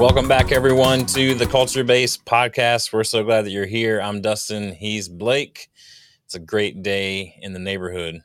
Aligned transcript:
Welcome 0.00 0.28
back, 0.28 0.50
everyone, 0.50 1.04
to 1.08 1.34
the 1.34 1.44
Culture 1.44 1.84
Base 1.84 2.16
Podcast. 2.16 2.90
We're 2.90 3.04
so 3.04 3.22
glad 3.22 3.44
that 3.44 3.50
you're 3.50 3.66
here. 3.66 4.00
I'm 4.00 4.22
Dustin. 4.22 4.72
He's 4.72 5.10
Blake. 5.10 5.68
It's 6.24 6.34
a 6.34 6.38
great 6.38 6.82
day 6.82 7.38
in 7.42 7.52
the 7.52 7.58
neighborhood 7.58 8.22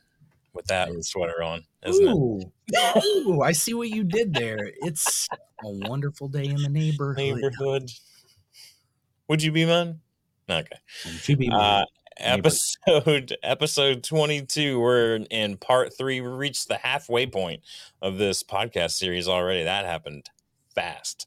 with 0.54 0.64
that 0.68 0.88
sweater 1.04 1.42
on, 1.42 1.66
isn't 1.84 2.08
Ooh. 2.08 2.40
it? 2.68 3.04
Ooh, 3.04 3.42
I 3.42 3.52
see 3.52 3.74
what 3.74 3.90
you 3.90 4.04
did 4.04 4.32
there. 4.32 4.72
It's 4.80 5.28
a 5.62 5.68
wonderful 5.86 6.28
day 6.28 6.46
in 6.46 6.62
the 6.62 6.70
neighborhood. 6.70 7.18
Neighborhood. 7.18 7.90
Would 9.28 9.42
you 9.42 9.52
be 9.52 9.66
mine? 9.66 10.00
Okay. 10.48 10.78
Would 11.04 11.28
you 11.28 11.36
be 11.36 11.50
mine? 11.50 11.60
Uh, 11.60 11.84
episode 12.16 13.36
episode 13.42 14.02
22 14.02 14.80
we're 14.80 15.16
in 15.30 15.58
part 15.58 15.92
three 15.98 16.22
we 16.22 16.28
reached 16.28 16.66
the 16.66 16.78
halfway 16.78 17.26
point 17.26 17.60
of 18.00 18.16
this 18.16 18.42
podcast 18.42 18.92
series 18.92 19.28
already 19.28 19.64
that 19.64 19.84
happened 19.84 20.30
fast. 20.76 21.26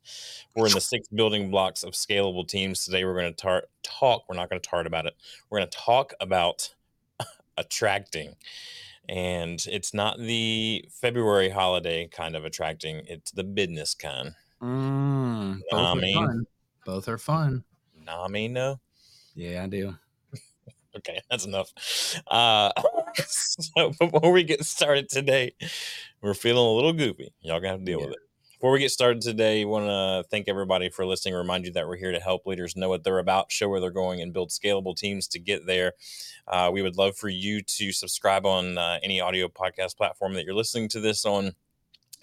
We're 0.55 0.67
in 0.67 0.73
the 0.73 0.80
six 0.80 1.09
building 1.09 1.52
blocks 1.52 1.84
of 1.84 1.91
scalable 1.91 2.48
teams. 2.48 2.85
Today, 2.85 3.03
we're 3.03 3.20
going 3.20 3.34
to 3.34 3.41
tar- 3.41 3.66
talk. 3.84 4.23
We're 4.30 4.38
not 4.38 4.49
going 4.49 4.62
to 4.62 4.70
tart 4.70 4.88
about 4.88 5.05
it. 5.05 5.16
We're 5.49 5.59
going 5.59 5.70
to 5.70 5.77
talk 5.77 6.13
about 6.22 6.73
attracting. 7.58 8.35
And 9.09 9.62
it's 9.67 9.94
not 9.94 10.20
the 10.20 10.85
February 11.02 11.49
holiday 11.49 12.08
kind 12.08 12.35
of 12.35 12.45
attracting, 12.45 13.02
it's 13.08 13.31
the 13.31 13.44
business 13.44 13.95
kind. 13.95 14.35
Mm, 14.62 15.59
both, 15.72 15.97
are 15.97 16.13
fun. 16.13 16.45
both 16.86 17.08
are 17.09 17.17
fun. 17.17 17.63
Nah, 18.06 18.28
I 18.31 18.47
no. 18.47 18.80
Yeah, 19.34 19.63
I 19.63 19.67
do. 19.67 19.95
okay, 20.97 21.22
that's 21.30 21.45
enough. 21.45 21.73
Uh, 22.28 22.72
so 23.25 23.94
before 24.00 24.31
we 24.31 24.44
get 24.44 24.63
started 24.63 25.09
today, 25.09 25.53
we're 26.22 26.36
feeling 26.36 26.66
a 26.66 26.72
little 26.72 26.94
goofy. 26.94 27.34
Y'all 27.41 27.59
gonna 27.59 27.69
have 27.69 27.80
to 27.80 27.86
deal 27.86 28.00
yeah. 28.02 28.06
with 28.06 28.16
it. 28.16 28.28
Before 28.59 28.71
we 28.73 28.79
get 28.79 28.91
started 28.91 29.21
today, 29.21 29.61
I 29.61 29.63
want 29.63 29.85
to 29.85 30.29
thank 30.29 30.49
everybody 30.49 30.89
for 30.89 31.05
listening. 31.05 31.33
Remind 31.33 31.63
you 31.63 31.71
that 31.71 31.88
we're 31.88 31.95
here 31.95 32.11
to 32.11 32.19
help 32.19 32.45
leaders 32.45 32.75
know 32.75 32.89
what 32.89 33.05
they're 33.05 33.19
about, 33.19 33.53
show 33.53 33.69
where 33.69 33.79
they're 33.79 33.89
going, 33.89 34.19
and 34.19 34.33
build 34.33 34.49
scalable 34.49 34.93
teams 34.93 35.29
to 35.29 35.39
get 35.39 35.66
there. 35.66 35.93
Uh, 36.45 36.69
we 36.69 36.81
would 36.81 36.97
love 36.97 37.16
for 37.16 37.29
you 37.29 37.61
to 37.61 37.93
subscribe 37.93 38.45
on 38.45 38.77
uh, 38.77 38.99
any 39.01 39.21
audio 39.21 39.47
podcast 39.47 39.95
platform 39.95 40.33
that 40.33 40.43
you're 40.43 40.53
listening 40.53 40.89
to 40.89 40.99
this 40.99 41.23
on. 41.23 41.53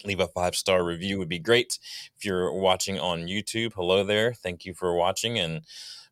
Leave 0.05 0.19
a 0.19 0.27
five 0.27 0.55
star 0.55 0.85
review 0.85 1.17
would 1.17 1.27
be 1.27 1.39
great. 1.39 1.79
If 2.15 2.23
you're 2.23 2.53
watching 2.53 2.99
on 2.99 3.21
YouTube, 3.21 3.73
hello 3.73 4.03
there. 4.03 4.31
Thank 4.31 4.63
you 4.63 4.75
for 4.75 4.93
watching 4.95 5.39
and 5.39 5.61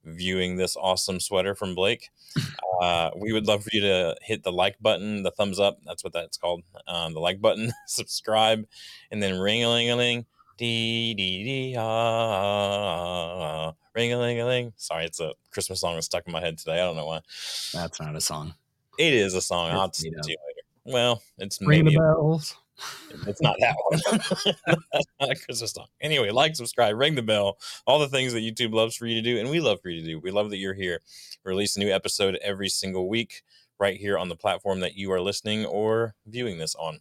viewing 0.06 0.56
this 0.56 0.76
awesome 0.76 1.20
sweater 1.20 1.56
from 1.56 1.76
Blake. 1.76 2.10
Uh, 2.82 3.10
we 3.16 3.32
would 3.32 3.48
love 3.48 3.64
for 3.64 3.70
you 3.72 3.80
to 3.80 4.14
hit 4.22 4.44
the 4.44 4.52
like 4.52 4.76
button, 4.82 5.24
the 5.24 5.32
thumbs 5.32 5.62
up. 5.62 5.80
That's 5.86 6.04
what 6.04 6.12
that's 6.12 6.36
called. 6.36 6.62
Um, 6.90 7.14
the 7.14 7.22
like 7.22 7.40
button, 7.40 7.72
subscribe, 7.88 8.66
and 9.12 9.24
then 9.24 9.40
ring 9.40 9.64
a 9.64 9.70
ling 9.70 9.90
a 9.92 9.96
ling. 9.96 10.26
Dee 10.58 11.14
dee 11.14 11.46
dee 11.46 11.76
ah, 11.78 13.72
ring 13.94 14.12
a 14.12 14.20
ling 14.20 14.42
a 14.42 14.46
ling. 14.46 14.74
Sorry, 14.76 15.06
it's 15.06 15.22
a 15.22 15.32
Christmas 15.52 15.80
song 15.80 15.94
that's 15.94 16.08
stuck 16.08 16.28
in 16.28 16.34
my 16.34 16.42
head 16.42 16.58
today. 16.58 16.74
I 16.74 16.86
don't 16.86 16.98
know 16.98 17.06
why. 17.06 17.22
That's 17.74 18.02
not 18.02 18.14
a 18.14 18.20
song. 18.20 18.54
It 19.00 19.14
is 19.14 19.36
a 19.36 19.42
song. 19.42 19.72
I'll 19.72 19.90
tell 19.90 20.12
you 20.12 20.18
later. 20.18 20.36
Well, 20.84 21.24
it's 21.38 21.62
ring 21.62 21.86
the 21.86 21.96
bells. 21.96 22.58
It's 23.28 23.42
not 23.42 23.56
that 23.60 23.76
one. 23.90 24.00
That's 24.94 25.06
not 25.20 25.32
a 25.32 25.36
Christmas 25.36 25.72
song. 25.72 25.88
Anyway, 26.02 26.30
like, 26.30 26.56
subscribe, 26.56 26.98
ring 26.98 27.16
the 27.16 27.22
bell, 27.22 27.58
all 27.88 28.00
the 28.00 28.10
things 28.10 28.34
that 28.34 28.42
YouTube 28.42 28.74
loves 28.74 28.96
for 28.96 29.06
you 29.06 29.16
to 29.16 29.22
do, 29.22 29.40
and 29.40 29.50
we 29.50 29.60
love 29.60 29.82
for 29.82 29.90
you 29.90 30.02
to 30.02 30.08
do. 30.08 30.20
We 30.20 30.32
love 30.32 30.50
that 30.50 30.58
you're 30.58 30.74
here. 30.74 31.00
We 31.44 31.50
release 31.50 31.76
a 31.76 31.80
new 31.80 31.92
episode 31.92 32.38
every 32.42 32.70
single 32.70 33.08
week 33.08 33.44
right 33.80 33.98
here 33.98 34.18
on 34.18 34.30
the 34.30 34.36
platform 34.36 34.80
that 34.82 34.96
you 34.96 35.12
are 35.12 35.22
listening 35.22 35.66
or 35.66 36.16
viewing 36.26 36.58
this 36.58 36.76
on. 36.76 37.00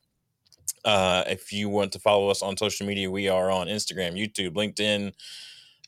Uh, 0.84 1.24
if 1.26 1.52
you 1.52 1.68
want 1.68 1.92
to 1.92 1.98
follow 1.98 2.28
us 2.28 2.42
on 2.42 2.56
social 2.56 2.86
media, 2.86 3.10
we 3.10 3.28
are 3.28 3.50
on 3.50 3.68
Instagram, 3.68 4.12
YouTube, 4.14 4.50
LinkedIn, 4.50 5.12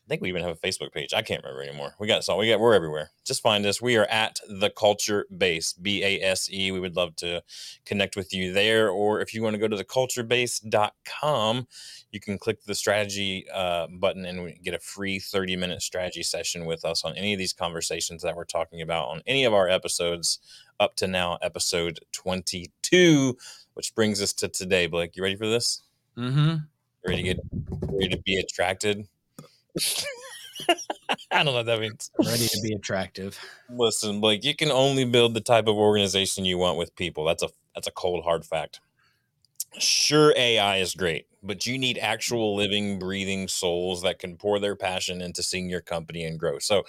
I 0.06 0.08
think 0.08 0.22
we 0.22 0.28
even 0.28 0.42
have 0.44 0.56
a 0.56 0.66
Facebook 0.66 0.92
page. 0.92 1.12
I 1.12 1.22
can't 1.22 1.42
remember 1.42 1.64
anymore. 1.64 1.96
We 1.98 2.06
got 2.06 2.22
so 2.22 2.36
we 2.36 2.48
got 2.48 2.60
we're 2.60 2.74
everywhere. 2.74 3.10
Just 3.24 3.42
find 3.42 3.66
us. 3.66 3.82
We 3.82 3.96
are 3.96 4.04
at 4.04 4.38
the 4.48 4.70
Culture 4.70 5.26
Base, 5.36 5.72
B 5.72 6.04
A 6.04 6.22
S 6.22 6.48
E. 6.52 6.70
We 6.70 6.78
would 6.78 6.94
love 6.94 7.16
to 7.16 7.42
connect 7.84 8.14
with 8.14 8.32
you 8.32 8.52
there. 8.52 8.88
Or 8.88 9.20
if 9.20 9.34
you 9.34 9.42
want 9.42 9.54
to 9.54 9.58
go 9.58 9.66
to 9.66 9.76
the 9.76 9.84
culturebase.com, 9.84 11.66
you 12.12 12.20
can 12.20 12.38
click 12.38 12.62
the 12.62 12.74
strategy 12.76 13.46
uh, 13.52 13.88
button 13.98 14.24
and 14.24 14.62
get 14.62 14.74
a 14.74 14.78
free 14.78 15.18
30 15.18 15.56
minute 15.56 15.82
strategy 15.82 16.22
session 16.22 16.66
with 16.66 16.84
us 16.84 17.04
on 17.04 17.16
any 17.16 17.32
of 17.32 17.38
these 17.40 17.52
conversations 17.52 18.22
that 18.22 18.36
we're 18.36 18.44
talking 18.44 18.82
about 18.82 19.08
on 19.08 19.22
any 19.26 19.44
of 19.44 19.52
our 19.52 19.68
episodes 19.68 20.38
up 20.78 20.94
to 20.96 21.08
now, 21.08 21.36
episode 21.42 21.98
22, 22.12 23.36
which 23.74 23.92
brings 23.96 24.22
us 24.22 24.32
to 24.34 24.46
today. 24.46 24.86
Blake, 24.86 25.16
you 25.16 25.24
ready 25.24 25.34
for 25.34 25.48
this? 25.48 25.82
Mm-hmm. 26.16 26.58
Ready 27.04 27.16
to 27.16 27.22
get 27.22 27.40
ready 27.90 28.08
to 28.08 28.18
be 28.22 28.36
attracted 28.36 29.08
I 31.30 31.36
don't 31.36 31.46
know 31.46 31.52
what 31.52 31.66
that 31.66 31.80
means. 31.80 32.10
Ready 32.18 32.46
to 32.48 32.60
be 32.62 32.72
attractive. 32.74 33.38
Listen, 33.68 34.20
like 34.20 34.44
you 34.44 34.54
can 34.54 34.70
only 34.70 35.04
build 35.04 35.34
the 35.34 35.40
type 35.40 35.66
of 35.66 35.76
organization 35.76 36.44
you 36.44 36.58
want 36.58 36.78
with 36.78 36.94
people. 36.96 37.24
That's 37.24 37.42
a 37.42 37.48
that's 37.74 37.86
a 37.86 37.92
cold 37.92 38.24
hard 38.24 38.44
fact. 38.44 38.80
Sure, 39.78 40.32
AI 40.36 40.78
is 40.78 40.94
great, 40.94 41.26
but 41.42 41.66
you 41.66 41.76
need 41.76 41.98
actual 41.98 42.56
living, 42.56 42.98
breathing 42.98 43.46
souls 43.46 44.00
that 44.02 44.18
can 44.18 44.36
pour 44.36 44.58
their 44.58 44.74
passion 44.74 45.20
into 45.20 45.42
seeing 45.42 45.68
your 45.68 45.82
company 45.82 46.24
and 46.24 46.38
grow. 46.40 46.58
So, 46.58 46.84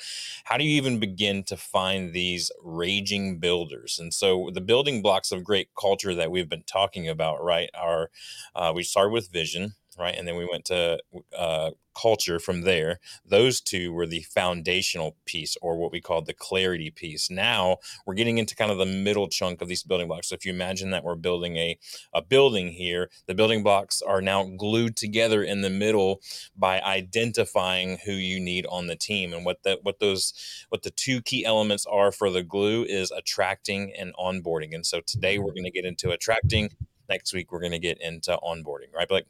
how 0.45 0.57
do 0.57 0.63
you 0.63 0.77
even 0.77 0.97
begin 0.97 1.43
to 1.45 1.57
find 1.57 2.13
these 2.13 2.49
raging 2.63 3.39
builders? 3.39 3.99
And 3.99 4.13
so, 4.13 4.51
the 4.53 4.61
building 4.61 5.01
blocks 5.01 5.33
of 5.33 5.43
great 5.43 5.69
culture 5.77 6.15
that 6.15 6.31
we've 6.31 6.47
been 6.47 6.63
talking 6.63 7.09
about, 7.09 7.43
right, 7.43 7.69
are 7.77 8.09
uh, 8.55 8.71
we 8.73 8.83
start 8.83 9.11
with 9.11 9.31
vision, 9.33 9.73
right? 9.97 10.15
And 10.17 10.27
then 10.27 10.35
we 10.35 10.47
went 10.49 10.65
to 10.65 10.99
uh, 11.37 11.71
culture 11.99 12.39
from 12.39 12.61
there. 12.61 12.99
Those 13.25 13.59
two 13.59 13.91
were 13.91 14.05
the 14.05 14.21
foundational 14.21 15.15
piece, 15.25 15.57
or 15.61 15.77
what 15.77 15.91
we 15.91 16.01
call 16.01 16.21
the 16.21 16.33
clarity 16.33 16.91
piece. 16.91 17.29
Now 17.29 17.77
we're 18.05 18.13
getting 18.13 18.37
into 18.37 18.55
kind 18.55 18.71
of 18.71 18.77
the 18.77 18.85
middle 18.85 19.27
chunk 19.27 19.61
of 19.61 19.67
these 19.67 19.83
building 19.83 20.07
blocks. 20.07 20.29
So 20.29 20.35
if 20.35 20.45
you 20.45 20.53
imagine 20.53 20.91
that 20.91 21.03
we're 21.03 21.15
building 21.15 21.57
a, 21.57 21.77
a 22.13 22.21
building 22.21 22.69
here, 22.69 23.09
the 23.25 23.35
building 23.35 23.63
blocks 23.63 24.01
are 24.01 24.21
now 24.21 24.43
glued 24.43 24.95
together 24.95 25.43
in 25.43 25.61
the 25.61 25.69
middle 25.69 26.21
by 26.55 26.79
identifying 26.81 27.97
who 28.05 28.13
you 28.13 28.39
need 28.39 28.65
on 28.67 28.87
the 28.87 28.95
team. 28.95 29.33
And 29.33 29.45
what 29.45 29.63
that 29.63 29.79
what 29.83 29.99
those 29.99 30.33
what 30.69 30.83
the 30.83 30.91
two 30.91 31.21
key 31.21 31.45
elements 31.45 31.85
are 31.85 32.11
for 32.11 32.29
the 32.29 32.43
glue 32.43 32.83
is 32.83 33.11
attracting 33.11 33.93
and 33.97 34.13
onboarding. 34.15 34.73
And 34.73 34.85
so 34.85 35.01
today 35.01 35.39
we're 35.39 35.53
going 35.53 35.63
to 35.63 35.71
get 35.71 35.85
into 35.85 36.11
attracting. 36.11 36.69
Next 37.09 37.33
week 37.33 37.51
we're 37.51 37.61
going 37.61 37.71
to 37.71 37.79
get 37.79 37.99
into 38.01 38.37
onboarding, 38.43 38.93
right? 38.93 39.07
Blake? 39.07 39.25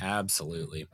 Absolutely. 0.00 0.86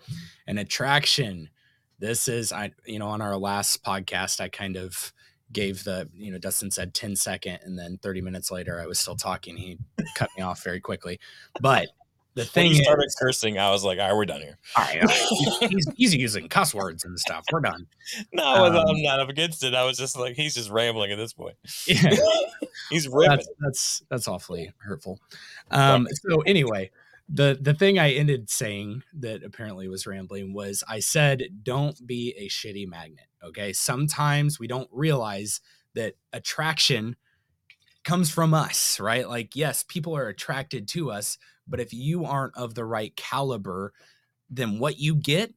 And 0.47 0.59
attraction. 0.59 1.51
This 1.99 2.29
is 2.29 2.53
I 2.53 2.73
you 2.85 2.99
know 2.99 3.09
on 3.09 3.23
our 3.23 3.37
last 3.37 3.85
podcast 3.85 4.41
I 4.41 4.49
kind 4.49 4.77
of 4.77 5.13
gave 5.53 5.85
the 5.85 6.09
you 6.15 6.33
know 6.33 6.39
Dustin 6.39 6.71
said 6.71 6.93
10 6.95 7.17
second 7.17 7.61
and 7.63 7.79
then 7.79 7.99
30 8.03 8.21
minutes 8.21 8.51
later 8.51 8.81
I 8.81 8.87
was 8.87 8.99
still 8.99 9.15
talking 9.15 9.57
he 9.57 9.79
cut 10.17 10.29
me 10.37 10.43
off 10.43 10.63
very 10.65 10.81
quickly. 10.81 11.21
But 11.61 11.89
the 12.35 12.45
thing 12.45 12.67
when 12.67 12.77
you 12.77 12.83
started 12.83 13.07
is, 13.07 13.15
cursing, 13.15 13.59
I 13.59 13.71
was 13.71 13.85
like, 13.85 14.01
"All 14.01 14.09
right, 14.09 14.17
we're 14.17 14.25
done 14.25 14.41
here." 14.41 14.59
All 14.77 14.85
right, 14.85 15.09
he's, 15.71 15.87
he's, 15.97 16.15
using 16.15 16.49
cuss 16.49 16.75
words 16.75 17.05
and 17.05 17.19
stuff. 17.19 17.45
We're 17.53 17.61
done. 17.61 17.87
No, 18.33 18.45
um, 18.45 18.77
I'm 18.77 19.03
not 19.03 19.21
up 19.21 19.29
against 19.29 19.65
it. 19.65 19.75
I 19.75 19.85
was 19.85 19.97
just 19.97 20.19
like, 20.19 20.37
he's 20.37 20.55
just 20.55 20.69
rambling 20.69 21.11
at 21.11 21.17
this 21.17 21.33
point. 21.33 21.55
Yeah, 21.87 22.15
he's 22.91 23.09
ripping. 23.09 23.31
That's, 23.31 23.49
that's, 23.61 24.03
that's 24.11 24.29
awfully 24.29 24.73
hurtful. 24.79 25.21
Um, 25.71 26.07
so 26.13 26.41
anyway, 26.43 26.91
the 27.29 27.59
the 27.61 27.75
thing 27.75 27.99
I 27.99 28.13
ended 28.13 28.51
saying 28.51 29.03
that 29.15 29.43
apparently 29.43 29.89
was 29.89 30.07
rambling 30.07 30.53
was 30.53 30.85
I 30.87 31.01
said 31.01 31.45
don't 31.63 32.07
be 32.07 32.35
a 32.37 32.49
shitty 32.49 32.87
magnet. 32.87 33.27
Okay, 33.43 33.73
sometimes 33.73 34.59
we 34.59 34.67
don't 34.67 34.89
realize 34.93 35.61
that 35.95 36.15
attraction 36.33 37.17
comes 38.05 38.31
from 38.31 38.53
us, 38.53 39.01
right? 39.01 39.29
Like 39.29 39.57
yes, 39.57 39.83
people 39.83 40.17
are 40.17 40.29
attracted 40.29 40.87
to 40.89 41.11
us, 41.11 41.39
but 41.67 41.81
if 41.81 41.95
you 41.95 42.25
aren't 42.27 42.57
of 42.57 42.75
the 42.75 42.85
right 42.85 43.15
caliber, 43.17 43.93
then 44.51 44.79
what 44.79 44.99
you 44.99 45.15
get 45.15 45.55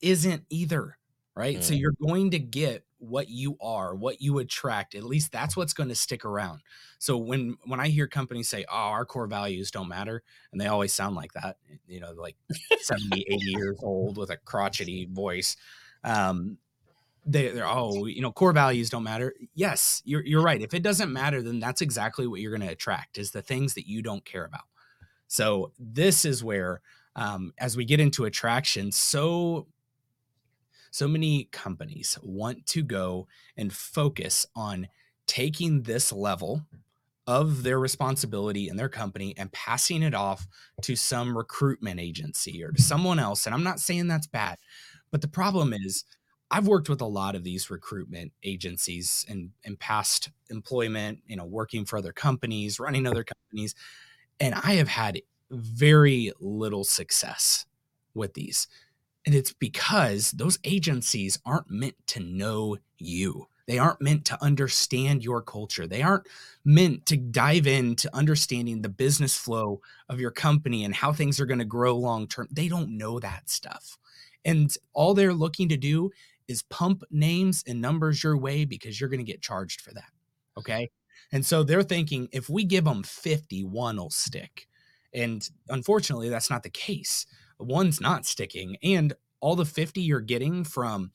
isn't 0.00 0.44
either, 0.48 0.96
right? 1.34 1.58
Mm. 1.58 1.62
So 1.62 1.74
you're 1.74 1.94
going 2.00 2.30
to 2.30 2.38
get 2.38 2.84
what 3.00 3.28
you 3.28 3.56
are, 3.60 3.94
what 3.94 4.20
you 4.20 4.38
attract. 4.38 4.94
At 4.94 5.02
least 5.02 5.32
that's 5.32 5.56
what's 5.56 5.72
going 5.72 5.88
to 5.88 5.94
stick 5.94 6.24
around. 6.24 6.60
So 6.98 7.16
when 7.16 7.56
when 7.64 7.80
I 7.80 7.88
hear 7.88 8.06
companies 8.06 8.48
say, 8.48 8.64
"Oh, 8.70 8.74
our 8.74 9.04
core 9.04 9.26
values 9.26 9.70
don't 9.70 9.88
matter," 9.88 10.22
and 10.52 10.60
they 10.60 10.66
always 10.66 10.92
sound 10.92 11.16
like 11.16 11.32
that, 11.32 11.56
you 11.88 12.00
know, 12.00 12.12
like 12.12 12.36
70, 12.80 13.24
80 13.28 13.38
years 13.46 13.78
old 13.82 14.16
with 14.16 14.30
a 14.30 14.36
crotchety 14.36 15.08
voice, 15.10 15.56
um, 16.04 16.58
they, 17.26 17.48
they're 17.48 17.66
oh, 17.66 18.06
you 18.06 18.22
know, 18.22 18.32
core 18.32 18.52
values 18.52 18.90
don't 18.90 19.02
matter. 19.02 19.34
Yes, 19.54 20.02
you're 20.04 20.24
you're 20.24 20.42
right. 20.42 20.60
If 20.60 20.74
it 20.74 20.82
doesn't 20.82 21.12
matter, 21.12 21.42
then 21.42 21.60
that's 21.60 21.80
exactly 21.80 22.26
what 22.26 22.40
you're 22.40 22.56
going 22.56 22.66
to 22.66 22.72
attract 22.72 23.18
is 23.18 23.30
the 23.30 23.42
things 23.42 23.74
that 23.74 23.88
you 23.88 24.02
don't 24.02 24.24
care 24.24 24.44
about. 24.44 24.64
So 25.26 25.72
this 25.78 26.24
is 26.24 26.42
where, 26.42 26.80
um, 27.14 27.52
as 27.58 27.76
we 27.76 27.84
get 27.84 28.00
into 28.00 28.24
attraction, 28.24 28.90
so 28.90 29.68
so 30.90 31.06
many 31.06 31.44
companies 31.52 32.18
want 32.22 32.66
to 32.66 32.82
go 32.82 33.26
and 33.56 33.72
focus 33.72 34.46
on 34.54 34.88
taking 35.26 35.82
this 35.82 36.12
level 36.12 36.66
of 37.26 37.62
their 37.62 37.78
responsibility 37.78 38.68
in 38.68 38.76
their 38.76 38.88
company 38.88 39.34
and 39.36 39.52
passing 39.52 40.02
it 40.02 40.14
off 40.14 40.48
to 40.82 40.96
some 40.96 41.36
recruitment 41.36 42.00
agency 42.00 42.64
or 42.64 42.72
to 42.72 42.82
someone 42.82 43.20
else. 43.20 43.46
And 43.46 43.54
I'm 43.54 43.62
not 43.62 43.78
saying 43.78 44.08
that's 44.08 44.26
bad, 44.26 44.58
but 45.12 45.20
the 45.20 45.28
problem 45.28 45.72
is 45.72 46.04
I've 46.50 46.66
worked 46.66 46.88
with 46.88 47.00
a 47.00 47.06
lot 47.06 47.36
of 47.36 47.44
these 47.44 47.70
recruitment 47.70 48.32
agencies 48.42 49.24
in, 49.28 49.52
in 49.62 49.76
past 49.76 50.30
employment, 50.48 51.20
you 51.26 51.36
know, 51.36 51.44
working 51.44 51.84
for 51.84 51.98
other 51.98 52.12
companies, 52.12 52.80
running 52.80 53.06
other 53.06 53.24
companies, 53.24 53.76
and 54.40 54.54
I 54.54 54.72
have 54.72 54.88
had 54.88 55.20
very 55.50 56.32
little 56.40 56.82
success 56.82 57.66
with 58.14 58.34
these. 58.34 58.66
And 59.26 59.34
it's 59.34 59.52
because 59.52 60.30
those 60.32 60.58
agencies 60.64 61.38
aren't 61.44 61.70
meant 61.70 61.96
to 62.08 62.20
know 62.20 62.78
you. 62.98 63.46
They 63.66 63.78
aren't 63.78 64.00
meant 64.00 64.24
to 64.26 64.42
understand 64.42 65.22
your 65.22 65.42
culture. 65.42 65.86
They 65.86 66.02
aren't 66.02 66.26
meant 66.64 67.06
to 67.06 67.16
dive 67.16 67.66
into 67.66 68.14
understanding 68.14 68.82
the 68.82 68.88
business 68.88 69.36
flow 69.36 69.80
of 70.08 70.18
your 70.18 70.32
company 70.32 70.84
and 70.84 70.94
how 70.94 71.12
things 71.12 71.38
are 71.38 71.46
going 71.46 71.60
to 71.60 71.64
grow 71.64 71.96
long 71.96 72.26
term. 72.26 72.48
They 72.50 72.66
don't 72.66 72.96
know 72.96 73.20
that 73.20 73.48
stuff. 73.48 73.96
And 74.44 74.74
all 74.92 75.14
they're 75.14 75.34
looking 75.34 75.68
to 75.68 75.76
do 75.76 76.10
is 76.48 76.62
pump 76.62 77.04
names 77.12 77.62
and 77.66 77.80
numbers 77.80 78.24
your 78.24 78.36
way 78.36 78.64
because 78.64 79.00
you're 79.00 79.10
going 79.10 79.24
to 79.24 79.32
get 79.32 79.40
charged 79.40 79.82
for 79.82 79.94
that. 79.94 80.10
Okay. 80.58 80.90
And 81.30 81.46
so 81.46 81.62
they're 81.62 81.84
thinking 81.84 82.28
if 82.32 82.48
we 82.48 82.64
give 82.64 82.84
them 82.84 83.04
50, 83.04 83.64
one 83.64 83.98
will 83.98 84.10
stick. 84.10 84.66
And 85.14 85.48
unfortunately, 85.68 86.28
that's 86.28 86.50
not 86.50 86.62
the 86.64 86.70
case. 86.70 87.26
One's 87.60 88.00
not 88.00 88.26
sticking. 88.26 88.76
And 88.82 89.12
all 89.40 89.56
the 89.56 89.64
50 89.64 90.00
you're 90.00 90.20
getting 90.20 90.64
from 90.64 91.12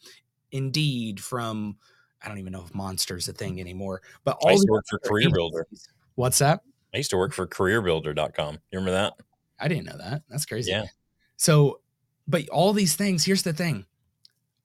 Indeed, 0.51 1.19
from 1.19 1.77
I 2.21 2.27
don't 2.27 2.39
even 2.39 2.53
know 2.53 2.63
if 2.63 2.73
Monster's 2.73 3.27
a 3.27 3.33
thing 3.33 3.59
anymore, 3.59 4.01
but 4.23 4.37
all 4.41 4.49
I 4.49 4.53
used 4.53 4.65
to 4.65 4.71
work 4.71 4.85
for 4.89 4.99
Career 4.99 5.29
Builder. 5.29 5.67
What's 6.15 6.39
that? 6.39 6.61
I 6.93 6.97
used 6.97 7.09
to 7.11 7.17
work 7.17 7.33
for 7.33 7.45
careerbuilder.com. 7.45 8.53
You 8.71 8.79
remember 8.79 8.91
that? 8.91 9.13
I 9.59 9.67
didn't 9.67 9.85
know 9.85 9.97
that. 9.97 10.23
That's 10.29 10.45
crazy. 10.45 10.71
Yeah. 10.71 10.85
So, 11.37 11.81
but 12.27 12.47
all 12.49 12.73
these 12.73 12.95
things, 12.95 13.25
here's 13.25 13.43
the 13.43 13.53
thing 13.53 13.85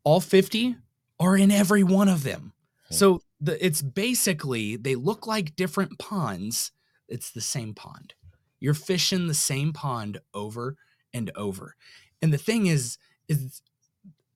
all 0.04 0.20
50 0.20 0.76
are 1.18 1.36
in 1.36 1.50
every 1.50 1.82
one 1.82 2.08
of 2.08 2.22
them. 2.22 2.52
Hmm. 2.88 2.94
So 2.94 3.20
the, 3.40 3.64
it's 3.64 3.82
basically, 3.82 4.76
they 4.76 4.94
look 4.94 5.26
like 5.26 5.56
different 5.56 5.98
ponds. 5.98 6.72
It's 7.08 7.30
the 7.30 7.40
same 7.40 7.74
pond. 7.74 8.14
You're 8.60 8.74
fishing 8.74 9.26
the 9.26 9.34
same 9.34 9.72
pond 9.72 10.20
over 10.32 10.76
and 11.12 11.30
over. 11.36 11.76
And 12.22 12.32
the 12.32 12.38
thing 12.38 12.66
is, 12.66 12.98
is 13.28 13.62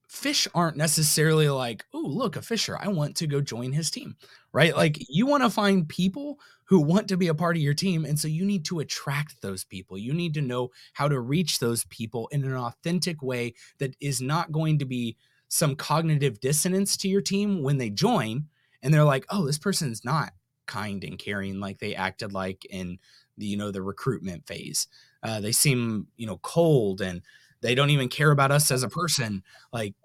fish 0.07 0.47
aren't 0.55 0.77
necessarily 0.77 1.49
like, 1.49 1.85
oh, 1.93 1.99
look, 1.99 2.35
a 2.35 2.41
fisher. 2.41 2.77
I 2.79 2.87
want 2.87 3.17
to 3.17 3.27
go 3.27 3.41
join 3.41 3.73
his 3.73 3.91
team, 3.91 4.15
right? 4.53 4.75
Like 4.75 4.97
you 5.09 5.25
want 5.25 5.43
to 5.43 5.49
find 5.49 5.87
people 5.87 6.39
who 6.65 6.79
want 6.79 7.09
to 7.09 7.17
be 7.17 7.27
a 7.27 7.35
part 7.35 7.57
of 7.57 7.61
your 7.61 7.73
team. 7.73 8.05
And 8.05 8.19
so 8.19 8.27
you 8.27 8.45
need 8.45 8.65
to 8.65 8.79
attract 8.79 9.41
those 9.41 9.63
people. 9.63 9.97
You 9.97 10.13
need 10.13 10.33
to 10.35 10.41
know 10.41 10.71
how 10.93 11.07
to 11.07 11.19
reach 11.19 11.59
those 11.59 11.85
people 11.85 12.27
in 12.31 12.43
an 12.43 12.55
authentic 12.55 13.21
way 13.21 13.53
that 13.79 13.95
is 13.99 14.21
not 14.21 14.51
going 14.51 14.79
to 14.79 14.85
be 14.85 15.17
some 15.47 15.75
cognitive 15.75 16.39
dissonance 16.39 16.97
to 16.97 17.07
your 17.07 17.21
team 17.21 17.61
when 17.61 17.77
they 17.77 17.89
join 17.89 18.45
and 18.81 18.93
they're 18.93 19.03
like, 19.03 19.25
oh, 19.29 19.45
this 19.45 19.57
person's 19.57 20.03
not 20.03 20.31
kind 20.65 21.03
and 21.03 21.19
caring 21.19 21.59
like 21.59 21.79
they 21.79 21.93
acted 21.93 22.33
like 22.33 22.65
in 22.69 22.97
the, 23.37 23.45
you 23.45 23.57
know, 23.57 23.71
the 23.71 23.81
recruitment 23.81 24.47
phase. 24.47 24.87
Uh, 25.25 25.41
they 25.41 25.51
seem, 25.51 26.07
you 26.17 26.27
know, 26.27 26.37
cold 26.37 27.01
and 27.01 27.21
they 27.61 27.73
don't 27.73 27.89
even 27.89 28.09
care 28.09 28.29
about 28.29 28.51
us 28.51 28.69
as 28.69 28.83
a 28.83 28.89
person. 28.89 29.41
Like, 29.73 29.95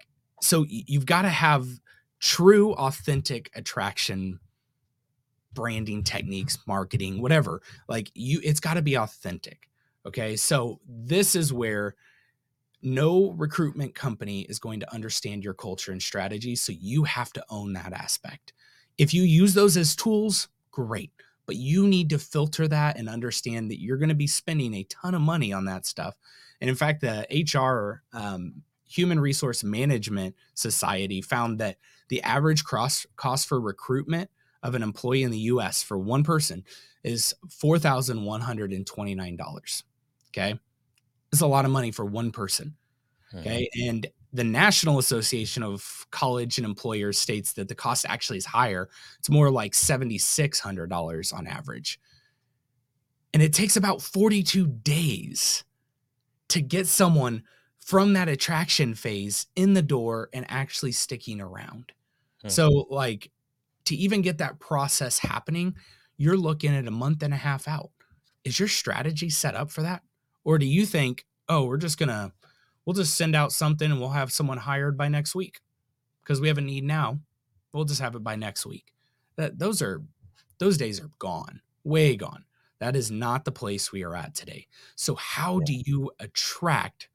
so 0.41 0.65
you've 0.67 1.05
got 1.05 1.21
to 1.21 1.29
have 1.29 1.67
true, 2.19 2.73
authentic 2.73 3.51
attraction 3.53 4.39
branding 5.53 6.03
techniques, 6.03 6.57
marketing, 6.65 7.21
whatever. 7.21 7.61
Like 7.87 8.11
you, 8.15 8.39
it's 8.43 8.59
got 8.59 8.75
to 8.75 8.81
be 8.81 8.95
authentic. 8.95 9.69
Okay. 10.05 10.35
So 10.35 10.79
this 10.87 11.35
is 11.35 11.53
where 11.53 11.95
no 12.81 13.31
recruitment 13.31 13.93
company 13.93 14.41
is 14.41 14.59
going 14.59 14.79
to 14.79 14.93
understand 14.93 15.43
your 15.43 15.53
culture 15.53 15.91
and 15.91 16.01
strategy. 16.01 16.55
So 16.55 16.71
you 16.71 17.03
have 17.03 17.31
to 17.33 17.45
own 17.49 17.73
that 17.73 17.93
aspect. 17.93 18.53
If 18.97 19.13
you 19.13 19.23
use 19.23 19.53
those 19.53 19.77
as 19.77 19.95
tools, 19.95 20.47
great. 20.71 21.11
But 21.51 21.57
you 21.57 21.85
need 21.85 22.09
to 22.11 22.17
filter 22.17 22.65
that 22.69 22.97
and 22.97 23.09
understand 23.09 23.71
that 23.71 23.81
you're 23.81 23.97
going 23.97 24.07
to 24.07 24.15
be 24.15 24.25
spending 24.25 24.73
a 24.73 24.85
ton 24.85 25.13
of 25.13 25.19
money 25.19 25.51
on 25.51 25.65
that 25.65 25.85
stuff. 25.85 26.15
And 26.61 26.69
in 26.69 26.77
fact, 26.77 27.01
the 27.01 27.27
HR 27.29 28.03
um, 28.17 28.61
Human 28.87 29.19
Resource 29.19 29.61
Management 29.61 30.37
Society 30.53 31.21
found 31.21 31.59
that 31.59 31.75
the 32.07 32.23
average 32.23 32.63
cross 32.63 33.05
cost 33.17 33.49
for 33.49 33.59
recruitment 33.59 34.29
of 34.63 34.75
an 34.75 34.81
employee 34.81 35.23
in 35.23 35.31
the 35.31 35.39
US 35.39 35.83
for 35.83 35.97
one 35.97 36.23
person 36.23 36.63
is 37.03 37.35
$4,129. 37.49 39.83
Okay. 40.29 40.57
It's 41.33 41.41
a 41.41 41.47
lot 41.47 41.65
of 41.65 41.71
money 41.71 41.91
for 41.91 42.05
one 42.05 42.31
person. 42.31 42.77
Okay. 43.35 43.67
Mm-hmm. 43.75 43.89
And 43.89 44.07
the 44.33 44.43
National 44.43 44.97
Association 44.97 45.63
of 45.63 46.07
College 46.11 46.57
and 46.57 46.65
Employers 46.65 47.17
states 47.17 47.53
that 47.53 47.67
the 47.67 47.75
cost 47.75 48.05
actually 48.07 48.37
is 48.37 48.45
higher. 48.45 48.89
It's 49.19 49.29
more 49.29 49.51
like 49.51 49.73
$7,600 49.73 51.33
on 51.33 51.47
average. 51.47 51.99
And 53.33 53.43
it 53.43 53.53
takes 53.53 53.75
about 53.75 54.01
42 54.01 54.67
days 54.67 55.63
to 56.49 56.61
get 56.61 56.87
someone 56.87 57.43
from 57.79 58.13
that 58.13 58.29
attraction 58.29 58.93
phase 58.93 59.47
in 59.55 59.73
the 59.73 59.81
door 59.81 60.29
and 60.33 60.45
actually 60.49 60.91
sticking 60.91 61.41
around. 61.41 61.91
Hmm. 62.41 62.49
So, 62.49 62.87
like, 62.89 63.31
to 63.85 63.95
even 63.95 64.21
get 64.21 64.37
that 64.37 64.59
process 64.59 65.17
happening, 65.17 65.75
you're 66.17 66.37
looking 66.37 66.75
at 66.75 66.87
a 66.87 66.91
month 66.91 67.23
and 67.23 67.33
a 67.33 67.37
half 67.37 67.67
out. 67.67 67.89
Is 68.43 68.59
your 68.59 68.67
strategy 68.67 69.29
set 69.29 69.55
up 69.55 69.71
for 69.71 69.81
that? 69.81 70.03
Or 70.43 70.57
do 70.57 70.65
you 70.65 70.85
think, 70.85 71.25
oh, 71.49 71.65
we're 71.65 71.77
just 71.77 71.97
going 71.97 72.09
to, 72.09 72.31
we'll 72.85 72.93
just 72.93 73.15
send 73.15 73.35
out 73.35 73.51
something 73.51 73.91
and 73.91 73.99
we'll 73.99 74.09
have 74.09 74.31
someone 74.31 74.57
hired 74.57 74.97
by 74.97 75.07
next 75.07 75.35
week 75.35 75.59
because 76.23 76.41
we 76.41 76.47
have 76.47 76.57
a 76.57 76.61
need 76.61 76.83
now. 76.83 77.19
We'll 77.73 77.85
just 77.85 78.01
have 78.01 78.15
it 78.15 78.23
by 78.23 78.35
next 78.35 78.65
week. 78.65 78.93
That 79.37 79.59
those 79.59 79.81
are, 79.81 80.01
those 80.59 80.77
days 80.77 80.99
are 80.99 81.11
gone, 81.19 81.61
way 81.83 82.15
gone. 82.15 82.45
That 82.79 82.95
is 82.95 83.11
not 83.11 83.45
the 83.45 83.51
place 83.51 83.91
we 83.91 84.03
are 84.03 84.15
at 84.15 84.33
today. 84.33 84.67
So, 84.95 85.13
how 85.15 85.59
do 85.59 85.73
you 85.73 86.11
attract 86.19 87.09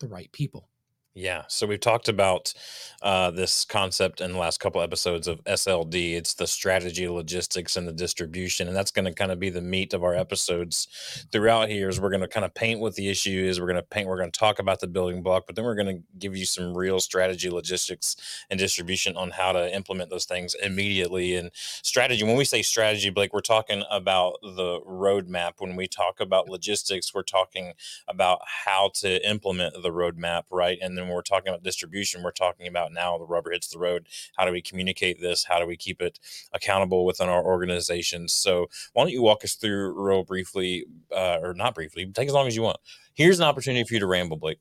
the 0.00 0.08
right 0.08 0.32
people? 0.32 0.70
Yeah. 1.14 1.42
So 1.48 1.66
we've 1.66 1.78
talked 1.80 2.08
about 2.08 2.54
uh, 3.02 3.30
this 3.30 3.66
concept 3.66 4.22
in 4.22 4.32
the 4.32 4.38
last 4.38 4.60
couple 4.60 4.80
episodes 4.80 5.28
of 5.28 5.44
SLD. 5.44 6.14
It's 6.14 6.32
the 6.32 6.46
strategy, 6.46 7.06
logistics, 7.06 7.76
and 7.76 7.86
the 7.86 7.92
distribution, 7.92 8.66
and 8.66 8.74
that's 8.74 8.90
going 8.90 9.04
to 9.04 9.12
kind 9.12 9.30
of 9.30 9.38
be 9.38 9.50
the 9.50 9.60
meat 9.60 9.92
of 9.92 10.04
our 10.04 10.14
episodes 10.14 10.88
throughout 11.30 11.68
here. 11.68 11.90
Is 11.90 12.00
we're 12.00 12.08
going 12.08 12.22
to 12.22 12.28
kind 12.28 12.46
of 12.46 12.54
paint 12.54 12.80
what 12.80 12.94
the 12.94 13.10
issue 13.10 13.44
is. 13.44 13.60
We're 13.60 13.66
going 13.66 13.76
to 13.76 13.82
paint. 13.82 14.08
We're 14.08 14.16
going 14.16 14.30
to 14.32 14.38
talk 14.38 14.58
about 14.58 14.80
the 14.80 14.86
building 14.86 15.22
block, 15.22 15.44
but 15.46 15.54
then 15.54 15.66
we're 15.66 15.74
going 15.74 15.98
to 15.98 16.02
give 16.18 16.34
you 16.34 16.46
some 16.46 16.74
real 16.74 16.98
strategy, 16.98 17.50
logistics, 17.50 18.16
and 18.48 18.58
distribution 18.58 19.14
on 19.14 19.32
how 19.32 19.52
to 19.52 19.74
implement 19.74 20.08
those 20.08 20.24
things 20.24 20.54
immediately. 20.62 21.36
And 21.36 21.50
strategy. 21.54 22.24
When 22.24 22.36
we 22.36 22.46
say 22.46 22.62
strategy, 22.62 23.10
Blake, 23.10 23.34
we're 23.34 23.40
talking 23.40 23.82
about 23.90 24.38
the 24.42 24.80
roadmap. 24.88 25.54
When 25.58 25.76
we 25.76 25.88
talk 25.88 26.20
about 26.20 26.48
logistics, 26.48 27.12
we're 27.12 27.22
talking 27.22 27.74
about 28.08 28.40
how 28.64 28.92
to 28.94 29.28
implement 29.28 29.74
the 29.82 29.90
roadmap, 29.90 30.44
right? 30.50 30.78
And 30.80 31.01
when 31.06 31.14
we're 31.14 31.22
talking 31.22 31.48
about 31.48 31.62
distribution, 31.62 32.22
we're 32.22 32.30
talking 32.32 32.66
about 32.66 32.92
now 32.92 33.18
the 33.18 33.26
rubber 33.26 33.50
hits 33.52 33.68
the 33.68 33.78
road. 33.78 34.06
How 34.36 34.44
do 34.44 34.52
we 34.52 34.62
communicate 34.62 35.20
this? 35.20 35.44
How 35.44 35.58
do 35.58 35.66
we 35.66 35.76
keep 35.76 36.00
it 36.00 36.18
accountable 36.52 37.04
within 37.04 37.28
our 37.28 37.42
organizations? 37.44 38.32
So, 38.32 38.68
why 38.92 39.04
don't 39.04 39.12
you 39.12 39.22
walk 39.22 39.44
us 39.44 39.54
through 39.54 39.92
real 39.92 40.24
briefly, 40.24 40.84
uh, 41.14 41.38
or 41.42 41.54
not 41.54 41.74
briefly, 41.74 42.06
take 42.06 42.28
as 42.28 42.34
long 42.34 42.46
as 42.46 42.56
you 42.56 42.62
want. 42.62 42.78
Here's 43.14 43.38
an 43.38 43.44
opportunity 43.44 43.84
for 43.84 43.94
you 43.94 44.00
to 44.00 44.06
ramble, 44.06 44.36
Blake. 44.36 44.58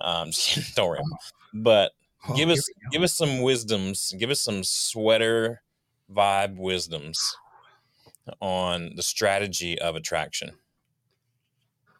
Um, 0.00 0.30
don't 0.74 0.92
ramble, 0.92 1.18
but 1.54 1.92
oh, 2.28 2.34
give 2.34 2.48
us 2.48 2.68
give 2.90 3.02
us 3.02 3.14
some 3.14 3.42
wisdoms. 3.42 4.14
Give 4.18 4.30
us 4.30 4.40
some 4.40 4.64
sweater 4.64 5.62
vibe 6.12 6.56
wisdoms 6.56 7.36
on 8.40 8.92
the 8.96 9.02
strategy 9.02 9.78
of 9.78 9.96
attraction. 9.96 10.52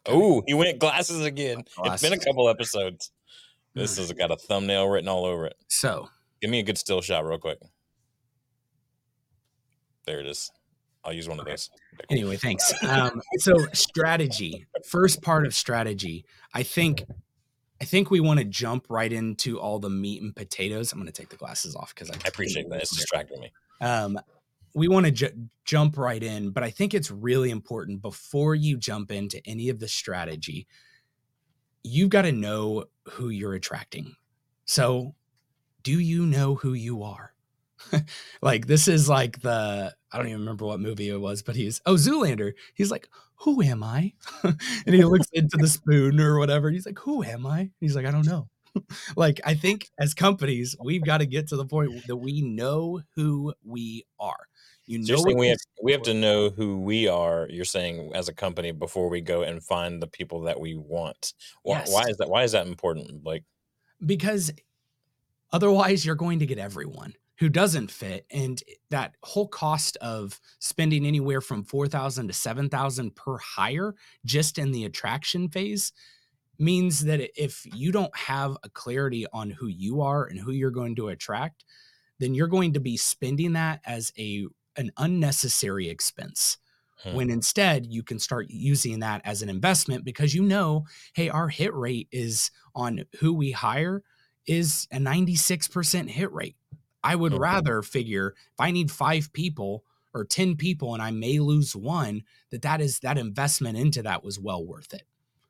Oh, 0.05 0.43
he 0.45 0.53
went 0.53 0.79
glasses 0.79 1.25
again. 1.25 1.63
Glasses. 1.75 1.93
It's 1.93 2.03
been 2.03 2.19
a 2.19 2.23
couple 2.23 2.49
episodes. 2.49 3.11
This 3.75 3.97
has 3.97 4.11
got 4.13 4.31
a 4.31 4.35
thumbnail 4.35 4.87
written 4.87 5.07
all 5.07 5.25
over 5.25 5.47
it. 5.47 5.55
So, 5.67 6.09
give 6.41 6.51
me 6.51 6.59
a 6.59 6.63
good 6.63 6.77
still 6.77 7.01
shot, 7.01 7.25
real 7.25 7.39
quick. 7.39 7.57
There 10.05 10.19
it 10.19 10.27
is. 10.27 10.51
I'll 11.03 11.13
use 11.13 11.27
one 11.27 11.39
of 11.39 11.45
those. 11.45 11.69
Anyway, 12.09 12.37
thanks. 12.37 12.73
Um, 12.83 13.21
so, 13.37 13.55
strategy. 13.73 14.65
First 14.87 15.21
part 15.21 15.45
of 15.45 15.53
strategy. 15.53 16.25
I 16.53 16.63
think, 16.63 17.03
I 17.81 17.85
think 17.85 18.11
we 18.11 18.19
want 18.19 18.39
to 18.39 18.45
jump 18.45 18.85
right 18.89 19.11
into 19.11 19.59
all 19.59 19.79
the 19.79 19.89
meat 19.89 20.21
and 20.21 20.35
potatoes. 20.35 20.91
I'm 20.91 20.99
going 20.99 21.11
to 21.11 21.13
take 21.13 21.29
the 21.29 21.35
glasses 21.35 21.75
off 21.75 21.93
because 21.95 22.09
I, 22.11 22.15
I 22.15 22.27
appreciate 22.27 22.69
that. 22.69 22.81
It's 22.81 22.95
distracting 22.95 23.41
me. 23.41 23.51
Um, 23.81 24.19
we 24.75 24.87
want 24.87 25.05
to 25.05 25.11
ju- 25.11 25.49
jump 25.65 25.97
right 25.97 26.21
in, 26.21 26.51
but 26.51 26.63
I 26.63 26.69
think 26.69 26.93
it's 26.93 27.11
really 27.11 27.49
important 27.49 28.01
before 28.01 28.55
you 28.55 28.77
jump 28.77 29.11
into 29.11 29.41
any 29.45 29.69
of 29.69 29.79
the 29.79 29.87
strategy 29.87 30.67
you've 31.83 32.09
got 32.09 32.23
to 32.23 32.31
know 32.31 32.85
who 33.09 33.29
you're 33.29 33.53
attracting. 33.53 34.15
So, 34.65 35.15
do 35.83 35.99
you 35.99 36.25
know 36.25 36.55
who 36.55 36.73
you 36.73 37.03
are? 37.03 37.33
like 38.41 38.67
this 38.67 38.87
is 38.87 39.09
like 39.09 39.41
the 39.41 39.93
I 40.11 40.17
don't 40.17 40.27
even 40.27 40.39
remember 40.39 40.65
what 40.65 40.79
movie 40.79 41.09
it 41.09 41.19
was, 41.19 41.41
but 41.41 41.55
he's 41.55 41.81
oh 41.85 41.95
Zoolander. 41.95 42.53
He's 42.73 42.91
like, 42.91 43.09
"Who 43.37 43.61
am 43.61 43.83
I?" 43.83 44.13
and 44.43 44.95
he 44.95 45.03
looks 45.03 45.27
into 45.33 45.57
the 45.57 45.67
spoon 45.67 46.19
or 46.19 46.39
whatever. 46.39 46.69
he's 46.69 46.85
like, 46.85 46.99
"Who 46.99 47.23
am 47.23 47.45
I?" 47.45 47.71
He's 47.79 47.95
like, 47.95 48.05
"I 48.05 48.11
don't 48.11 48.25
know." 48.25 48.47
like 49.15 49.41
I 49.45 49.53
think 49.53 49.89
as 49.99 50.13
companies, 50.13 50.75
we've 50.81 51.03
got 51.03 51.19
to 51.19 51.25
get 51.25 51.47
to 51.49 51.55
the 51.55 51.65
point 51.65 52.07
that 52.07 52.15
we 52.17 52.41
know 52.41 53.01
who 53.15 53.53
we 53.63 54.05
are. 54.19 54.47
You 54.85 54.99
know, 54.99 55.15
so 55.15 55.33
we 55.35 55.47
have 55.47 55.57
we 55.81 55.91
have 55.93 56.01
to 56.03 56.13
know 56.13 56.49
who 56.49 56.81
we 56.81 57.07
are. 57.07 57.47
You're 57.49 57.63
saying 57.63 58.11
as 58.13 58.27
a 58.27 58.33
company 58.33 58.71
before 58.71 59.09
we 59.09 59.21
go 59.21 59.43
and 59.43 59.63
find 59.63 60.01
the 60.01 60.07
people 60.07 60.41
that 60.41 60.59
we 60.59 60.75
want. 60.75 61.33
Why, 61.61 61.79
yes. 61.79 61.91
why 61.91 62.03
is 62.09 62.17
that? 62.17 62.29
Why 62.29 62.43
is 62.43 62.51
that 62.51 62.67
important? 62.67 63.23
Like 63.23 63.43
because 64.05 64.51
otherwise, 65.53 66.05
you're 66.05 66.15
going 66.15 66.39
to 66.39 66.45
get 66.45 66.57
everyone 66.57 67.13
who 67.37 67.47
doesn't 67.47 67.91
fit, 67.91 68.25
and 68.29 68.61
that 68.89 69.15
whole 69.23 69.47
cost 69.47 69.95
of 69.97 70.39
spending 70.59 71.05
anywhere 71.05 71.39
from 71.39 71.63
four 71.63 71.87
thousand 71.87 72.27
to 72.27 72.33
seven 72.33 72.67
thousand 72.67 73.15
per 73.15 73.37
hire 73.37 73.95
just 74.25 74.57
in 74.57 74.71
the 74.71 74.83
attraction 74.83 75.47
phase 75.47 75.93
means 76.59 77.03
that 77.05 77.29
if 77.41 77.65
you 77.73 77.91
don't 77.91 78.15
have 78.15 78.57
a 78.63 78.69
clarity 78.69 79.25
on 79.33 79.49
who 79.49 79.67
you 79.67 80.01
are 80.01 80.25
and 80.25 80.39
who 80.39 80.51
you're 80.51 80.71
going 80.71 80.95
to 80.95 81.07
attract, 81.07 81.63
then 82.19 82.35
you're 82.35 82.47
going 82.47 82.73
to 82.73 82.79
be 82.79 82.97
spending 82.97 83.53
that 83.53 83.81
as 83.85 84.11
a 84.17 84.45
an 84.77 84.91
unnecessary 84.97 85.89
expense. 85.89 86.57
Hmm. 87.03 87.13
When 87.13 87.29
instead 87.29 87.85
you 87.85 88.03
can 88.03 88.19
start 88.19 88.47
using 88.49 88.99
that 88.99 89.21
as 89.25 89.41
an 89.41 89.49
investment 89.49 90.05
because 90.05 90.33
you 90.33 90.43
know, 90.43 90.85
hey, 91.13 91.29
our 91.29 91.49
hit 91.49 91.73
rate 91.73 92.07
is 92.11 92.51
on 92.75 93.03
who 93.19 93.33
we 93.33 93.51
hire 93.51 94.03
is 94.45 94.87
a 94.91 94.97
96% 94.97 96.09
hit 96.09 96.31
rate. 96.31 96.55
I 97.03 97.15
would 97.15 97.33
rather 97.33 97.81
figure 97.81 98.33
if 98.37 98.59
I 98.59 98.71
need 98.71 98.89
five 98.89 99.33
people 99.33 99.83
or 100.13 100.23
10 100.23 100.55
people 100.55 100.93
and 100.93 101.03
I 101.03 101.11
may 101.11 101.39
lose 101.39 101.75
one, 101.75 102.23
that 102.51 102.61
that 102.61 102.79
is 102.79 102.99
that 102.99 103.17
investment 103.17 103.77
into 103.77 104.03
that 104.03 104.23
was 104.23 104.39
well 104.39 104.65
worth 104.65 104.93
it. 104.93 105.03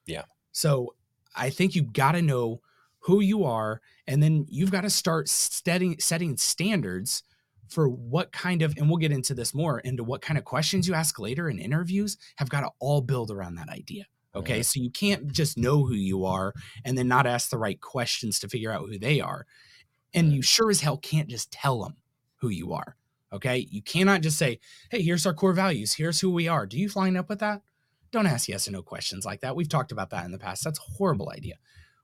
Yeah. 0.06 0.24
So 0.52 0.96
I 1.36 1.50
think 1.50 1.76
you've 1.76 1.94
got 1.94 2.14
to 2.14 2.22
know 2.22 2.62
who 3.00 3.20
you 3.20 3.44
are, 3.44 3.82
and 4.08 4.24
then 4.24 4.46
you've 4.50 4.72
got 4.72 4.82
to 4.82 4.90
start 4.90 5.28
setting 5.28 6.00
setting 6.00 6.38
standards 6.38 7.24
for 7.74 7.90
what 7.90 8.32
kind 8.32 8.62
of, 8.62 8.76
and 8.78 8.88
we'll 8.88 8.98
get 8.98 9.12
into 9.12 9.34
this 9.34 9.54
more, 9.54 9.80
into 9.80 10.04
what 10.04 10.22
kind 10.22 10.38
of 10.38 10.46
questions 10.46 10.88
you 10.88 10.94
ask 10.94 11.20
later 11.20 11.50
in 11.50 11.60
interviews 11.60 12.18
have 12.38 12.50
got 12.50 12.62
to 12.62 12.70
all 12.80 13.02
build 13.02 13.32
around 13.32 13.56
that 13.56 13.70
idea. 13.70 14.06
Okay. 14.36 14.64
So 14.64 14.80
you 14.80 14.90
can't 14.90 15.32
just 15.32 15.58
know 15.58 15.86
who 15.86 15.94
you 15.94 16.26
are 16.26 16.54
and 16.84 16.98
then 16.98 17.08
not 17.08 17.28
ask 17.28 17.50
the 17.50 17.58
right 17.58 17.80
questions 17.80 18.40
to 18.40 18.50
figure 18.50 18.72
out 18.72 18.88
who 18.88 18.98
they 18.98 19.20
are. 19.20 19.46
And 20.14 20.32
you 20.32 20.42
sure 20.42 20.70
as 20.70 20.82
hell 20.82 20.98
can't 20.98 21.28
just 21.28 21.52
tell 21.52 21.84
them 21.84 21.98
who 22.38 22.50
you 22.50 22.74
are. 22.74 22.96
Okay. 23.32 23.68
You 23.70 23.82
cannot 23.82 24.22
just 24.22 24.38
say, 24.38 24.60
hey, 24.90 25.02
here's 25.02 25.26
our 25.26 25.34
core 25.34 25.54
values. 25.54 25.94
Here's 25.94 26.20
who 26.20 26.32
we 26.32 26.48
are. 26.48 26.66
Do 26.66 26.78
you 26.78 26.90
line 26.96 27.18
up 27.18 27.30
with 27.30 27.40
that? 27.40 27.62
Don't 28.12 28.28
ask 28.28 28.48
yes 28.48 28.68
or 28.68 28.72
no 28.72 28.84
questions 28.84 29.26
like 29.26 29.42
that. 29.42 29.56
We've 29.56 29.70
talked 29.70 29.92
about 29.92 30.12
that 30.12 30.26
in 30.26 30.32
the 30.32 30.40
past. 30.40 30.64
That's 30.64 30.80
a 30.80 30.98
horrible 30.98 31.32
idea. 31.32 31.56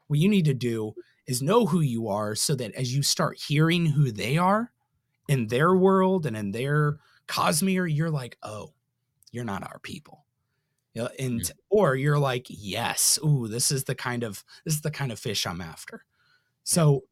What 0.08 0.20
you 0.20 0.28
need 0.28 0.46
to 0.46 0.56
do 0.56 0.94
is 1.28 1.42
know 1.42 1.68
who 1.68 1.82
you 1.82 2.08
are 2.08 2.34
so 2.34 2.56
that 2.56 2.74
as 2.74 2.96
you 2.96 3.04
start 3.04 3.38
hearing 3.48 3.86
who 3.86 4.12
they 4.12 4.38
are 4.38 4.72
in 5.30 5.48
their 5.48 5.76
world 5.76 6.26
and 6.26 6.36
in 6.36 6.52
their 6.52 6.98
cosmere, 7.28 7.88
you're 7.88 8.10
like, 8.10 8.38
oh, 8.42 8.74
you're 9.32 9.46
not 9.46 9.64
our 9.64 9.80
people. 9.80 10.26
You 10.94 11.04
know, 11.04 11.10
and 11.20 11.42
mm-hmm. 11.42 11.58
or 11.70 11.96
you're 11.96 12.18
like, 12.18 12.48
yes, 12.50 13.20
ooh, 13.24 13.48
this 13.48 13.72
is 13.72 13.84
the 13.84 13.94
kind 13.94 14.24
of 14.24 14.44
this 14.66 14.74
is 14.74 14.82
the 14.82 14.92
kind 14.92 15.12
of 15.12 15.20
fish 15.20 15.46
I'm 15.46 15.62
after. 15.62 16.04
So 16.64 17.04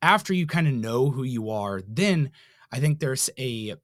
after 0.00 0.32
you 0.32 0.46
kind 0.46 0.68
of 0.68 0.74
know 0.74 1.10
who 1.10 1.24
you 1.24 1.50
are, 1.50 1.82
then 1.86 2.30
I 2.70 2.78
think 2.78 3.00
there's 3.00 3.28
a 3.36 3.74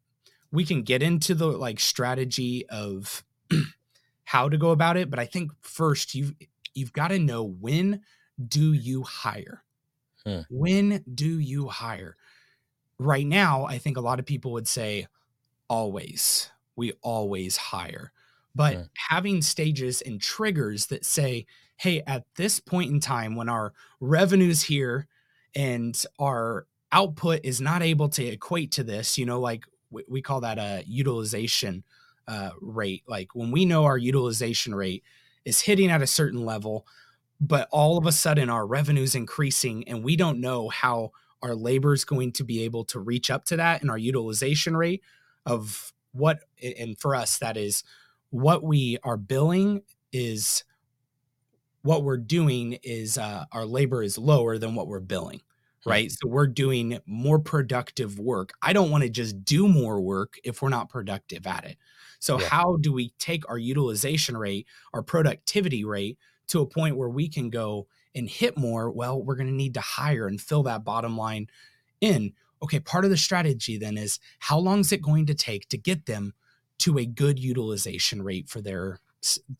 we 0.53 0.65
can 0.65 0.83
get 0.83 1.03
into 1.03 1.35
the 1.35 1.47
like 1.47 1.81
strategy 1.81 2.65
of 2.69 3.25
how 4.25 4.49
to 4.49 4.57
go 4.57 4.71
about 4.71 4.97
it, 4.97 5.11
but 5.11 5.19
I 5.19 5.27
think 5.27 5.51
first 5.61 6.15
you've 6.15 6.35
you've 6.73 6.93
got 6.93 7.09
to 7.09 7.19
know 7.19 7.43
when 7.43 8.03
do 8.49 8.73
you 8.73 9.03
hire? 9.03 9.65
Hmm. 10.25 10.41
When 10.51 11.05
do 11.12 11.41
you 11.41 11.67
hire? 11.67 12.17
Right 12.99 13.27
now, 13.27 13.65
I 13.65 13.79
think 13.79 13.97
a 13.97 14.03
lot 14.03 14.19
of 14.19 14.27
people 14.27 14.53
would 14.53 14.69
say 14.69 15.07
always. 15.69 16.51
We 16.77 16.93
always 17.03 17.57
hire. 17.57 18.13
But 18.55 18.75
hmm. 18.75 18.83
having 19.09 19.43
stages 19.43 20.03
and 20.03 20.21
triggers 20.21 20.87
that 20.87 21.05
say, 21.05 21.47
hey, 21.77 22.03
at 22.07 22.25
this 22.37 22.61
point 22.61 22.91
in 22.91 23.01
time 23.01 23.35
when 23.35 23.49
our 23.49 23.73
revenues 24.01 24.63
here 24.63 25.09
and 25.55 26.01
our 26.19 26.67
output 26.93 27.41
is 27.43 27.61
not 27.61 27.83
able 27.83 28.09
to 28.11 28.25
equate 28.25 28.71
to 28.73 28.85
this, 28.85 29.19
you 29.19 29.27
know, 29.27 29.41
like 29.41 29.65
we 30.09 30.23
call 30.23 30.41
that 30.41 30.59
a 30.59 30.85
utilization 30.87 31.85
uh, 32.29 32.51
rate. 32.61 33.03
Like 33.07 33.35
when 33.35 33.51
we 33.51 33.65
know 33.65 33.85
our 33.85 33.99
utilization 33.99 34.75
rate 34.75 35.03
is 35.45 35.61
hitting 35.61 35.91
at 35.91 36.03
a 36.03 36.07
certain 36.07 36.45
level, 36.45 36.87
but 37.41 37.69
all 37.71 37.99
of 37.99 38.07
a 38.07 38.13
sudden 38.13 38.49
our 38.49 38.67
revenue's 38.67 39.15
increasing 39.15 39.87
and 39.89 40.05
we 40.05 40.17
don't 40.17 40.41
know 40.41 40.69
how 40.69 41.13
our 41.43 41.55
labor 41.55 41.93
is 41.93 42.05
going 42.05 42.33
to 42.33 42.45
be 42.45 42.63
able 42.63 42.85
to 42.85 43.01
reach 43.01 43.31
up 43.31 43.45
to 43.47 43.57
that 43.57 43.81
and 43.83 43.91
our 43.91 43.99
utilization 43.99 44.77
rate 44.77 45.03
of 45.47 45.93
what 46.13 46.41
and 46.81 46.99
for 46.99 47.15
us 47.15 47.39
that 47.39 47.57
is 47.57 47.85
what 48.31 48.63
we 48.63 48.99
are 49.03 49.17
billing 49.17 49.83
is 50.13 50.65
what 51.83 52.05
we're 52.05 52.17
doing 52.17 52.79
is 52.83 53.19
uh, 53.19 53.45
our 53.51 53.65
labor 53.65 54.03
is 54.03 54.17
lower 54.17 54.57
than 54.59 54.75
what 54.75 54.87
we're 54.87 55.01
billing 55.01 55.41
right? 55.85 56.07
Mm-hmm. 56.07 56.29
So 56.29 56.29
we're 56.29 56.47
doing 56.47 56.99
more 57.07 57.39
productive 57.39 58.19
work. 58.19 58.53
I 58.63 58.73
don't 58.73 58.91
want 58.91 59.03
to 59.03 59.11
just 59.11 59.45
do 59.45 59.69
more 59.69 60.01
work 60.01 60.39
if 60.45 60.63
we're 60.63 60.69
not 60.69 60.89
productive 60.89 61.47
at 61.47 61.65
it. 61.65 61.77
So, 62.19 62.39
yeah. 62.39 62.49
how 62.49 62.77
do 62.81 62.93
we 62.93 63.11
take 63.19 63.49
our 63.49 63.59
utilization 63.59 64.37
rate, 64.37 64.67
our 64.95 65.03
productivity 65.03 65.85
rate 65.85 66.19
to 66.49 66.61
a 66.61 66.67
point 66.67 66.97
where 66.97 67.09
we 67.09 67.29
can 67.29 67.51
go 67.51 67.89
and 68.14 68.28
hit 68.28 68.57
more? 68.57 68.90
Well, 68.90 69.23
we're 69.23 69.37
going 69.37 69.49
to 69.49 69.52
need 69.52 69.75
to 69.75 69.81
hire 69.81 70.26
and 70.26 70.40
fill 70.40 70.62
that 70.64 70.85
bottom 70.85 71.16
line 71.16 71.49
in. 72.00 72.33
Okay, 72.62 72.81
part 72.81 73.04
of 73.04 73.11
the 73.11 73.16
strategy 73.16 73.76
then 73.76 73.99
is 73.99 74.21
how 74.38 74.59
long 74.59 74.81
is 74.81 74.92
it 74.92 75.02
going 75.02 75.26
to 75.26 75.35
take 75.35 75.69
to 75.69 75.78
get 75.78 76.07
them 76.07 76.35
to 76.78 76.99
a 76.99 77.07
good 77.07 77.38
utilization 77.38 78.23
rate 78.23 78.49
for 78.49 78.61
their 78.61 78.99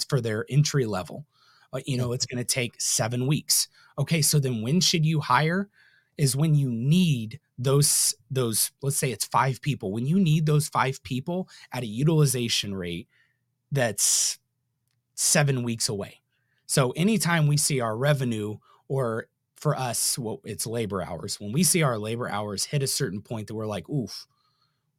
for 0.09 0.21
their 0.21 0.47
entry 0.49 0.87
level? 0.87 1.27
Uh, 1.73 1.81
you 1.87 1.97
know, 1.97 2.13
it's 2.13 2.27
going 2.27 2.39
to 2.39 2.45
take 2.45 2.75
7 2.79 3.27
weeks. 3.27 3.69
Okay, 3.99 4.23
so 4.23 4.39
then 4.39 4.63
when 4.63 4.81
should 4.81 5.07
you 5.07 5.21
hire? 5.21 5.69
is 6.19 6.37
when 6.37 6.55
you 6.55 6.71
need 6.71 7.41
those 7.59 8.15
those 8.31 8.71
let's 8.83 8.97
say 8.97 9.11
it's 9.11 9.25
five 9.25 9.61
people 9.63 9.93
when 9.93 10.07
you 10.07 10.19
need 10.19 10.47
those 10.47 10.69
five 10.69 11.03
people 11.03 11.49
at 11.73 11.83
a 11.83 11.87
utilization 11.87 12.75
rate 12.75 13.09
that's 13.71 14.39
seven 15.15 15.63
weeks 15.63 15.89
away 15.89 16.22
so 16.73 16.91
anytime 16.93 17.47
we 17.47 17.57
see 17.57 17.81
our 17.81 17.97
revenue 17.97 18.57
or 18.89 19.27
for 19.57 19.77
us 19.77 20.19
well, 20.19 20.41
it's 20.45 20.67
labor 20.67 21.03
hours 21.03 21.41
when 21.41 21.53
we 21.53 21.63
see 21.63 21.83
our 21.83 21.99
labor 21.99 22.29
hours 22.29 22.65
hit 22.65 22.83
a 22.83 22.87
certain 22.87 23.21
point 23.21 23.47
that 23.47 23.55
we're 23.55 23.67
like 23.67 23.89
oof 23.89 24.27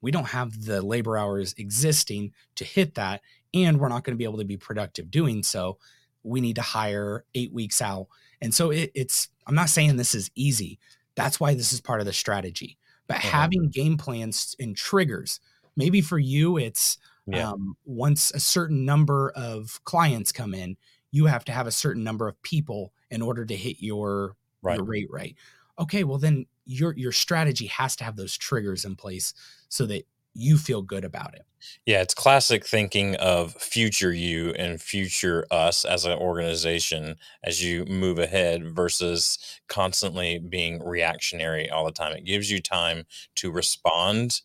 we 0.02 0.12
don't 0.12 0.28
have 0.28 0.66
the 0.66 0.82
labor 0.82 1.18
hours 1.18 1.56
existing 1.58 2.32
to 2.56 2.66
hit 2.66 2.96
that 2.96 3.22
and 3.54 3.80
we're 3.80 3.90
not 3.90 4.04
going 4.04 4.14
to 4.14 4.18
be 4.18 4.26
able 4.26 4.38
to 4.38 4.46
be 4.46 4.58
productive 4.58 5.10
doing 5.12 5.44
so 5.44 5.78
we 6.24 6.40
need 6.42 6.56
to 6.56 6.62
hire 6.62 7.26
eight 7.36 7.52
weeks 7.52 7.82
out 7.82 8.08
and 8.42 8.54
so 8.54 8.72
it, 8.72 8.92
it's 8.94 9.30
i'm 9.48 9.56
not 9.56 9.70
saying 9.70 9.98
this 9.98 10.16
is 10.16 10.32
easy 10.36 10.80
that's 11.16 11.40
why 11.40 11.54
this 11.54 11.74
is 11.74 11.82
part 11.82 12.00
of 12.00 12.06
the 12.06 12.14
strategy. 12.14 12.78
But 13.08 13.18
uh-huh. 13.18 13.30
having 13.30 13.70
game 13.70 13.98
plans 13.98 14.56
and 14.60 14.76
triggers, 14.76 15.40
maybe 15.76 16.02
for 16.02 16.20
you, 16.20 16.58
it's 16.58 16.98
yeah. 17.28 17.50
um, 17.50 17.76
once 17.86 18.32
a 18.32 18.40
certain 18.40 18.86
number 18.86 19.32
of 19.36 19.80
clients 19.84 20.32
come 20.32 20.54
in, 20.54 20.78
you 21.14 21.28
have 21.28 21.46
to 21.46 21.52
have 21.52 21.68
a 21.68 21.72
certain 21.72 22.04
number 22.04 22.28
of 22.28 22.42
people 22.42 22.92
in 23.12 23.22
order 23.22 23.46
to 23.46 23.56
hit 23.56 23.78
your, 23.80 24.36
right. 24.64 24.78
your 24.78 24.84
rate 24.84 25.08
right. 25.12 25.36
Okay, 25.80 26.04
well 26.04 26.18
then 26.18 26.48
your 26.66 26.94
your 26.98 27.12
strategy 27.12 27.68
has 27.68 27.96
to 27.96 28.04
have 28.04 28.16
those 28.16 28.36
triggers 28.36 28.84
in 28.84 28.96
place 28.96 29.34
so 29.70 29.86
that 29.86 30.06
you 30.34 30.58
feel 30.58 30.82
good 30.82 31.06
about 31.06 31.36
it. 31.36 31.44
Yeah, 31.86 32.02
it's 32.02 32.16
classic 32.16 32.66
thinking 32.66 33.16
of 33.16 33.54
future 33.54 34.12
you 34.12 34.50
and 34.52 34.82
future 34.82 35.46
us 35.52 35.86
as 35.86 36.06
an 36.06 36.18
organization 36.18 37.18
as 37.44 37.64
you 37.64 37.86
move 37.86 38.18
ahead 38.18 38.76
versus 38.76 39.38
constantly 39.70 40.40
being 40.40 40.84
reactionary 40.84 41.70
all 41.70 41.86
the 41.86 41.92
time. 41.92 42.16
It 42.16 42.26
gives 42.26 42.50
you 42.50 42.60
time 42.60 43.06
to 43.36 43.52
respond 43.52 44.42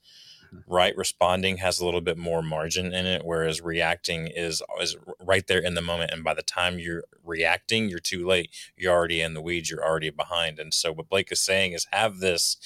right 0.67 0.97
responding 0.97 1.59
has 1.59 1.81
a 1.81 1.85
little 1.85 2.01
bit 2.01 2.17
more 2.17 2.43
margin 2.43 2.93
in 2.93 3.07
it 3.07 3.25
whereas 3.25 3.61
reacting 3.61 4.27
is 4.29 4.63
is 4.81 4.97
right 5.21 5.47
there 5.47 5.59
in 5.59 5.75
the 5.75 5.83
moment 5.83 6.11
and 6.11 6.25
by 6.25 6.35
the 6.35 6.43
time 6.43 6.79
you're 6.79 7.05
reacting 7.25 7.89
you're 7.89 7.99
too 7.99 8.27
late. 8.27 8.51
You're 8.77 8.95
already 8.95 9.21
in 9.21 9.35
the 9.35 9.43
weeds 9.43 9.71
you're 9.71 9.85
already 9.85 10.11
behind 10.11 10.59
and 10.59 10.73
so 10.73 10.93
what 10.93 11.09
blake 11.09 11.31
is 11.33 11.41
saying 11.41 11.73
is 11.73 11.87
have 11.93 12.21
this 12.21 12.57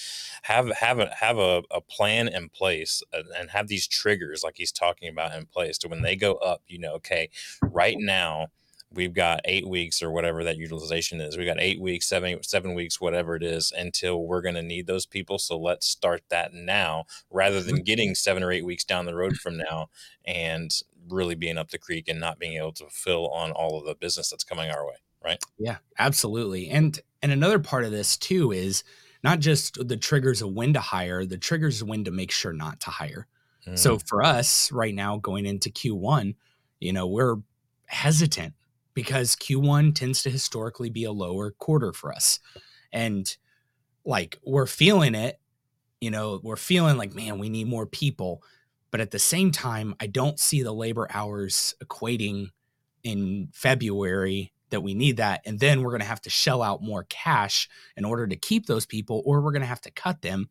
have 0.43 0.71
have 0.79 0.99
a 0.99 1.15
have 1.15 1.39
a, 1.39 1.63
a 1.71 1.81
plan 1.81 2.29
in 2.29 2.49
place 2.49 3.03
and 3.13 3.51
have 3.51 3.69
these 3.69 3.87
triggers 3.87 4.43
like 4.43 4.57
he's 4.57 4.73
talking 4.73 5.09
about 5.09 5.35
in 5.35 5.47
place 5.47 5.79
to 5.79 5.89
when 5.89 6.03
they 6.03 6.17
go 6.17 6.35
up 6.35 6.63
you 6.67 6.79
know 6.79 6.93
okay 6.93 7.29
right 7.63 7.97
now 7.99 8.49
we've 8.95 9.15
got 9.15 9.41
eight 9.45 9.67
weeks 9.67 10.03
or 10.03 10.11
whatever 10.11 10.45
that 10.45 10.57
utilization 10.57 11.21
is. 11.21 11.37
We've 11.37 11.47
got 11.47 11.61
eight 11.61 11.81
weeks, 11.81 12.07
seven 12.07 12.43
seven 12.43 12.75
weeks, 12.75 13.01
whatever 13.01 13.37
it 13.37 13.43
is, 13.43 13.73
until 13.77 14.25
we're 14.25 14.43
going 14.43 14.55
to 14.55 14.63
need 14.63 14.87
those 14.87 15.07
people. 15.07 15.39
So 15.39 15.59
let's 15.59 15.87
start 15.87 16.23
that 16.31 16.53
now, 16.53 17.05
rather 17.31 17.63
than 17.63 17.77
mm-hmm. 17.77 17.85
getting 17.85 18.15
seven 18.15 18.43
or 18.43 18.53
eight 18.53 18.65
weeks 18.65 18.85
down 18.85 19.07
the 19.07 19.15
road 19.15 19.37
from 19.37 19.57
now 19.57 19.89
and 20.25 20.71
really 21.09 21.35
being 21.35 21.59
up 21.59 21.71
the 21.71 21.79
creek 21.79 22.09
and 22.09 22.21
not 22.21 22.39
being 22.39 22.57
able 22.57 22.73
to 22.73 22.87
fill 22.91 23.29
on 23.29 23.51
all 23.53 23.79
of 23.79 23.87
the 23.87 23.95
business 23.95 24.31
that's 24.31 24.45
coming 24.45 24.71
our 24.71 24.87
way. 24.87 24.97
Right? 25.25 25.43
Yeah, 25.59 25.79
absolutely. 25.99 26.69
And 26.69 26.99
and 27.23 27.33
another 27.33 27.59
part 27.59 27.85
of 27.85 27.93
this 27.93 28.17
too 28.17 28.53
is 28.53 28.83
not 29.23 29.39
just 29.39 29.87
the 29.87 29.97
triggers 29.97 30.43
of 30.43 30.53
when 30.53 30.73
to 30.73 30.81
hire, 30.81 31.25
the 31.25 31.39
triggers 31.39 31.81
of 31.81 31.89
when 31.89 32.05
to 32.05 32.11
make 32.11 32.33
sure 32.33 32.53
not 32.53 32.81
to 32.81 32.91
hire. 32.91 33.27
Mm. 33.67 33.79
So 33.79 33.99
for 33.99 34.23
us 34.23 34.73
right 34.73 34.95
now, 34.95 35.19
going 35.19 35.47
into 35.47 35.71
Q1, 35.71 36.35
you 36.81 36.93
know, 36.93 37.07
we're 37.07 37.37
hesitant 37.87 38.55
because 38.95 39.37
Q1 39.37 39.95
tends 39.95 40.23
to 40.23 40.31
historically 40.31 40.91
be 40.91 41.05
a 41.05 41.13
lower 41.13 41.53
quarter 41.53 41.93
for 41.93 42.13
us. 42.13 42.41
And 42.93 43.35
like 44.05 44.39
we're 44.45 44.67
feeling 44.67 45.15
it, 45.15 45.39
you 46.01 46.11
know, 46.11 46.41
we're 46.43 46.57
feeling 46.57 46.97
like, 46.97 47.15
man, 47.15 47.39
we 47.39 47.49
need 47.49 47.69
more 47.69 47.87
people. 47.87 48.43
But 48.91 49.01
at 49.01 49.11
the 49.11 49.19
same 49.19 49.53
time, 49.53 49.95
I 50.01 50.07
don't 50.07 50.39
see 50.39 50.63
the 50.63 50.73
labor 50.73 51.07
hours 51.11 51.75
equating 51.83 52.49
in 53.05 53.49
February 53.53 54.53
that 54.71 54.83
we 54.83 54.95
need 54.95 55.19
that. 55.19 55.43
And 55.47 55.61
then 55.61 55.83
we're 55.83 55.91
going 55.91 56.01
to 56.01 56.07
have 56.07 56.21
to 56.23 56.31
shell 56.31 56.63
out 56.63 56.83
more 56.83 57.07
cash 57.09 57.69
in 57.97 58.05
order 58.05 58.27
to 58.27 58.37
keep 58.37 58.67
those 58.67 58.85
people, 58.85 59.23
or 59.25 59.41
we're 59.41 59.53
going 59.53 59.63
to 59.63 59.67
have 59.67 59.81
to 59.83 59.91
cut 59.91 60.23
them. 60.23 60.49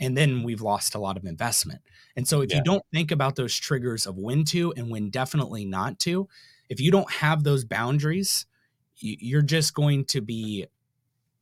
And 0.00 0.16
then 0.16 0.42
we've 0.42 0.62
lost 0.62 0.94
a 0.94 0.98
lot 0.98 1.16
of 1.16 1.24
investment. 1.24 1.80
And 2.16 2.26
so 2.26 2.40
if 2.40 2.50
yeah. 2.50 2.58
you 2.58 2.62
don't 2.62 2.84
think 2.92 3.10
about 3.10 3.36
those 3.36 3.56
triggers 3.56 4.06
of 4.06 4.16
when 4.16 4.44
to 4.46 4.72
and 4.76 4.90
when 4.90 5.10
definitely 5.10 5.64
not 5.64 5.98
to, 6.00 6.28
if 6.72 6.80
you 6.80 6.90
don't 6.90 7.10
have 7.10 7.44
those 7.44 7.66
boundaries, 7.66 8.46
you're 8.96 9.42
just 9.42 9.74
going 9.74 10.06
to 10.06 10.22
be 10.22 10.66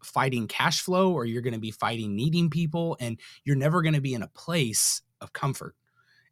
fighting 0.03 0.49
cash 0.49 0.81
flow 0.81 1.13
or 1.13 1.25
you're 1.25 1.41
going 1.41 1.55
to 1.55 1.61
be 1.61 1.71
fighting 1.71 2.17
needing 2.17 2.51
people 2.51 2.97
and 2.99 3.21
you're 3.45 3.55
never 3.55 3.81
going 3.81 3.95
to 3.95 4.01
be 4.01 4.13
in 4.13 4.25
a 4.25 4.29
place 4.29 5.03
of 5.21 5.33
comfort. 5.33 5.77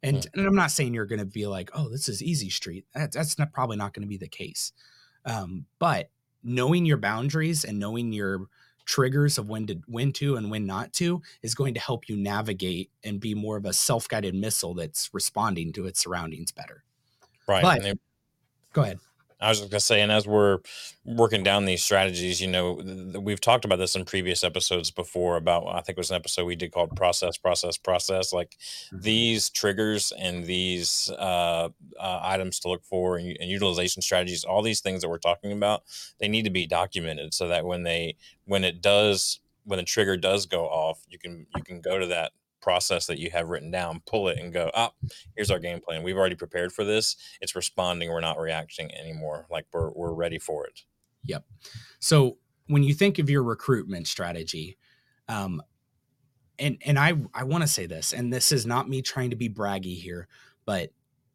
And, 0.03 0.17
yeah. 0.17 0.31
and 0.33 0.45
I'm 0.45 0.55
not 0.55 0.71
saying 0.71 0.93
you're 0.93 1.05
going 1.05 1.19
to 1.19 1.25
be 1.25 1.47
like, 1.47 1.71
oh, 1.73 1.87
this 1.87 2.09
is 2.09 2.21
easy 2.21 2.49
street. 2.49 2.85
That, 2.93 3.13
that's 3.13 3.39
not 3.39 3.53
probably 3.53 3.77
not 3.77 3.93
going 3.93 4.01
to 4.01 4.09
be 4.09 4.17
the 4.17 4.27
case. 4.27 4.73
Um, 5.23 5.65
but 5.77 6.09
knowing 6.43 6.85
your 6.85 6.97
boundaries 6.97 7.63
and 7.63 7.79
knowing 7.79 8.11
your 8.11 8.47
triggers 8.85 9.37
of 9.37 9.47
when 9.47 9.65
to 9.67 9.75
when 9.87 10.11
to 10.11 10.35
and 10.35 10.51
when 10.51 10.65
not 10.65 10.91
to 10.91 11.21
is 11.41 11.55
going 11.55 11.73
to 11.75 11.79
help 11.79 12.09
you 12.09 12.17
navigate 12.17 12.91
and 13.05 13.21
be 13.21 13.33
more 13.33 13.55
of 13.55 13.65
a 13.65 13.71
self-guided 13.71 14.35
missile 14.35 14.73
that's 14.73 15.09
responding 15.13 15.71
to 15.71 15.85
its 15.85 16.01
surroundings 16.01 16.51
better. 16.51 16.83
Right. 17.47 17.61
But, 17.61 17.97
Go 18.73 18.83
ahead. 18.83 18.99
I 19.41 19.47
was 19.47 19.59
just 19.59 19.71
gonna 19.71 19.79
say, 19.79 20.01
and 20.01 20.11
as 20.11 20.27
we're 20.27 20.59
working 21.05 21.43
down 21.43 21.63
these 21.63 21.83
strategies, 21.83 22.41
you 22.41 22.47
know, 22.47 22.81
th- 22.81 23.17
we've 23.17 23.39
talked 23.39 23.63
about 23.63 23.77
this 23.77 23.95
in 23.95 24.03
previous 24.03 24.43
episodes 24.43 24.91
before. 24.91 25.37
About 25.37 25.67
I 25.67 25.79
think 25.79 25.97
it 25.97 25.97
was 25.97 26.09
an 26.09 26.17
episode 26.17 26.45
we 26.45 26.57
did 26.57 26.73
called 26.73 26.93
"Process, 26.97 27.37
Process, 27.37 27.77
Process." 27.77 28.33
Like 28.33 28.57
mm-hmm. 28.59 28.99
these 28.99 29.49
triggers 29.49 30.11
and 30.19 30.45
these 30.45 31.09
uh, 31.17 31.69
uh, 31.97 32.19
items 32.21 32.59
to 32.59 32.67
look 32.67 32.83
for, 32.83 33.15
and, 33.15 33.37
and, 33.39 33.49
utilization 33.49 34.01
strategies, 34.01 34.43
all 34.43 34.61
these 34.61 34.81
things 34.81 35.01
that 35.01 35.09
we're 35.09 35.17
talking 35.17 35.53
about, 35.53 35.83
they 36.19 36.27
need 36.27 36.43
to 36.43 36.49
be 36.49 36.67
documented 36.67 37.33
so 37.33 37.47
that 37.47 37.65
when 37.65 37.83
they 37.83 38.17
when 38.43 38.65
it 38.65 38.81
does 38.81 39.39
when 39.63 39.77
the 39.77 39.83
trigger 39.83 40.17
does 40.17 40.47
go 40.47 40.65
off, 40.65 41.05
you 41.07 41.17
can 41.17 41.47
you 41.55 41.63
can 41.63 41.79
go 41.79 41.97
to 41.97 42.07
that 42.07 42.33
process 42.61 43.05
that 43.07 43.19
you 43.19 43.29
have 43.31 43.49
written 43.49 43.71
down, 43.71 44.01
pull 44.05 44.27
it 44.27 44.37
and 44.39 44.53
go, 44.53 44.71
ah, 44.73 44.91
here's 45.35 45.51
our 45.51 45.59
game 45.59 45.79
plan. 45.79 46.03
We've 46.03 46.17
already 46.17 46.35
prepared 46.35 46.71
for 46.71 46.83
this. 46.83 47.15
It's 47.41 47.55
responding. 47.55 48.09
We're 48.09 48.19
not 48.19 48.39
reacting 48.39 48.93
anymore. 48.95 49.47
Like 49.49 49.65
we're, 49.73 49.91
we're 49.91 50.13
ready 50.13 50.39
for 50.39 50.65
it. 50.65 50.83
Yep. 51.25 51.45
So 51.99 52.37
when 52.67 52.83
you 52.83 52.93
think 52.93 53.19
of 53.19 53.29
your 53.29 53.43
recruitment 53.43 54.07
strategy, 54.07 54.77
um, 55.27 55.61
and, 56.57 56.77
and 56.85 56.99
I, 56.99 57.13
I 57.33 57.43
want 57.43 57.63
to 57.63 57.67
say 57.67 57.85
this, 57.85 58.13
and 58.13 58.33
this 58.33 58.51
is 58.51 58.65
not 58.65 58.89
me 58.89 59.01
trying 59.01 59.29
to 59.29 59.35
be 59.35 59.49
braggy 59.49 59.97
here, 59.97 60.27
but 60.65 60.91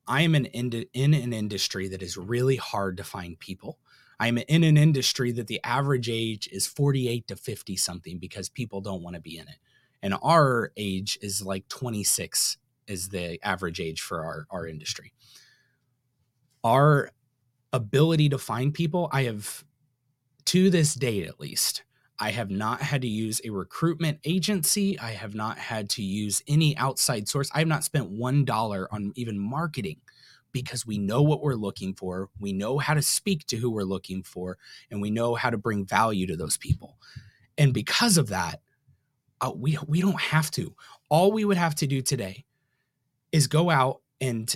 I 0.06 0.22
am 0.22 0.34
in, 0.34 0.46
in, 0.46 0.84
in 0.92 1.14
an 1.14 1.32
industry 1.32 1.88
that 1.88 2.02
is 2.02 2.16
really 2.16 2.56
hard 2.56 2.98
to 2.98 3.04
find 3.04 3.38
people. 3.38 3.78
I'm 4.20 4.38
in 4.38 4.62
an 4.62 4.76
industry 4.76 5.32
that 5.32 5.46
the 5.46 5.60
average 5.64 6.08
age 6.08 6.48
is 6.52 6.66
48 6.66 7.26
to 7.28 7.36
50 7.36 7.76
something 7.76 8.18
because 8.18 8.48
people 8.48 8.80
don't 8.80 9.02
want 9.02 9.16
to 9.16 9.20
be 9.20 9.38
in 9.38 9.48
it 9.48 9.56
and 10.04 10.14
our 10.22 10.70
age 10.76 11.18
is 11.22 11.42
like 11.42 11.66
26 11.68 12.58
is 12.86 13.08
the 13.08 13.42
average 13.42 13.80
age 13.80 14.02
for 14.02 14.22
our 14.22 14.46
our 14.50 14.68
industry. 14.68 15.12
Our 16.62 17.10
ability 17.72 18.28
to 18.28 18.38
find 18.38 18.72
people 18.72 19.08
i 19.10 19.24
have 19.24 19.64
to 20.44 20.70
this 20.70 20.94
date 20.94 21.26
at 21.26 21.40
least 21.40 21.82
i 22.20 22.30
have 22.30 22.48
not 22.48 22.80
had 22.80 23.02
to 23.02 23.08
use 23.08 23.40
a 23.44 23.50
recruitment 23.50 24.20
agency. 24.22 24.96
I 25.00 25.10
have 25.10 25.34
not 25.34 25.58
had 25.58 25.90
to 25.90 26.02
use 26.02 26.40
any 26.46 26.76
outside 26.76 27.28
source. 27.28 27.50
I 27.52 27.58
have 27.58 27.66
not 27.66 27.82
spent 27.82 28.08
one 28.08 28.44
dollar 28.44 28.86
on 28.92 29.12
even 29.16 29.36
marketing 29.40 30.00
because 30.52 30.86
we 30.86 30.98
know 30.98 31.22
what 31.22 31.42
we're 31.42 31.56
looking 31.56 31.94
for. 31.94 32.28
We 32.38 32.52
know 32.52 32.78
how 32.78 32.94
to 32.94 33.02
speak 33.02 33.44
to 33.46 33.56
who 33.56 33.70
we're 33.70 33.82
looking 33.82 34.22
for 34.22 34.56
and 34.92 35.02
we 35.02 35.10
know 35.10 35.34
how 35.34 35.50
to 35.50 35.58
bring 35.58 35.84
value 35.84 36.28
to 36.28 36.36
those 36.36 36.56
people. 36.56 36.96
And 37.58 37.74
because 37.74 38.16
of 38.16 38.28
that 38.28 38.60
uh, 39.40 39.52
we 39.54 39.78
we 39.86 40.00
don't 40.00 40.20
have 40.20 40.50
to. 40.52 40.74
All 41.08 41.32
we 41.32 41.44
would 41.44 41.56
have 41.56 41.74
to 41.76 41.86
do 41.86 42.02
today 42.02 42.44
is 43.32 43.46
go 43.46 43.70
out 43.70 44.00
and 44.20 44.54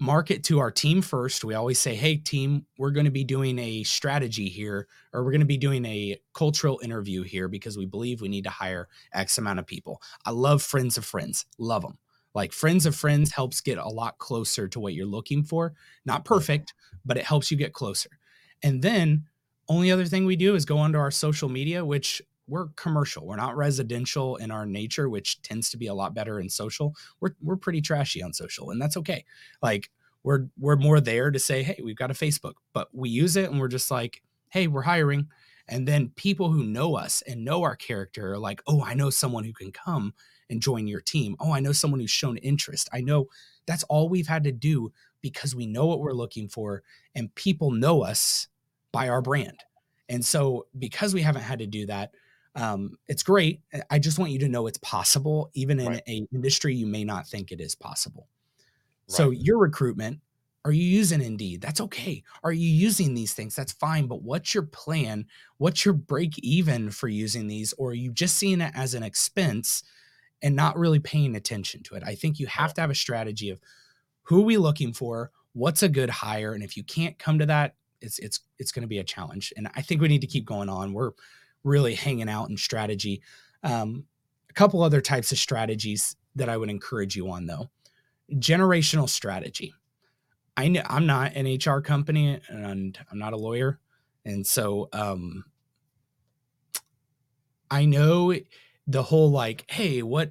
market 0.00 0.44
to 0.44 0.60
our 0.60 0.70
team 0.70 1.02
first. 1.02 1.44
We 1.44 1.54
always 1.54 1.78
say, 1.78 1.94
"Hey 1.94 2.16
team, 2.16 2.66
we're 2.78 2.90
going 2.90 3.04
to 3.04 3.10
be 3.10 3.24
doing 3.24 3.58
a 3.58 3.82
strategy 3.82 4.48
here 4.48 4.86
or 5.12 5.24
we're 5.24 5.30
going 5.30 5.40
to 5.40 5.46
be 5.46 5.58
doing 5.58 5.84
a 5.84 6.18
cultural 6.32 6.80
interview 6.82 7.22
here 7.22 7.48
because 7.48 7.76
we 7.76 7.86
believe 7.86 8.20
we 8.20 8.28
need 8.28 8.44
to 8.44 8.50
hire 8.50 8.88
X 9.12 9.38
amount 9.38 9.58
of 9.58 9.66
people." 9.66 10.00
I 10.24 10.30
love 10.30 10.62
friends 10.62 10.96
of 10.96 11.04
friends. 11.04 11.46
Love 11.58 11.82
them. 11.82 11.98
Like 12.34 12.52
friends 12.52 12.84
of 12.84 12.96
friends 12.96 13.32
helps 13.32 13.60
get 13.60 13.78
a 13.78 13.88
lot 13.88 14.18
closer 14.18 14.68
to 14.68 14.80
what 14.80 14.94
you're 14.94 15.06
looking 15.06 15.44
for. 15.44 15.74
Not 16.04 16.24
perfect, 16.24 16.74
but 17.04 17.16
it 17.16 17.24
helps 17.24 17.50
you 17.50 17.56
get 17.56 17.72
closer. 17.72 18.10
And 18.62 18.82
then 18.82 19.26
only 19.68 19.92
other 19.92 20.04
thing 20.04 20.26
we 20.26 20.36
do 20.36 20.54
is 20.54 20.64
go 20.64 20.78
onto 20.78 20.98
our 20.98 21.10
social 21.10 21.48
media, 21.48 21.84
which 21.84 22.20
we're 22.46 22.68
commercial. 22.76 23.26
We're 23.26 23.36
not 23.36 23.56
residential 23.56 24.36
in 24.36 24.50
our 24.50 24.66
nature, 24.66 25.08
which 25.08 25.40
tends 25.42 25.70
to 25.70 25.76
be 25.76 25.86
a 25.86 25.94
lot 25.94 26.14
better 26.14 26.40
in 26.40 26.48
social. 26.48 26.94
We're 27.20 27.34
we're 27.42 27.56
pretty 27.56 27.80
trashy 27.80 28.22
on 28.22 28.32
social, 28.32 28.70
and 28.70 28.80
that's 28.80 28.96
okay. 28.98 29.24
Like 29.62 29.90
we're 30.22 30.46
we're 30.58 30.76
more 30.76 31.00
there 31.00 31.30
to 31.30 31.38
say, 31.38 31.62
hey, 31.62 31.80
we've 31.82 31.96
got 31.96 32.10
a 32.10 32.14
Facebook, 32.14 32.54
but 32.72 32.88
we 32.92 33.08
use 33.08 33.36
it 33.36 33.50
and 33.50 33.60
we're 33.60 33.68
just 33.68 33.90
like, 33.90 34.22
hey, 34.50 34.66
we're 34.66 34.82
hiring. 34.82 35.28
And 35.68 35.88
then 35.88 36.10
people 36.10 36.50
who 36.50 36.64
know 36.64 36.94
us 36.96 37.22
and 37.22 37.44
know 37.44 37.62
our 37.62 37.76
character 37.76 38.32
are 38.32 38.38
like, 38.38 38.62
oh, 38.66 38.82
I 38.82 38.94
know 38.94 39.08
someone 39.10 39.44
who 39.44 39.52
can 39.52 39.72
come 39.72 40.12
and 40.50 40.60
join 40.60 40.86
your 40.86 41.00
team. 41.00 41.36
Oh, 41.40 41.52
I 41.52 41.60
know 41.60 41.72
someone 41.72 42.00
who's 42.00 42.10
shown 42.10 42.36
interest. 42.38 42.88
I 42.92 43.00
know 43.00 43.28
that's 43.66 43.82
all 43.84 44.08
we've 44.08 44.26
had 44.26 44.44
to 44.44 44.52
do 44.52 44.92
because 45.22 45.54
we 45.54 45.66
know 45.66 45.86
what 45.86 46.00
we're 46.00 46.12
looking 46.12 46.48
for 46.48 46.82
and 47.14 47.34
people 47.34 47.70
know 47.70 48.02
us 48.02 48.48
by 48.92 49.08
our 49.08 49.22
brand. 49.22 49.58
And 50.08 50.22
so 50.22 50.66
because 50.78 51.14
we 51.14 51.22
haven't 51.22 51.42
had 51.42 51.60
to 51.60 51.66
do 51.66 51.86
that, 51.86 52.12
um, 52.54 52.96
it's 53.08 53.22
great. 53.22 53.60
I 53.90 53.98
just 53.98 54.18
want 54.18 54.30
you 54.30 54.38
to 54.40 54.48
know 54.48 54.66
it's 54.66 54.78
possible, 54.78 55.50
even 55.54 55.80
in 55.80 55.88
right. 55.88 56.02
a 56.06 56.26
industry 56.32 56.74
you 56.74 56.86
may 56.86 57.04
not 57.04 57.26
think 57.26 57.50
it 57.50 57.60
is 57.60 57.74
possible. 57.74 58.28
Right. 59.08 59.16
So 59.16 59.30
your 59.30 59.58
recruitment, 59.58 60.20
are 60.64 60.72
you 60.72 60.84
using 60.84 61.20
Indeed? 61.20 61.60
That's 61.60 61.80
okay. 61.80 62.22
Are 62.42 62.52
you 62.52 62.68
using 62.68 63.12
these 63.12 63.34
things? 63.34 63.54
That's 63.54 63.72
fine. 63.72 64.06
But 64.06 64.22
what's 64.22 64.54
your 64.54 64.62
plan? 64.62 65.26
What's 65.58 65.84
your 65.84 65.94
break 65.94 66.38
even 66.38 66.90
for 66.90 67.08
using 67.08 67.48
these? 67.48 67.74
Or 67.74 67.90
are 67.90 67.94
you 67.94 68.12
just 68.12 68.36
seeing 68.36 68.60
it 68.60 68.72
as 68.74 68.94
an 68.94 69.02
expense 69.02 69.82
and 70.40 70.56
not 70.56 70.78
really 70.78 71.00
paying 71.00 71.36
attention 71.36 71.82
to 71.84 71.96
it? 71.96 72.02
I 72.04 72.14
think 72.14 72.38
you 72.38 72.46
have 72.46 72.72
to 72.74 72.80
have 72.80 72.90
a 72.90 72.94
strategy 72.94 73.50
of 73.50 73.60
who 74.22 74.40
are 74.40 74.44
we 74.44 74.56
looking 74.56 74.92
for? 74.92 75.32
What's 75.52 75.82
a 75.82 75.88
good 75.88 76.08
hire? 76.08 76.54
And 76.54 76.62
if 76.62 76.76
you 76.76 76.84
can't 76.84 77.18
come 77.18 77.38
to 77.40 77.46
that, 77.46 77.74
it's 78.00 78.18
it's 78.18 78.40
it's 78.58 78.72
going 78.72 78.82
to 78.82 78.88
be 78.88 78.98
a 78.98 79.04
challenge. 79.04 79.52
And 79.56 79.68
I 79.74 79.82
think 79.82 80.00
we 80.00 80.08
need 80.08 80.20
to 80.20 80.26
keep 80.26 80.44
going 80.46 80.68
on. 80.68 80.92
We're 80.92 81.12
really 81.64 81.94
hanging 81.94 82.28
out 82.28 82.50
in 82.50 82.56
strategy. 82.56 83.22
Um, 83.62 84.04
a 84.48 84.52
couple 84.52 84.82
other 84.82 85.00
types 85.00 85.32
of 85.32 85.38
strategies 85.38 86.16
that 86.36 86.48
I 86.48 86.56
would 86.56 86.70
encourage 86.70 87.16
you 87.16 87.30
on, 87.30 87.46
though. 87.46 87.70
Generational 88.34 89.08
strategy. 89.08 89.74
I 90.56 90.68
know 90.68 90.82
I'm 90.86 91.06
not 91.06 91.34
an 91.34 91.46
HR 91.46 91.80
company 91.80 92.40
and 92.48 92.96
I'm 93.10 93.18
not 93.18 93.32
a 93.32 93.36
lawyer, 93.36 93.80
and 94.24 94.46
so 94.46 94.88
um, 94.92 95.44
I 97.70 97.86
know 97.86 98.34
the 98.86 99.02
whole 99.02 99.30
like, 99.30 99.64
hey, 99.68 100.02
what 100.02 100.30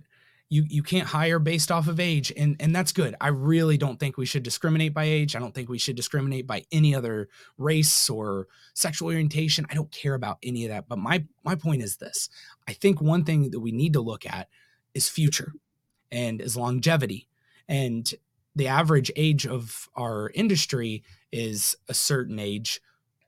you 0.54 0.66
you 0.70 0.84
can't 0.84 1.08
hire 1.08 1.40
based 1.40 1.72
off 1.72 1.88
of 1.88 2.00
age 2.00 2.32
and 2.38 2.56
and 2.60 2.76
that's 2.76 2.92
good. 2.92 3.16
I 3.20 3.30
really 3.30 3.76
don't 3.76 4.00
think 4.00 4.18
we 4.18 4.28
should 4.28 4.44
discriminate 4.44 4.94
by 4.94 5.06
age. 5.06 5.36
I 5.36 5.40
don't 5.40 5.54
think 5.54 5.68
we 5.68 5.80
should 5.80 5.96
discriminate 5.96 6.46
by 6.46 6.64
any 6.72 6.94
other 6.94 7.28
race 7.58 8.08
or 8.08 8.48
sexual 8.76 9.08
orientation. 9.08 9.66
I 9.72 9.74
don't 9.74 9.92
care 9.92 10.14
about 10.14 10.38
any 10.44 10.66
of 10.66 10.70
that. 10.70 10.88
But 10.88 11.00
my 11.00 11.26
my 11.44 11.56
point 11.56 11.82
is 11.82 11.98
this. 11.98 12.30
I 12.68 12.74
think 12.74 13.02
one 13.02 13.24
thing 13.24 13.50
that 13.50 13.62
we 13.62 13.72
need 13.72 13.94
to 13.94 14.02
look 14.02 14.28
at 14.28 14.48
is 14.94 15.10
future 15.10 15.54
and 16.12 16.40
is 16.40 16.56
longevity. 16.56 17.28
And 17.68 18.14
the 18.56 18.68
average 18.68 19.12
age 19.16 19.48
of 19.48 19.90
our 19.96 20.30
industry 20.36 21.04
is 21.32 21.76
a 21.90 21.96
certain 21.96 22.38
age. 22.38 22.80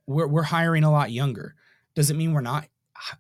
We're 0.06 0.28
we're 0.28 0.44
hiring 0.44 0.84
a 0.84 0.92
lot 0.92 1.12
younger. 1.12 1.56
Does 1.96 2.12
it 2.12 2.18
mean 2.18 2.34
we're 2.34 2.42
not 2.42 2.68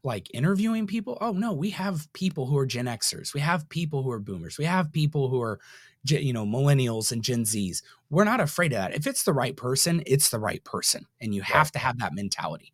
like 0.04 0.30
interviewing 0.34 0.88
people? 0.88 1.18
Oh 1.22 1.32
no, 1.32 1.54
we 1.54 1.70
have 1.72 2.12
people 2.14 2.46
who 2.46 2.58
are 2.58 2.66
Gen 2.66 2.86
Xers. 2.86 3.34
We 3.34 3.42
have 3.42 3.68
people 3.70 4.04
who 4.04 4.12
are 4.12 4.20
boomers. 4.20 4.58
We 4.58 4.66
have 4.66 4.92
people 4.92 5.30
who 5.30 5.42
are 5.42 5.60
you 6.04 6.34
know 6.34 6.46
millennials 6.46 7.12
and 7.12 7.24
Gen 7.24 7.44
Zs. 7.44 7.82
We're 8.10 8.24
not 8.24 8.40
afraid 8.40 8.74
of 8.74 8.78
that. 8.78 8.96
If 8.96 9.08
it's 9.08 9.24
the 9.24 9.34
right 9.34 9.56
person, 9.56 10.04
it's 10.06 10.30
the 10.30 10.40
right 10.40 10.64
person, 10.64 11.06
and 11.22 11.34
you 11.34 11.42
have 11.42 11.72
to 11.72 11.80
have 11.80 12.00
that 12.00 12.14
mentality. 12.14 12.74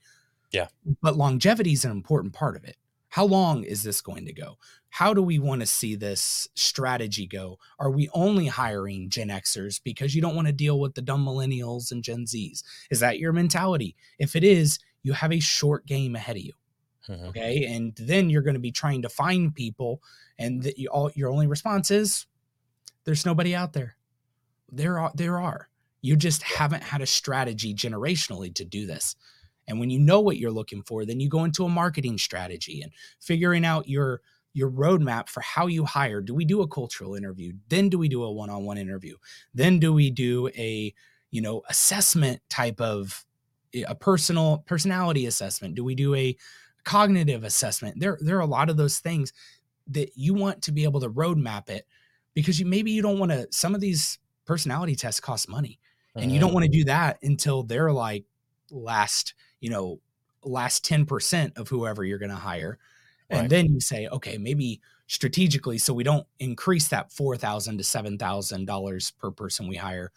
Yeah. 0.51 0.67
But 1.01 1.17
longevity 1.17 1.71
is 1.71 1.85
an 1.85 1.91
important 1.91 2.33
part 2.33 2.55
of 2.55 2.65
it. 2.65 2.75
How 3.09 3.25
long 3.25 3.63
is 3.63 3.83
this 3.83 4.01
going 4.01 4.25
to 4.25 4.33
go? 4.33 4.57
How 4.89 5.13
do 5.13 5.21
we 5.21 5.39
want 5.39 5.61
to 5.61 5.67
see 5.67 5.95
this 5.95 6.49
strategy 6.55 7.27
go? 7.27 7.59
Are 7.79 7.91
we 7.91 8.09
only 8.13 8.47
hiring 8.47 9.09
Gen 9.09 9.29
Xers 9.29 9.81
because 9.83 10.13
you 10.13 10.21
don't 10.21 10.35
want 10.35 10.47
to 10.47 10.53
deal 10.53 10.79
with 10.79 10.93
the 10.95 11.01
dumb 11.01 11.25
millennials 11.25 11.91
and 11.91 12.03
Gen 12.03 12.25
Zs? 12.25 12.63
Is 12.89 12.99
that 12.99 13.19
your 13.19 13.33
mentality? 13.33 13.95
If 14.19 14.35
it 14.35 14.43
is, 14.43 14.79
you 15.03 15.13
have 15.13 15.31
a 15.31 15.39
short 15.39 15.85
game 15.85 16.15
ahead 16.15 16.35
of 16.35 16.43
you. 16.43 16.53
Mm-hmm. 17.09 17.25
Okay. 17.25 17.65
And 17.65 17.93
then 17.95 18.29
you're 18.29 18.41
going 18.41 18.55
to 18.55 18.59
be 18.59 18.71
trying 18.71 19.01
to 19.01 19.09
find 19.09 19.53
people, 19.53 20.01
and 20.37 20.63
the, 20.63 20.73
you, 20.77 20.89
all, 20.89 21.11
your 21.15 21.29
only 21.29 21.47
response 21.47 21.91
is 21.91 22.25
there's 23.05 23.25
nobody 23.25 23.55
out 23.55 23.73
there. 23.73 23.95
There 24.71 24.99
are, 24.99 25.11
there 25.15 25.39
are. 25.39 25.69
You 26.01 26.15
just 26.15 26.43
haven't 26.43 26.83
had 26.83 27.01
a 27.01 27.05
strategy 27.05 27.73
generationally 27.73 28.53
to 28.55 28.65
do 28.65 28.85
this. 28.85 29.15
And 29.67 29.79
when 29.79 29.89
you 29.89 29.99
know 29.99 30.19
what 30.19 30.37
you're 30.37 30.51
looking 30.51 30.81
for, 30.83 31.05
then 31.05 31.19
you 31.19 31.29
go 31.29 31.43
into 31.43 31.65
a 31.65 31.69
marketing 31.69 32.17
strategy 32.17 32.81
and 32.81 32.91
figuring 33.19 33.65
out 33.65 33.87
your 33.87 34.21
your 34.53 34.69
roadmap 34.69 35.29
for 35.29 35.39
how 35.39 35.67
you 35.67 35.85
hire. 35.85 36.19
Do 36.19 36.35
we 36.35 36.43
do 36.43 36.61
a 36.61 36.67
cultural 36.67 37.15
interview? 37.15 37.53
Then 37.69 37.87
do 37.87 37.97
we 37.97 38.09
do 38.09 38.23
a 38.23 38.31
one-on-one 38.31 38.77
interview? 38.77 39.15
Then 39.53 39.79
do 39.79 39.93
we 39.93 40.09
do 40.09 40.49
a, 40.49 40.93
you 41.29 41.41
know, 41.41 41.61
assessment 41.69 42.41
type 42.49 42.81
of 42.81 43.25
eh, 43.73 43.83
a 43.87 43.95
personal 43.95 44.63
personality 44.67 45.25
assessment? 45.25 45.75
Do 45.75 45.85
we 45.85 45.95
do 45.95 46.13
a 46.15 46.35
cognitive 46.83 47.43
assessment? 47.43 47.99
There 47.99 48.17
there 48.21 48.37
are 48.37 48.41
a 48.41 48.45
lot 48.45 48.69
of 48.69 48.77
those 48.77 48.99
things 48.99 49.33
that 49.87 50.11
you 50.15 50.33
want 50.33 50.61
to 50.63 50.71
be 50.71 50.83
able 50.83 51.01
to 51.01 51.09
roadmap 51.09 51.69
it 51.69 51.85
because 52.33 52.59
you 52.59 52.65
maybe 52.65 52.91
you 52.91 53.01
don't 53.01 53.19
want 53.19 53.31
to 53.31 53.47
some 53.51 53.75
of 53.75 53.81
these 53.81 54.19
personality 54.45 54.95
tests 54.95 55.19
cost 55.19 55.49
money. 55.49 55.79
And 56.13 56.29
you 56.29 56.41
don't 56.41 56.49
mm-hmm. 56.49 56.55
want 56.55 56.65
to 56.65 56.71
do 56.71 56.83
that 56.85 57.19
until 57.23 57.63
they're 57.63 57.93
like 57.93 58.25
last 58.69 59.33
you 59.61 59.69
know, 59.69 60.01
last 60.43 60.83
10% 60.83 61.57
of 61.57 61.69
whoever 61.69 62.03
you're 62.03 62.19
going 62.19 62.31
to 62.31 62.35
hire. 62.35 62.77
And 63.29 63.49
then 63.49 63.67
you 63.67 63.79
say, 63.79 64.07
okay, 64.07 64.37
maybe 64.37 64.81
strategically, 65.07 65.77
so 65.77 65.93
we 65.93 66.03
don't 66.03 66.27
increase 66.39 66.89
that 66.89 67.13
four 67.13 67.37
thousand 67.37 67.77
to 67.77 67.83
seven 67.85 68.17
thousand 68.17 68.65
dollars 68.65 69.11
per 69.11 69.31
person 69.31 69.69
we 69.69 69.77
hire. 69.77 70.11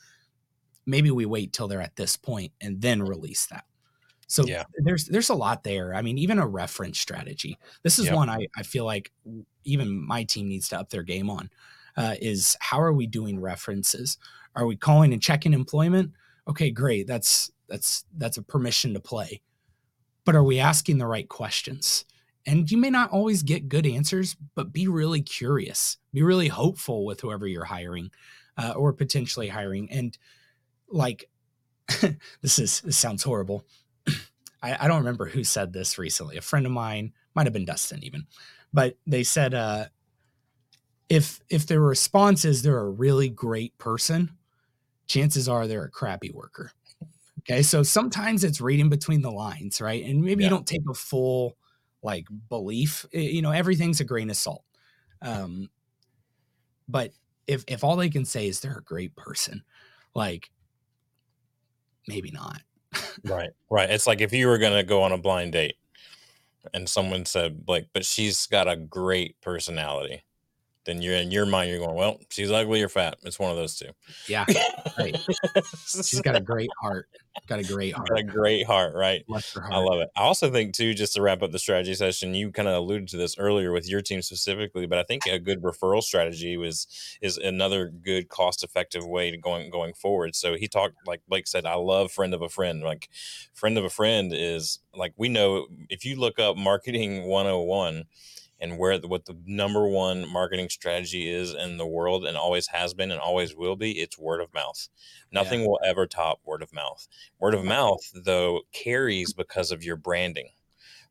Maybe 0.84 1.12
we 1.12 1.24
wait 1.24 1.52
till 1.52 1.68
they're 1.68 1.80
at 1.80 1.94
this 1.94 2.16
point 2.16 2.50
and 2.60 2.80
then 2.80 3.00
release 3.00 3.46
that. 3.46 3.66
So 4.26 4.44
yeah. 4.44 4.64
there's 4.78 5.06
there's 5.06 5.30
a 5.30 5.34
lot 5.34 5.64
there. 5.64 5.94
I 5.94 6.02
mean, 6.02 6.18
even 6.18 6.38
a 6.38 6.46
reference 6.46 6.98
strategy. 6.98 7.58
This 7.82 7.98
is 7.98 8.06
yep. 8.06 8.14
one 8.14 8.28
I, 8.28 8.46
I 8.56 8.62
feel 8.62 8.84
like 8.84 9.12
even 9.64 10.06
my 10.06 10.24
team 10.24 10.48
needs 10.48 10.68
to 10.68 10.80
up 10.80 10.90
their 10.90 11.02
game 11.02 11.30
on. 11.30 11.50
Uh, 11.96 12.16
is 12.20 12.56
how 12.60 12.80
are 12.80 12.92
we 12.92 13.06
doing 13.06 13.40
references? 13.40 14.18
Are 14.56 14.66
we 14.66 14.76
calling 14.76 15.12
and 15.12 15.22
checking 15.22 15.52
employment? 15.52 16.12
Okay, 16.48 16.70
great. 16.70 17.06
That's 17.06 17.50
that's 17.68 18.04
that's 18.16 18.36
a 18.36 18.42
permission 18.42 18.94
to 18.94 19.00
play. 19.00 19.40
But 20.24 20.34
are 20.34 20.44
we 20.44 20.58
asking 20.58 20.98
the 20.98 21.06
right 21.06 21.28
questions? 21.28 22.04
And 22.46 22.70
you 22.70 22.76
may 22.76 22.90
not 22.90 23.10
always 23.10 23.42
get 23.42 23.68
good 23.68 23.86
answers, 23.86 24.36
but 24.54 24.72
be 24.72 24.86
really 24.86 25.22
curious. 25.22 25.96
Be 26.12 26.22
really 26.22 26.48
hopeful 26.48 27.04
with 27.04 27.20
whoever 27.20 27.46
you're 27.46 27.64
hiring 27.64 28.10
uh, 28.58 28.74
or 28.76 28.92
potentially 28.92 29.48
hiring. 29.48 29.90
And 29.90 30.16
like, 30.88 31.28
this 32.42 32.58
is 32.58 32.80
this 32.80 32.96
sounds 32.96 33.22
horrible. 33.22 33.64
I, 34.64 34.84
I 34.84 34.88
don't 34.88 34.98
remember 34.98 35.26
who 35.26 35.44
said 35.44 35.72
this 35.72 35.98
recently. 35.98 36.38
A 36.38 36.42
friend 36.42 36.64
of 36.64 36.72
mine 36.72 37.12
might 37.34 37.46
have 37.46 37.52
been 37.52 37.66
Dustin, 37.66 38.02
even, 38.02 38.26
but 38.72 38.96
they 39.06 39.22
said, 39.22 39.52
uh, 39.52 39.86
if 41.10 41.40
if 41.50 41.66
their 41.66 41.80
response 41.80 42.44
is 42.44 42.62
they're 42.62 42.78
a 42.78 42.90
really 42.90 43.28
great 43.28 43.76
person, 43.76 44.30
chances 45.06 45.48
are 45.48 45.66
they're 45.66 45.84
a 45.84 45.90
crappy 45.90 46.30
worker. 46.30 46.72
Okay. 47.40 47.62
So 47.62 47.82
sometimes 47.82 48.42
it's 48.42 48.60
reading 48.60 48.88
between 48.88 49.20
the 49.20 49.30
lines, 49.30 49.80
right? 49.80 50.02
And 50.02 50.22
maybe 50.22 50.42
yeah. 50.42 50.48
you 50.48 50.56
don't 50.56 50.66
take 50.66 50.80
a 50.88 50.94
full 50.94 51.58
like 52.02 52.26
belief. 52.48 53.04
You 53.12 53.42
know, 53.42 53.50
everything's 53.50 54.00
a 54.00 54.04
grain 54.04 54.30
of 54.30 54.36
salt. 54.36 54.64
Um, 55.20 55.68
but 56.88 57.10
if 57.46 57.64
if 57.68 57.84
all 57.84 57.96
they 57.96 58.08
can 58.08 58.24
say 58.24 58.48
is 58.48 58.60
they're 58.60 58.78
a 58.78 58.82
great 58.82 59.14
person, 59.14 59.62
like 60.14 60.50
maybe 62.08 62.30
not. 62.30 62.62
Right. 63.24 63.50
Right. 63.70 63.90
It's 63.90 64.06
like 64.06 64.20
if 64.20 64.32
you 64.32 64.46
were 64.46 64.58
gonna 64.58 64.82
go 64.82 65.02
on 65.02 65.12
a 65.12 65.18
blind 65.18 65.52
date 65.52 65.76
and 66.72 66.88
someone 66.88 67.26
said, 67.26 67.64
like, 67.68 67.88
but 67.92 68.04
she's 68.04 68.46
got 68.46 68.68
a 68.68 68.76
great 68.76 69.40
personality 69.40 70.24
then 70.84 71.02
you're 71.02 71.14
in 71.14 71.30
your 71.30 71.46
mind, 71.46 71.70
you're 71.70 71.78
going, 71.78 71.96
well, 71.96 72.20
she's 72.28 72.50
ugly 72.50 72.82
or 72.82 72.88
fat. 72.88 73.16
It's 73.22 73.38
one 73.38 73.50
of 73.50 73.56
those 73.56 73.76
two. 73.76 73.90
Yeah. 74.28 74.44
Right. 74.96 75.16
she's 75.86 76.20
got 76.20 76.36
a 76.36 76.40
great 76.40 76.70
heart. 76.80 77.08
Got 77.48 77.58
a 77.58 77.64
great 77.64 77.94
heart. 77.94 78.08
Got 78.10 78.20
a 78.20 78.22
great 78.22 78.64
heart, 78.64 78.94
right? 78.94 79.24
Heart. 79.28 79.72
I 79.72 79.78
love 79.78 79.98
it. 79.98 80.08
I 80.16 80.22
also 80.22 80.52
think 80.52 80.72
too, 80.72 80.94
just 80.94 81.14
to 81.14 81.22
wrap 81.22 81.42
up 81.42 81.50
the 81.50 81.58
strategy 81.58 81.94
session, 81.94 82.32
you 82.32 82.52
kind 82.52 82.68
of 82.68 82.76
alluded 82.76 83.08
to 83.08 83.16
this 83.16 83.36
earlier 83.36 83.72
with 83.72 83.88
your 83.88 84.02
team 84.02 84.22
specifically, 84.22 84.86
but 84.86 84.98
I 84.98 85.02
think 85.02 85.26
a 85.26 85.40
good 85.40 85.62
referral 85.62 86.00
strategy 86.00 86.56
was 86.56 86.86
is 87.20 87.38
another 87.38 87.88
good 87.88 88.28
cost 88.28 88.62
effective 88.62 89.04
way 89.04 89.32
to 89.32 89.36
going 89.36 89.68
going 89.68 89.94
forward. 89.94 90.36
So 90.36 90.54
he 90.54 90.68
talked 90.68 90.94
like 91.06 91.22
Blake 91.26 91.48
said, 91.48 91.66
I 91.66 91.74
love 91.74 92.12
friend 92.12 92.32
of 92.32 92.40
a 92.40 92.48
friend. 92.48 92.82
Like 92.82 93.08
friend 93.52 93.76
of 93.76 93.84
a 93.84 93.90
friend 93.90 94.32
is 94.32 94.78
like 94.94 95.12
we 95.16 95.28
know 95.28 95.66
if 95.88 96.04
you 96.04 96.14
look 96.14 96.38
up 96.38 96.56
marketing 96.56 97.24
101 97.24 98.04
and 98.60 98.78
where 98.78 98.98
the, 98.98 99.08
what 99.08 99.26
the 99.26 99.36
number 99.44 99.86
one 99.86 100.30
marketing 100.30 100.68
strategy 100.68 101.30
is 101.30 101.52
in 101.52 101.76
the 101.76 101.86
world 101.86 102.24
and 102.24 102.36
always 102.36 102.68
has 102.68 102.94
been 102.94 103.10
and 103.10 103.20
always 103.20 103.54
will 103.54 103.76
be 103.76 103.92
it's 103.92 104.18
word 104.18 104.40
of 104.40 104.52
mouth 104.54 104.88
nothing 105.32 105.60
yeah. 105.60 105.66
will 105.66 105.80
ever 105.84 106.06
top 106.06 106.40
word 106.44 106.62
of 106.62 106.72
mouth 106.72 107.06
word 107.38 107.54
of 107.54 107.64
mouth 107.64 108.10
though 108.14 108.60
carries 108.72 109.32
because 109.32 109.70
of 109.70 109.84
your 109.84 109.96
branding 109.96 110.48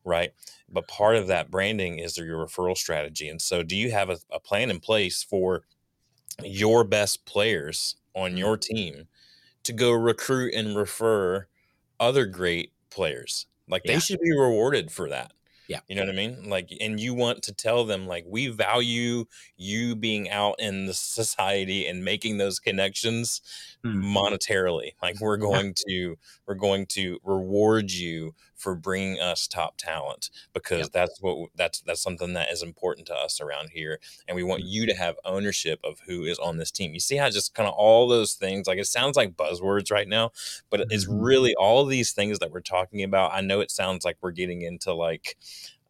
right 0.03 0.31
but 0.69 0.87
part 0.87 1.15
of 1.15 1.27
that 1.27 1.51
branding 1.51 1.99
is 1.99 2.17
your 2.17 2.45
referral 2.45 2.77
strategy 2.77 3.27
and 3.27 3.41
so 3.41 3.63
do 3.63 3.75
you 3.75 3.91
have 3.91 4.09
a, 4.09 4.17
a 4.31 4.39
plan 4.39 4.69
in 4.69 4.79
place 4.79 5.23
for 5.23 5.63
your 6.43 6.83
best 6.83 7.25
players 7.25 7.95
on 8.15 8.31
mm-hmm. 8.31 8.39
your 8.39 8.57
team 8.57 9.07
to 9.63 9.73
go 9.73 9.91
recruit 9.91 10.53
and 10.53 10.75
refer 10.75 11.47
other 11.99 12.25
great 12.25 12.71
players 12.89 13.45
like 13.67 13.83
yeah. 13.85 13.93
they 13.93 13.99
should 13.99 14.19
be 14.19 14.31
rewarded 14.31 14.91
for 14.91 15.09
that 15.09 15.33
yeah. 15.67 15.81
You 15.87 15.95
know 15.95 16.03
what 16.03 16.09
I 16.09 16.13
mean? 16.15 16.49
Like, 16.49 16.69
and 16.79 16.99
you 16.99 17.13
want 17.13 17.43
to 17.43 17.53
tell 17.53 17.83
them, 17.85 18.07
like, 18.07 18.25
we 18.27 18.47
value 18.47 19.25
you 19.57 19.95
being 19.95 20.29
out 20.29 20.55
in 20.59 20.85
the 20.85 20.93
society 20.93 21.87
and 21.87 22.03
making 22.05 22.37
those 22.37 22.59
connections 22.59 23.41
mm. 23.85 24.01
monetarily. 24.01 24.91
Like, 25.01 25.19
we're 25.19 25.37
going 25.37 25.73
to, 25.87 26.17
we're 26.47 26.55
going 26.55 26.85
to 26.87 27.19
reward 27.23 27.91
you 27.91 28.33
for 28.55 28.75
bringing 28.75 29.19
us 29.19 29.47
top 29.47 29.75
talent 29.77 30.29
because 30.53 30.81
yep. 30.81 30.91
that's 30.91 31.21
what, 31.21 31.49
that's, 31.55 31.81
that's 31.81 32.01
something 32.01 32.33
that 32.33 32.51
is 32.51 32.63
important 32.63 33.07
to 33.07 33.15
us 33.15 33.41
around 33.41 33.71
here. 33.71 33.99
And 34.27 34.35
we 34.35 34.43
want 34.43 34.63
mm. 34.63 34.67
you 34.67 34.85
to 34.85 34.93
have 34.93 35.15
ownership 35.25 35.79
of 35.83 35.99
who 36.07 36.23
is 36.23 36.39
on 36.39 36.57
this 36.57 36.71
team. 36.71 36.93
You 36.93 36.99
see 36.99 37.17
how 37.17 37.29
just 37.29 37.53
kind 37.53 37.67
of 37.67 37.75
all 37.75 38.07
those 38.07 38.33
things, 38.33 38.67
like, 38.67 38.79
it 38.79 38.87
sounds 38.87 39.17
like 39.17 39.35
buzzwords 39.35 39.91
right 39.91 40.07
now, 40.07 40.31
but 40.69 40.81
it's 40.89 41.05
mm-hmm. 41.05 41.21
really 41.21 41.55
all 41.55 41.85
these 41.85 42.11
things 42.11 42.39
that 42.39 42.51
we're 42.51 42.61
talking 42.61 43.03
about. 43.03 43.33
I 43.33 43.41
know 43.41 43.59
it 43.59 43.71
sounds 43.71 44.05
like 44.05 44.17
we're 44.21 44.31
getting 44.31 44.61
into 44.61 44.93
like, 44.93 45.37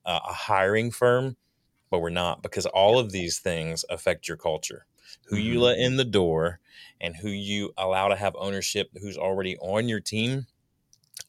uh, 0.06 0.20
a 0.28 0.34
hiring 0.34 0.92
firm, 0.92 1.38
but 1.90 2.00
we're 2.00 2.10
not 2.10 2.42
because 2.42 2.66
all 2.66 2.98
of 2.98 3.12
these 3.12 3.38
things 3.38 3.86
affect 3.88 4.28
your 4.28 4.36
culture. 4.36 4.88
Who 5.28 5.38
you 5.38 5.54
mm-hmm. 5.54 5.62
let 5.62 5.80
in 5.80 5.98
the 5.98 6.06
door 6.06 6.60
and 7.02 7.16
who 7.16 7.30
you 7.30 7.74
allow 7.78 8.08
to 8.08 8.16
have 8.16 8.36
ownership, 8.38 8.90
who's 9.02 9.18
already 9.18 9.58
on 9.58 9.90
your 9.90 10.00
team, 10.00 10.48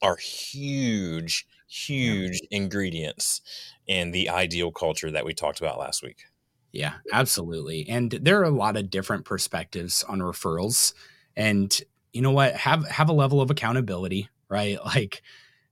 are 0.02 0.16
huge, 0.16 1.46
huge 1.66 2.40
yeah. 2.42 2.58
ingredients 2.58 3.40
in 3.86 4.10
the 4.10 4.28
ideal 4.28 4.70
culture 4.70 5.10
that 5.10 5.24
we 5.24 5.34
talked 5.34 5.60
about 5.60 5.78
last 5.78 6.02
week. 6.02 6.24
Yeah, 6.72 6.94
absolutely. 7.12 7.86
And 7.88 8.10
there 8.10 8.40
are 8.40 8.44
a 8.44 8.50
lot 8.50 8.76
of 8.76 8.90
different 8.90 9.24
perspectives 9.24 10.02
on 10.04 10.18
referrals. 10.18 10.92
And 11.36 11.80
you 12.12 12.20
know 12.20 12.32
what? 12.32 12.54
Have 12.56 12.86
have 12.88 13.08
a 13.08 13.12
level 13.12 13.40
of 13.40 13.50
accountability, 13.50 14.28
right? 14.48 14.78
Like 14.84 15.22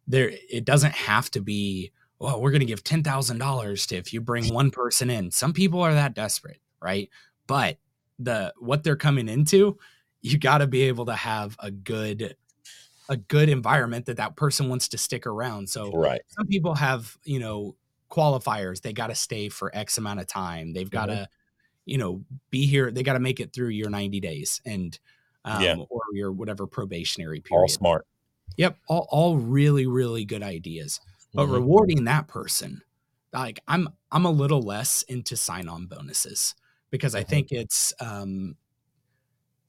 there 0.07 0.33
it 0.51 0.65
doesn't 0.65 0.95
have 0.95 1.31
to 1.33 1.41
be 1.41 1.93
well, 2.19 2.41
we're 2.41 2.53
going 2.53 2.61
to 2.61 2.67
give 2.67 2.85
$10,000 2.85 3.87
to 3.89 3.97
if 3.97 4.13
you 4.13 4.21
bring 4.21 4.45
one 4.55 4.71
person 4.71 5.11
in. 5.11 5.33
Some 5.33 5.53
people 5.53 5.81
are 5.83 5.93
that 5.93 6.15
desperate, 6.15 6.61
right? 6.81 7.11
But 7.49 7.79
the 8.19 8.53
what 8.59 8.83
they're 8.85 8.97
coming 8.97 9.29
into, 9.29 9.79
you 10.21 10.39
got 10.39 10.59
to 10.59 10.67
be 10.67 10.83
able 10.83 11.07
to 11.07 11.15
have 11.15 11.57
a 11.59 11.71
good 11.71 12.37
a 13.09 13.17
good 13.17 13.49
environment 13.49 14.07
that 14.07 14.17
that 14.17 14.37
person 14.37 14.69
wants 14.69 14.89
to 14.89 14.99
stick 14.99 15.27
around. 15.27 15.69
So 15.69 15.91
right. 15.91 16.23
some 16.29 16.47
people 16.47 16.75
have, 16.75 17.17
you 17.25 17.41
know, 17.41 17.77
qualifiers. 18.11 18.81
They 18.81 18.93
got 18.93 19.09
to 19.09 19.15
stay 19.15 19.49
for 19.49 19.75
X 19.75 19.99
amount 19.99 20.21
of 20.21 20.27
time. 20.27 20.73
They've 20.73 20.89
got 20.91 21.07
to, 21.07 21.13
mm-hmm. 21.13 21.25
you 21.85 21.99
know, 21.99 22.23
be 22.51 22.67
here. 22.67 22.91
They 22.91 23.03
got 23.03 23.15
to 23.15 23.21
make 23.21 23.41
it 23.41 23.53
through 23.53 23.71
your 23.71 23.91
90 23.91 24.21
days 24.21 24.61
and 24.65 24.99
um, 25.45 25.63
yeah. 25.63 25.77
or 25.91 26.03
your 26.13 26.31
whatever 26.31 26.67
probationary 26.67 27.41
period. 27.41 27.63
All 27.63 27.69
smart. 27.69 28.07
Yep, 28.57 28.79
all, 28.87 29.09
all 29.11 29.39
really 29.39 29.87
really 29.87 30.25
good 30.25 30.43
ideas. 30.43 31.01
But 31.35 31.47
Mhm. 31.47 31.53
rewarding 31.55 32.05
that 32.05 32.29
person, 32.29 32.83
like 33.33 33.61
I'm 33.67 33.89
I'm 34.13 34.27
a 34.27 34.31
little 34.31 34.63
less 34.63 35.03
into 35.05 35.37
sign-on 35.37 35.87
bonuses 35.87 36.55
because 36.93 37.17
I 37.17 37.25
Mhm. 37.29 37.43
think 37.43 37.49
it's 37.53 37.95
um 38.01 38.57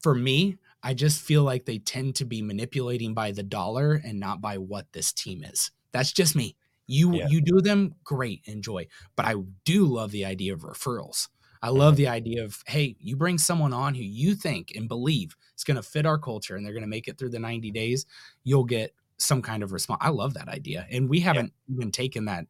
for 0.02 0.14
me, 0.16 0.58
I 0.82 0.94
just 0.94 1.22
feel 1.22 1.44
like 1.44 1.66
they 1.66 1.80
tend 1.80 2.16
to 2.16 2.26
be 2.26 2.42
manipulating 2.42 3.14
by 3.14 3.32
the 3.32 3.44
dollar 3.44 3.94
and 3.94 4.20
not 4.20 4.42
by 4.42 4.58
what 4.58 4.92
this 4.92 5.14
team 5.14 5.44
is. 5.44 5.72
That's 5.92 6.12
just 6.12 6.36
me. 6.36 6.58
You 6.88 7.12
Yeah. 7.12 7.24
you 7.24 7.40
do 7.42 7.62
them, 7.62 7.96
great, 8.04 8.42
enjoy. 8.46 8.88
But 9.16 9.26
I 9.26 9.36
do 9.64 9.86
love 9.86 10.12
the 10.12 10.26
idea 10.26 10.54
of 10.54 10.62
referrals. 10.62 11.30
I 11.62 11.70
love 11.70 11.96
Mhm. 11.96 11.96
the 11.96 12.08
idea 12.10 12.44
of, 12.44 12.62
hey, 12.68 12.98
you 13.00 13.16
bring 13.16 13.38
someone 13.38 13.72
on 13.72 13.96
who 13.96 14.04
you 14.04 14.36
think 14.36 14.74
and 14.76 14.90
believe 14.90 15.34
is 15.58 15.64
going 15.64 15.78
to 15.78 15.84
fit 15.84 16.06
our 16.06 16.18
culture 16.20 16.58
and 16.58 16.66
they're 16.66 16.74
going 16.74 16.82
to 16.84 16.88
make 16.90 17.08
it 17.08 17.18
through 17.18 17.30
the 17.30 17.40
90 17.40 17.72
days, 17.72 18.06
you'll 18.44 18.66
get 18.66 18.94
some 19.18 19.42
kind 19.42 19.64
of 19.64 19.72
response. 19.72 20.00
I 20.04 20.10
love 20.10 20.34
that 20.34 20.50
idea. 20.50 20.86
And 20.92 21.10
we 21.10 21.22
haven't 21.22 21.54
even 21.70 21.92
taken 21.92 22.26
that, 22.26 22.48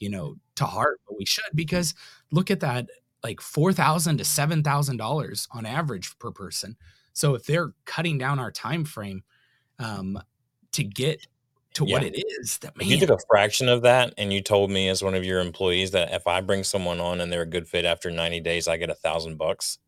you 0.00 0.08
know, 0.08 0.36
to 0.56 0.64
heart, 0.64 1.00
but 1.06 1.18
we 1.18 1.26
should 1.26 1.44
because 1.54 1.94
look 2.30 2.50
at 2.50 2.60
that 2.60 2.88
like 3.24 3.40
4,000 3.40 4.18
to 4.18 4.24
$7,000 4.24 5.48
on 5.52 5.66
average 5.66 6.16
per 6.18 6.30
person. 6.30 6.76
So 7.14 7.34
if 7.34 7.46
they're 7.46 7.72
cutting 7.86 8.18
down 8.18 8.38
our 8.38 8.52
time 8.52 8.84
frame 8.84 9.24
um, 9.78 10.20
to 10.72 10.84
get 10.84 11.26
to 11.74 11.84
what 11.84 12.04
it 12.04 12.22
is, 12.40 12.58
that 12.58 12.74
If 12.78 12.86
you 12.86 12.98
man, 12.98 13.06
took 13.06 13.18
a 13.18 13.22
fraction 13.28 13.68
of 13.68 13.82
that 13.82 14.14
and 14.18 14.32
you 14.32 14.42
told 14.42 14.70
me 14.70 14.88
as 14.88 15.02
one 15.02 15.14
of 15.14 15.24
your 15.24 15.40
employees 15.40 15.90
that 15.92 16.12
if 16.12 16.26
I 16.26 16.40
bring 16.40 16.62
someone 16.62 17.00
on 17.00 17.20
and 17.20 17.32
they're 17.32 17.42
a 17.42 17.46
good 17.46 17.66
fit 17.66 17.84
after 17.84 18.10
90 18.10 18.40
days, 18.40 18.68
I 18.68 18.76
get 18.76 18.90
a 18.90 18.94
thousand 18.94 19.38
bucks, 19.38 19.78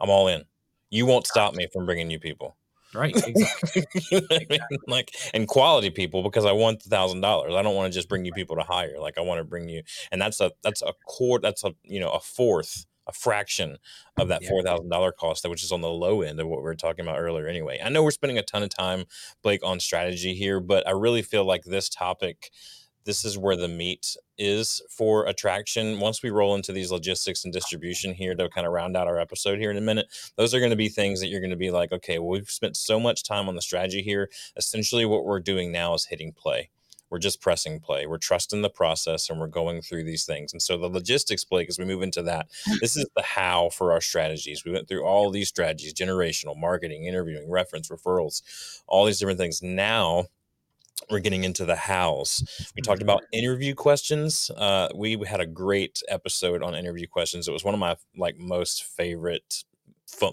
I'm 0.00 0.10
all 0.10 0.28
in. 0.28 0.44
You 0.90 1.06
won't 1.06 1.26
stop 1.26 1.54
me 1.54 1.68
from 1.72 1.86
bringing 1.86 2.10
you 2.10 2.18
people. 2.18 2.56
Right? 2.94 3.14
Exactly. 3.26 3.84
You 4.10 4.20
know 4.20 4.26
what 4.30 4.42
I 4.42 4.46
mean? 4.50 4.80
Like 4.86 5.14
and 5.34 5.48
quality 5.48 5.90
people 5.90 6.22
because 6.22 6.44
I 6.44 6.52
want 6.52 6.82
the 6.82 6.90
thousand 6.90 7.20
dollars. 7.20 7.54
I 7.54 7.62
don't 7.62 7.74
want 7.74 7.92
to 7.92 7.96
just 7.98 8.08
bring 8.08 8.24
you 8.24 8.32
people 8.32 8.56
to 8.56 8.62
hire. 8.62 8.98
Like 8.98 9.18
I 9.18 9.22
want 9.22 9.38
to 9.38 9.44
bring 9.44 9.68
you, 9.68 9.82
and 10.10 10.20
that's 10.20 10.40
a 10.40 10.52
that's 10.62 10.82
a 10.82 10.92
core. 11.06 11.40
That's 11.40 11.64
a 11.64 11.72
you 11.84 12.00
know 12.00 12.10
a 12.10 12.20
fourth, 12.20 12.86
a 13.06 13.12
fraction 13.12 13.76
of 14.18 14.28
that 14.28 14.44
four 14.44 14.62
thousand 14.62 14.88
dollar 14.90 15.12
cost, 15.12 15.48
which 15.48 15.62
is 15.64 15.72
on 15.72 15.80
the 15.80 15.88
low 15.90 16.22
end 16.22 16.40
of 16.40 16.46
what 16.48 16.58
we 16.58 16.64
were 16.64 16.74
talking 16.74 17.04
about 17.04 17.18
earlier. 17.18 17.46
Anyway, 17.46 17.80
I 17.84 17.88
know 17.88 18.02
we're 18.02 18.10
spending 18.10 18.38
a 18.38 18.42
ton 18.42 18.62
of 18.62 18.70
time, 18.70 19.04
Blake, 19.42 19.60
on 19.64 19.80
strategy 19.80 20.34
here, 20.34 20.60
but 20.60 20.86
I 20.86 20.92
really 20.92 21.22
feel 21.22 21.44
like 21.44 21.64
this 21.64 21.88
topic. 21.88 22.50
This 23.04 23.24
is 23.24 23.38
where 23.38 23.56
the 23.56 23.68
meat 23.68 24.16
is 24.38 24.80
for 24.90 25.26
attraction. 25.26 26.00
Once 26.00 26.22
we 26.22 26.30
roll 26.30 26.54
into 26.54 26.72
these 26.72 26.90
logistics 26.90 27.44
and 27.44 27.52
distribution 27.52 28.14
here 28.14 28.34
to 28.34 28.48
kind 28.48 28.66
of 28.66 28.72
round 28.72 28.96
out 28.96 29.06
our 29.06 29.18
episode 29.18 29.58
here 29.58 29.70
in 29.70 29.76
a 29.76 29.82
minute, 29.82 30.06
those 30.36 30.54
are 30.54 30.58
going 30.58 30.70
to 30.70 30.76
be 30.76 30.88
things 30.88 31.20
that 31.20 31.28
you're 31.28 31.40
going 31.40 31.50
to 31.50 31.56
be 31.56 31.70
like, 31.70 31.92
okay, 31.92 32.18
well, 32.18 32.30
we've 32.30 32.50
spent 32.50 32.76
so 32.76 32.98
much 33.00 33.24
time 33.24 33.48
on 33.48 33.54
the 33.54 33.62
strategy 33.62 34.02
here. 34.02 34.30
Essentially, 34.56 35.04
what 35.04 35.24
we're 35.24 35.40
doing 35.40 35.72
now 35.72 35.94
is 35.94 36.06
hitting 36.06 36.32
play. 36.32 36.70
We're 37.12 37.18
just 37.18 37.42
pressing 37.42 37.78
play. 37.78 38.06
We're 38.06 38.16
trusting 38.16 38.62
the 38.62 38.70
process 38.70 39.28
and 39.28 39.38
we're 39.38 39.46
going 39.46 39.82
through 39.82 40.04
these 40.04 40.24
things. 40.24 40.54
And 40.54 40.62
so 40.62 40.78
the 40.78 40.88
logistics, 40.88 41.44
Blake, 41.44 41.68
as 41.68 41.78
we 41.78 41.84
move 41.84 42.02
into 42.02 42.22
that, 42.22 42.48
mm. 42.66 42.80
this 42.80 42.96
is 42.96 43.04
the 43.14 43.20
how 43.20 43.68
for 43.68 43.92
our 43.92 44.00
strategies. 44.00 44.64
We 44.64 44.72
went 44.72 44.88
through 44.88 45.04
all 45.04 45.28
these 45.30 45.50
strategies 45.50 45.92
generational, 45.92 46.58
marketing, 46.58 47.04
interviewing, 47.04 47.50
reference, 47.50 47.90
referrals, 47.90 48.40
all 48.86 49.04
these 49.04 49.18
different 49.18 49.38
things. 49.38 49.60
Now, 49.62 50.28
we're 51.10 51.20
getting 51.20 51.44
into 51.44 51.64
the 51.64 51.76
hows. 51.76 52.42
We 52.76 52.82
talked 52.82 53.02
about 53.02 53.22
interview 53.32 53.74
questions. 53.74 54.50
Uh, 54.56 54.88
we 54.94 55.16
had 55.26 55.40
a 55.40 55.46
great 55.46 56.02
episode 56.08 56.62
on 56.62 56.74
interview 56.74 57.06
questions. 57.06 57.48
It 57.48 57.52
was 57.52 57.64
one 57.64 57.74
of 57.74 57.80
my 57.80 57.96
like 58.16 58.38
most 58.38 58.84
favorite, 58.84 59.64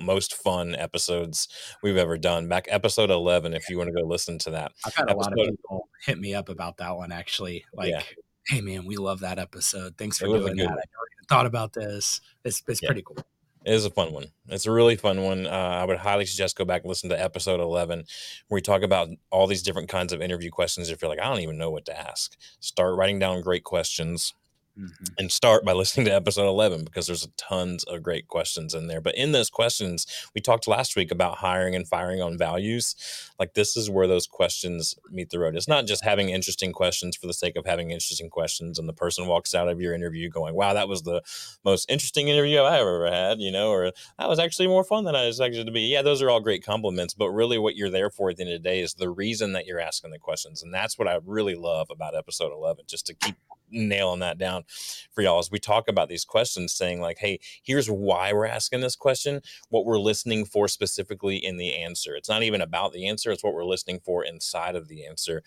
most 0.02 0.36
fun 0.36 0.76
episodes 0.76 1.48
we've 1.84 1.98
ever 1.98 2.18
done. 2.18 2.48
Back 2.48 2.68
episode 2.70 3.10
eleven, 3.10 3.54
if 3.54 3.70
you 3.70 3.78
want 3.78 3.90
to 3.90 3.94
go 4.02 4.06
listen 4.08 4.38
to 4.40 4.52
that. 4.52 4.72
I've 4.86 4.96
had 4.96 5.10
a 5.10 5.16
lot 5.16 5.32
of 5.32 5.38
people 5.38 5.90
hit 6.06 6.20
me 6.20 6.34
up 6.34 6.50
about 6.50 6.78
that 6.78 6.96
one 6.96 7.12
actually. 7.12 7.66
Like, 7.74 7.90
Yeah. 7.92 8.02
hey 8.48 8.62
man, 8.62 8.86
we 8.86 8.98
love 8.98 9.20
that 9.22 9.40
episode. 9.40 9.98
Thanks 9.98 10.18
for 10.18 10.26
It 10.26 10.30
was 10.30 10.42
a 10.42 10.46
doing 10.46 10.58
that. 10.58 10.64
I 10.64 10.68
never 10.68 10.76
even 10.76 11.26
thought 11.30 11.46
about 11.46 11.74
this. 11.74 12.22
It's 12.44 12.62
it's 12.68 12.82
Yeah. 12.82 12.88
pretty 12.90 13.04
cool. 13.06 13.18
It 13.66 13.74
is 13.74 13.86
a 13.86 13.90
fun 13.90 14.14
one. 14.14 14.28
It's 14.48 14.66
a 14.66 14.72
really 14.72 14.96
fun 14.96 15.24
one. 15.24 15.46
Uh, 15.46 15.50
I 15.50 15.84
would 15.84 15.98
highly 15.98 16.26
suggest 16.26 16.58
go 16.58 16.66
back 16.66 16.84
and 16.84 16.90
listen 16.90 17.10
to 17.10 17.22
episode 17.22 17.60
11, 17.60 18.00
where 18.48 18.58
we 18.58 18.62
talk 18.62 18.84
about 18.84 19.10
all 19.32 19.48
these 19.48 19.64
different 19.64 19.90
kinds 19.90 20.14
of 20.14 20.22
interview 20.22 20.50
questions. 20.50 20.90
If 20.90 21.02
you're 21.02 21.10
like, 21.10 21.20
I 21.20 21.30
don't 21.30 21.42
even 21.42 21.58
know 21.58 21.70
what 21.70 21.86
to 21.86 22.00
ask, 22.00 22.38
start 22.62 22.96
writing 22.96 23.20
down 23.20 23.42
great 23.42 23.66
questions 23.66 24.34
Mhm. 24.78 25.10
and 25.18 25.32
start 25.32 25.66
by 25.66 25.74
listening 25.74 26.06
to 26.06 26.14
episode 26.14 26.48
11 26.48 26.84
because 26.86 27.08
there's 27.08 27.28
tons 27.38 27.84
of 27.86 28.02
great 28.02 28.28
questions 28.28 28.74
in 28.74 28.88
there. 28.88 29.02
But 29.02 29.16
in 29.16 29.32
those 29.34 29.50
questions, 29.50 30.06
we 30.34 30.42
talked 30.42 30.68
last 30.68 30.96
week 30.96 31.12
about 31.12 31.38
hiring 31.40 31.76
and 31.76 31.88
firing 31.88 32.22
on 32.22 32.38
values. 32.38 32.96
Like, 33.40 33.54
this 33.56 33.76
is 33.76 33.90
where 33.90 34.08
those 34.08 34.26
questions 34.28 34.96
meet 35.12 35.32
the 35.32 35.40
road. 35.40 35.56
It's 35.56 35.68
not 35.68 35.86
just 35.86 36.04
having 36.04 36.30
interesting 36.30 36.72
questions 36.72 37.18
for 37.18 37.28
the 37.28 37.34
sake 37.34 37.56
of 37.58 37.66
having 37.66 37.92
interesting 37.92 38.30
questions, 38.30 38.80
and 38.80 38.88
the 38.88 38.94
person 38.94 39.28
walks 39.28 39.54
out 39.54 39.68
of 39.68 39.82
your 39.82 39.94
interview 39.94 40.30
going, 40.30 40.56
Wow, 40.56 40.74
that 40.74 40.88
was 40.88 41.04
the 41.04 41.22
most 41.66 41.90
interesting 41.90 42.28
interview 42.30 42.62
I've 42.62 42.80
ever 42.82 43.06
had, 43.12 43.40
you 43.40 43.52
know, 43.52 43.72
or 43.72 43.92
that 44.18 44.30
was 44.30 44.40
actually 44.40 44.68
more 44.68 44.84
fun 44.84 45.04
than 45.04 45.16
I 45.16 45.26
expected 45.26 45.66
to 45.66 45.72
be. 45.72 45.82
Yeah, 45.82 46.02
those 46.04 46.22
are 46.22 46.30
all 46.30 46.40
great 46.40 46.64
compliments, 46.64 47.14
but 47.14 47.30
really 47.32 47.58
what 47.58 47.76
you're 47.76 47.90
there 47.90 48.10
for 48.10 48.30
at 48.30 48.38
the 48.38 48.44
end 48.44 48.54
of 48.54 48.64
the 48.64 48.70
day 48.70 48.80
is 48.80 48.94
the 48.94 49.10
reason 49.10 49.54
that 49.54 49.66
you're 49.66 49.80
asking 49.80 50.12
the 50.12 50.20
questions. 50.20 50.64
And 50.64 50.74
that's 50.74 50.98
what 50.98 51.08
I 51.08 51.20
really 51.26 51.56
love 51.56 51.88
about 51.90 52.16
episode 52.16 52.52
11, 52.54 52.86
just 52.88 53.06
to 53.08 53.14
keep 53.14 53.36
nailing 53.72 54.20
that 54.20 54.38
down 54.38 54.64
for 55.12 55.22
y'all 55.22 55.40
as 55.40 55.52
we 55.52 55.60
talk 55.60 55.88
about 55.88 56.10
these 56.10 56.26
questions 56.26 56.74
saying 56.74 57.02
like 57.02 57.18
hey 57.20 57.40
here's 57.64 57.90
why 57.90 58.34
we're 58.34 58.46
asking 58.46 58.82
this 58.82 58.96
question 58.96 59.42
what 59.70 59.86
we're 59.86 60.00
listening 60.00 60.46
for 60.46 60.68
specifically 60.68 61.38
in 61.38 61.58
the 61.58 61.76
answer. 61.76 62.16
It's 62.16 62.30
not 62.30 62.44
even 62.44 62.62
about 62.62 62.94
the 62.94 63.08
answer 63.08 63.32
it's 63.32 63.44
what 63.44 63.54
we're 63.54 63.66
listening 63.66 64.00
for 64.00 64.24
inside 64.24 64.76
of 64.76 64.88
the 64.88 65.06
answer. 65.06 65.44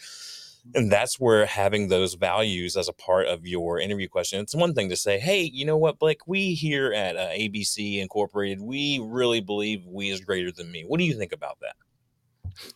And 0.75 0.93
that's 0.93 1.19
where 1.19 1.45
having 1.47 1.89
those 1.89 2.15
values 2.15 2.77
as 2.77 2.89
a 2.89 2.93
part 2.93 3.27
of 3.27 3.47
your 3.47 3.81
interview 3.81 4.09
question 4.09 4.41
it's 4.41 4.55
one 4.55 4.75
thing 4.75 4.89
to 4.91 4.97
say 4.97 5.19
hey 5.19 5.43
you 5.43 5.65
know 5.65 5.77
what 5.77 5.99
blake? 5.99 6.27
We 6.27 6.55
here 6.55 6.93
at 6.93 7.17
uh, 7.17 7.31
abc 7.31 8.01
incorporated 8.01 8.61
we 8.61 9.01
really 9.03 9.41
believe 9.41 9.85
we 9.87 10.11
is 10.11 10.21
greater 10.21 10.53
than 10.53 10.71
me. 10.71 10.85
What 10.87 10.99
do 10.99 11.05
you 11.05 11.15
think 11.15 11.33
about 11.33 11.59
that? 11.61 11.75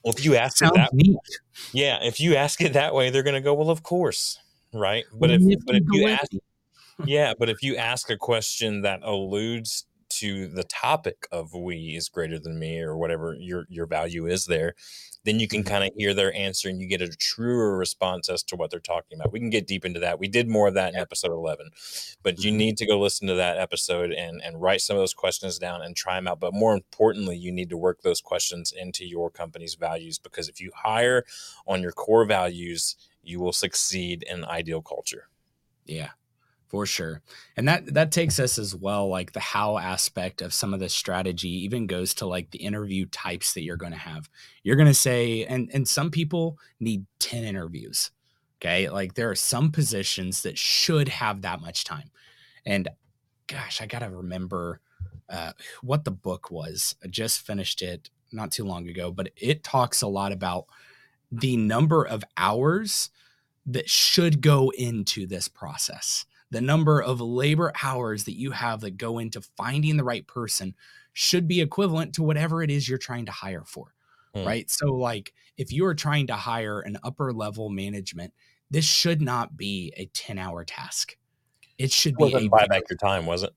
Well 0.02 0.14
if 0.16 0.24
you 0.24 0.34
ask 0.34 0.64
it 0.64 0.74
that 0.74 0.92
neat. 0.94 1.16
yeah 1.72 1.98
if 2.02 2.18
you 2.18 2.34
ask 2.34 2.60
it 2.60 2.72
that 2.72 2.94
way 2.94 3.10
they're 3.10 3.22
going 3.22 3.34
to 3.34 3.40
go 3.40 3.54
well 3.54 3.70
of 3.70 3.82
course 3.82 4.38
right 4.76 5.04
but 5.18 5.30
if 5.30 5.42
but 5.66 5.76
if 5.76 5.84
you 5.90 6.04
ask 6.06 6.30
yeah, 7.04 7.34
but 7.38 7.48
if 7.50 7.62
you 7.62 7.76
ask 7.76 8.10
a 8.10 8.16
question 8.16 8.82
that 8.82 9.00
alludes 9.02 9.86
to 10.08 10.46
the 10.48 10.64
topic 10.64 11.26
of 11.32 11.52
we 11.54 11.96
is 11.96 12.08
greater 12.08 12.38
than 12.38 12.58
me 12.58 12.80
or 12.80 12.96
whatever 12.96 13.34
your 13.38 13.66
your 13.68 13.86
value 13.86 14.26
is 14.26 14.46
there, 14.46 14.74
then 15.24 15.40
you 15.40 15.48
can 15.48 15.62
Mhm. 15.62 15.66
kind 15.66 15.84
of 15.84 15.90
hear 15.96 16.14
their 16.14 16.32
answer 16.34 16.68
and 16.68 16.80
you 16.80 16.86
get 16.88 17.02
a 17.02 17.08
truer 17.08 17.76
response 17.76 18.28
as 18.28 18.42
to 18.44 18.56
what 18.56 18.70
they're 18.70 18.80
talking 18.80 19.18
about. 19.18 19.32
We 19.32 19.40
can 19.40 19.50
get 19.50 19.66
deep 19.66 19.84
into 19.84 20.00
that. 20.00 20.18
We 20.20 20.28
did 20.28 20.48
more 20.48 20.68
of 20.68 20.74
that 20.74 20.94
in 20.94 21.00
episode 21.00 21.32
11. 21.32 21.70
But 22.22 22.42
you 22.44 22.50
Mhm. 22.50 22.56
need 22.56 22.76
to 22.78 22.86
go 22.86 22.98
listen 23.00 23.26
to 23.28 23.34
that 23.34 23.58
episode 23.58 24.12
and 24.12 24.42
and 24.42 24.60
write 24.60 24.80
some 24.80 24.96
of 24.96 25.02
those 25.02 25.14
questions 25.14 25.58
down 25.58 25.82
and 25.82 25.96
try 25.96 26.16
them 26.16 26.28
out. 26.28 26.40
But 26.40 26.54
more 26.54 26.74
importantly, 26.74 27.36
you 27.36 27.52
need 27.52 27.70
to 27.70 27.76
work 27.76 28.02
those 28.02 28.20
questions 28.20 28.72
into 28.72 29.04
your 29.06 29.30
company's 29.30 29.74
values 29.74 30.18
because 30.18 30.48
if 30.48 30.60
you 30.60 30.70
hire 30.74 31.24
on 31.66 31.82
your 31.82 31.92
core 31.92 32.24
values, 32.26 32.96
you 33.26 33.40
will 33.40 33.52
succeed 33.52 34.24
in 34.30 34.44
ideal 34.44 34.82
culture. 34.82 35.28
Yeah, 35.84 36.10
for 36.68 36.86
sure. 36.86 37.22
And 37.56 37.68
that 37.68 37.94
that 37.94 38.12
takes 38.12 38.38
us 38.38 38.58
as 38.58 38.74
well, 38.74 39.08
like 39.08 39.32
the 39.32 39.40
how 39.40 39.78
aspect 39.78 40.42
of 40.42 40.54
some 40.54 40.74
of 40.74 40.80
the 40.80 40.88
strategy 40.88 41.64
even 41.64 41.86
goes 41.86 42.14
to 42.14 42.26
like 42.26 42.50
the 42.50 42.58
interview 42.58 43.06
types 43.06 43.54
that 43.54 43.62
you're 43.62 43.76
going 43.76 43.92
to 43.92 43.98
have. 43.98 44.28
You're 44.62 44.76
going 44.76 44.88
to 44.88 44.94
say, 44.94 45.44
and 45.44 45.70
and 45.72 45.86
some 45.86 46.10
people 46.10 46.58
need 46.80 47.06
10 47.18 47.44
interviews. 47.44 48.10
Okay. 48.60 48.88
Like 48.88 49.14
there 49.14 49.30
are 49.30 49.36
some 49.36 49.70
positions 49.70 50.42
that 50.42 50.56
should 50.58 51.08
have 51.08 51.42
that 51.42 51.60
much 51.60 51.84
time. 51.84 52.10
And 52.64 52.88
gosh, 53.46 53.80
I 53.80 53.86
gotta 53.86 54.10
remember 54.10 54.80
uh, 55.28 55.52
what 55.82 56.04
the 56.04 56.10
book 56.10 56.50
was. 56.50 56.96
I 57.02 57.08
just 57.08 57.40
finished 57.40 57.82
it 57.82 58.10
not 58.32 58.50
too 58.50 58.64
long 58.64 58.88
ago, 58.88 59.10
but 59.10 59.30
it 59.36 59.62
talks 59.62 60.02
a 60.02 60.08
lot 60.08 60.32
about 60.32 60.66
the 61.30 61.56
number 61.56 62.04
of 62.06 62.24
hours 62.36 63.10
that 63.66 63.90
should 63.90 64.40
go 64.40 64.70
into 64.76 65.26
this 65.26 65.48
process. 65.48 66.24
The 66.50 66.60
number 66.60 67.02
of 67.02 67.20
labor 67.20 67.72
hours 67.82 68.24
that 68.24 68.36
you 68.38 68.52
have 68.52 68.80
that 68.80 68.96
go 68.96 69.18
into 69.18 69.40
finding 69.56 69.96
the 69.96 70.04
right 70.04 70.26
person 70.26 70.74
should 71.12 71.48
be 71.48 71.60
equivalent 71.60 72.14
to 72.14 72.22
whatever 72.22 72.62
it 72.62 72.70
is 72.70 72.88
you're 72.88 72.98
trying 72.98 73.26
to 73.26 73.32
hire 73.32 73.64
for. 73.66 73.94
Hmm. 74.34 74.44
Right. 74.44 74.70
So, 74.70 74.92
like, 74.92 75.32
if 75.56 75.72
you 75.72 75.84
are 75.86 75.94
trying 75.94 76.28
to 76.28 76.34
hire 76.34 76.80
an 76.80 76.98
upper 77.02 77.32
level 77.32 77.68
management, 77.70 78.32
this 78.70 78.84
should 78.84 79.20
not 79.20 79.56
be 79.56 79.92
a 79.96 80.06
10 80.06 80.38
hour 80.38 80.64
task. 80.64 81.16
It 81.78 81.90
should 81.90 82.12
It 82.12 82.18
be 82.18 82.24
wasn't 82.24 82.46
a 82.46 82.50
buy 82.50 82.66
back 82.66 82.84
your 82.88 82.96
time, 82.96 83.26
was 83.26 83.42
it? 83.42 83.52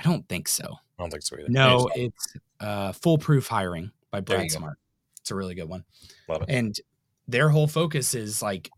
I 0.00 0.04
don't 0.04 0.28
think 0.28 0.48
so. 0.48 0.64
I 0.64 1.02
don't 1.02 1.10
think 1.10 1.22
so 1.22 1.36
either. 1.38 1.48
No, 1.48 1.88
it's 1.94 2.36
uh, 2.60 2.92
Foolproof 2.92 3.46
Hiring 3.46 3.92
by 4.10 4.20
Brad. 4.20 4.50
Smart. 4.50 4.78
It's 5.22 5.30
a 5.30 5.34
really 5.34 5.54
good 5.54 5.68
one. 5.68 5.84
love 6.28 6.42
it. 6.42 6.50
And 6.50 6.78
their 7.26 7.48
whole 7.48 7.66
focus 7.66 8.14
is 8.14 8.42
like, 8.42 8.70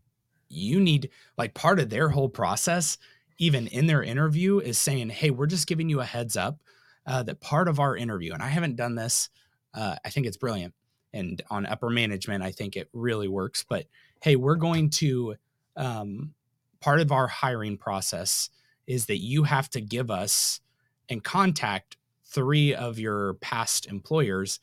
you 0.47 0.79
need, 0.79 1.09
like, 1.37 1.53
part 1.53 1.79
of 1.79 1.89
their 1.89 2.07
whole 2.09 2.29
process, 2.29 2.97
even 3.39 3.67
in 3.67 3.87
their 3.87 4.03
interview, 4.03 4.59
is 4.59 4.77
saying, 4.77 5.09
hey, 5.09 5.31
we're 5.31 5.47
just 5.47 5.67
giving 5.67 5.89
you 5.89 5.99
a 5.99 6.05
heads 6.05 6.37
up 6.37 6.59
uh, 7.07 7.23
that 7.23 7.41
part 7.41 7.67
of 7.67 7.79
our 7.79 7.97
interview, 7.97 8.33
and 8.33 8.41
I 8.41 8.47
haven't 8.47 8.75
done 8.75 8.95
this, 8.95 9.29
uh, 9.73 9.95
I 10.05 10.09
think 10.09 10.27
it's 10.27 10.37
brilliant, 10.37 10.73
and 11.13 11.41
on 11.49 11.65
upper 11.65 11.89
management, 11.89 12.43
I 12.43 12.51
think 12.51 12.75
it 12.75 12.89
really 12.93 13.27
works. 13.27 13.65
But 13.67 13.85
hey, 14.21 14.35
we're 14.35 14.55
going 14.55 14.89
to 14.91 15.35
um, 15.75 16.33
part 16.79 17.01
of 17.01 17.11
our 17.11 17.27
hiring 17.27 17.77
process 17.77 18.49
is 18.87 19.07
that 19.07 19.17
you 19.17 19.43
have 19.43 19.69
to 19.71 19.81
give 19.81 20.11
us 20.11 20.61
and 21.09 21.23
contact 21.23 21.97
three 22.23 22.73
of 22.73 22.99
your 22.99 23.35
past 23.35 23.87
employers 23.87 24.59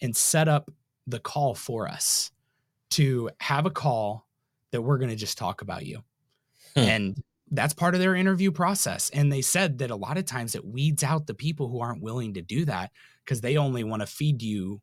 and 0.00 0.16
set 0.16 0.48
up 0.48 0.70
the 1.06 1.18
call 1.18 1.54
for 1.54 1.88
us 1.88 2.30
to 2.90 3.30
have 3.40 3.66
a 3.66 3.70
call 3.70 4.26
that 4.70 4.82
we're 4.82 4.98
going 4.98 5.10
to 5.10 5.16
just 5.16 5.38
talk 5.38 5.62
about 5.62 5.84
you. 5.84 6.02
Hmm. 6.74 6.80
And 6.80 7.22
that's 7.50 7.74
part 7.74 7.94
of 7.94 8.00
their 8.00 8.14
interview 8.14 8.50
process. 8.50 9.10
And 9.10 9.32
they 9.32 9.42
said 9.42 9.78
that 9.78 9.90
a 9.90 9.96
lot 9.96 10.18
of 10.18 10.24
times 10.24 10.54
it 10.54 10.64
weeds 10.64 11.04
out 11.04 11.26
the 11.26 11.34
people 11.34 11.68
who 11.68 11.80
aren't 11.80 12.02
willing 12.02 12.34
to 12.34 12.42
do 12.42 12.64
that 12.64 12.90
because 13.24 13.40
they 13.40 13.56
only 13.56 13.84
want 13.84 14.00
to 14.00 14.06
feed 14.06 14.42
you 14.42 14.80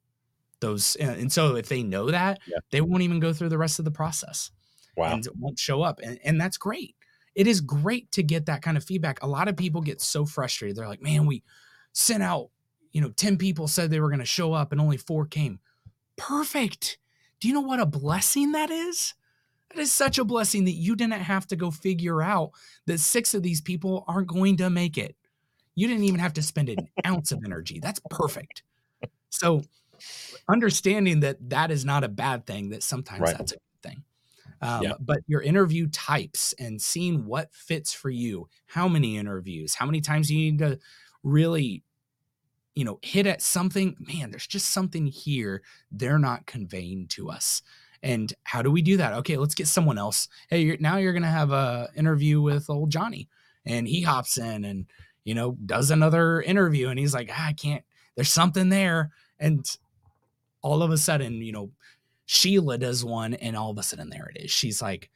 those. 0.60 0.95
And 0.95 1.31
so 1.31 1.55
if 1.55 1.67
they 1.67 1.84
know 1.84 2.12
that, 2.12 2.39
yeah. 2.47 2.60
they 2.69 2.81
won't 2.81 3.03
even 3.03 3.19
go 3.19 3.34
through 3.34 3.49
the 3.49 3.57
rest 3.57 3.79
of 3.79 3.86
the 3.86 3.91
process. 3.91 4.51
Wow. 4.95 5.13
And 5.13 5.25
it 5.25 5.36
won't 5.38 5.60
show 5.60 5.81
up. 5.81 5.99
And, 6.03 6.19
and 6.23 6.39
that's 6.39 6.57
great. 6.57 6.95
It 7.34 7.47
is 7.47 7.62
great 7.62 8.12
to 8.13 8.23
get 8.23 8.45
that 8.45 8.62
kind 8.62 8.77
of 8.77 8.84
feedback. 8.84 9.21
A 9.23 9.27
lot 9.27 9.47
of 9.47 9.57
people 9.57 9.81
get 9.81 10.01
so 10.01 10.25
frustrated. 10.25 10.77
They're 10.77 10.88
like, 10.88 11.01
man, 11.01 11.25
we 11.25 11.43
sent 11.93 12.23
out, 12.23 12.49
you 12.91 13.01
know, 13.01 13.10
10 13.10 13.38
people 13.38 13.67
said 13.67 13.89
they 13.89 13.99
were 13.99 14.10
going 14.10 14.19
to 14.19 14.25
show 14.25 14.53
up 14.53 14.71
and 14.71 14.81
only 14.81 14.97
four 14.97 15.25
came. 15.25 15.60
Perfect. 16.21 16.99
Do 17.39 17.47
you 17.47 17.53
know 17.55 17.62
what 17.62 17.79
a 17.79 17.86
blessing 17.86 18.51
that 18.51 18.69
is? 18.69 19.15
That 19.69 19.81
is 19.81 19.91
such 19.91 20.19
a 20.19 20.23
blessing 20.23 20.65
that 20.65 20.73
you 20.73 20.95
didn't 20.95 21.13
have 21.13 21.47
to 21.47 21.55
go 21.55 21.71
figure 21.71 22.21
out 22.21 22.51
that 22.86 22.99
six 22.99 23.34
of 23.34 23.41
these 23.41 23.60
people 23.60 24.05
aren't 24.07 24.27
going 24.27 24.57
to 24.57 24.69
make 24.69 24.99
it. 24.99 25.15
You 25.73 25.88
didn't 25.88 26.03
even 26.03 26.19
have 26.19 26.34
to 26.34 26.43
spend 26.43 26.69
an 26.69 26.88
ounce 27.07 27.31
of 27.31 27.39
energy. 27.43 27.79
That's 27.79 27.99
perfect. 28.12 28.62
So, 29.29 29.63
understanding 30.47 31.21
that 31.21 31.38
that 31.49 31.71
is 31.71 31.86
not 31.86 32.03
a 32.03 32.10
bad 32.10 32.45
thing, 32.45 32.69
that 32.69 32.84
sometimes 32.84 33.21
right. 33.21 33.38
that's 33.38 33.53
a 33.53 33.55
good 33.55 33.89
thing. 33.89 34.03
Um, 34.62 34.84
yeah. 34.84 34.93
But 34.99 35.21
your 35.25 35.41
interview 35.41 35.88
types 35.88 36.53
and 36.60 36.79
seeing 36.79 37.25
what 37.25 37.51
fits 37.51 37.93
for 37.93 38.12
you, 38.12 38.47
how 38.67 38.88
many 38.88 39.17
interviews, 39.17 39.73
how 39.73 39.88
many 39.88 40.01
times 40.01 40.29
you 40.29 40.38
need 40.38 40.60
to 40.60 40.77
really, 41.23 41.81
you 42.75 42.86
know, 42.86 42.99
hit 43.01 43.27
at 43.27 43.41
something. 43.41 43.95
Man, 43.99 44.31
there's 44.31 44.47
just 44.47 44.69
something 44.69 45.05
here 45.05 45.62
they're 45.91 46.19
not 46.19 46.45
conveying 46.45 47.07
to 47.10 47.29
us. 47.29 47.62
And 48.03 48.34
how 48.43 48.62
do 48.62 48.71
we 48.71 48.81
do 48.81 48.97
that? 48.97 49.13
Okay, 49.13 49.38
let's 49.38 49.55
get 49.55 49.67
someone 49.67 49.97
else. 49.97 50.27
Hey, 50.49 50.62
you're, 50.62 50.77
now 50.79 50.97
you're 50.97 51.13
going 51.13 51.21
to 51.21 51.29
have 51.29 51.51
a 51.51 51.89
interview 51.95 52.41
with 52.41 52.69
old 52.69 52.89
Johnny, 52.89 53.29
and 53.65 53.88
he 53.88 54.01
hops 54.01 54.38
in 54.38 54.65
and 54.65 54.88
you 55.23 55.36
know 55.36 55.55
does 55.65 55.91
another 55.91 56.41
interview, 56.41 56.89
and 56.89 56.97
he's 56.97 57.13
like, 57.13 57.29
ah, 57.31 57.47
I 57.47 57.53
can't. 57.53 57.84
There's 58.15 58.31
something 58.31 58.69
there, 58.69 59.12
and 59.39 59.65
all 60.62 60.81
of 60.81 60.91
a 60.91 60.97
sudden, 60.97 61.41
you 61.41 61.51
know, 61.51 61.71
Sheila 62.25 62.77
does 62.77 63.05
one, 63.05 63.36
and 63.36 63.55
all 63.55 63.69
of 63.69 63.77
a 63.77 63.84
sudden 63.84 64.10
there 64.10 64.31
it 64.34 64.45
is. 64.45 64.51
She's 64.51 64.81
like, 64.81 65.10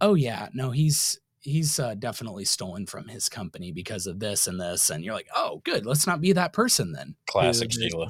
oh 0.00 0.14
yeah, 0.14 0.48
no, 0.54 0.70
he's 0.70 1.20
he's 1.42 1.78
uh, 1.78 1.94
definitely 1.94 2.44
stolen 2.44 2.86
from 2.86 3.08
his 3.08 3.28
company 3.28 3.72
because 3.72 4.06
of 4.06 4.18
this 4.18 4.46
and 4.46 4.60
this, 4.60 4.90
and 4.90 5.04
you're 5.04 5.14
like, 5.14 5.28
oh, 5.34 5.60
good, 5.64 5.84
let's 5.84 6.06
not 6.06 6.20
be 6.20 6.32
that 6.32 6.52
person 6.52 6.92
then. 6.92 7.14
Classic 7.26 7.70
Sheila. 7.70 8.08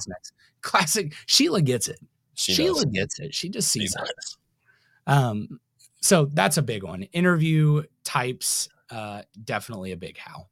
Classic 0.61 1.13
Sheila 1.27 1.63
gets 1.63 1.89
it. 1.89 1.99
She 2.35 2.53
Sheila 2.55 2.85
does. 2.85 2.93
gets 2.93 3.21
it. 3.21 3.35
She 3.35 3.49
just 3.49 3.69
sees 3.69 3.95
it. 3.95 4.11
Um, 5.07 5.61
so 6.01 6.27
that's 6.27 6.57
a 6.57 6.63
big 6.63 6.83
one. 6.83 7.03
Interview 7.05 7.83
types, 8.05 8.69
uh, 8.91 9.23
definitely 9.45 9.93
a 9.93 9.97
big 9.97 10.19
how. 10.19 10.49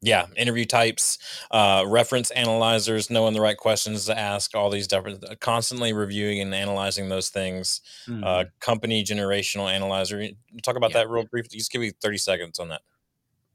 Yeah, 0.00 0.26
interview 0.36 0.64
types, 0.64 1.18
uh, 1.50 1.84
reference 1.86 2.30
analyzers, 2.30 3.10
knowing 3.10 3.34
the 3.34 3.40
right 3.40 3.56
questions 3.56 4.06
to 4.06 4.16
ask, 4.16 4.54
all 4.54 4.70
these 4.70 4.86
different, 4.86 5.24
uh, 5.24 5.34
constantly 5.40 5.92
reviewing 5.92 6.40
and 6.40 6.54
analyzing 6.54 7.08
those 7.08 7.30
things. 7.30 7.80
Uh, 8.06 8.10
mm-hmm. 8.12 8.24
Uh, 8.24 8.44
company 8.60 9.02
generational 9.02 9.68
analyzer. 9.68 10.24
Talk 10.62 10.76
about 10.76 10.92
yeah. 10.92 10.98
that 10.98 11.10
real 11.10 11.24
brief. 11.24 11.48
Just 11.48 11.72
give 11.72 11.80
me 11.80 11.90
thirty 11.90 12.18
seconds 12.18 12.58
on 12.58 12.68
that. 12.68 12.82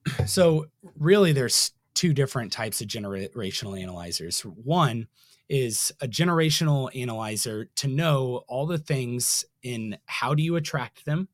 So 0.27 0.65
really, 0.99 1.31
there's 1.31 1.71
two 1.93 2.13
different 2.13 2.51
types 2.51 2.81
of 2.81 2.87
generational 2.87 3.81
analyzers. 3.81 4.41
One 4.41 5.07
is 5.49 5.91
a 6.01 6.07
generational 6.07 6.89
analyzer 6.99 7.69
to 7.75 7.87
know 7.87 8.43
all 8.47 8.65
the 8.65 8.77
things 8.77 9.45
in 9.61 9.97
how 10.05 10.33
do 10.33 10.43
you 10.43 10.55
attract 10.55 11.05
them 11.05 11.27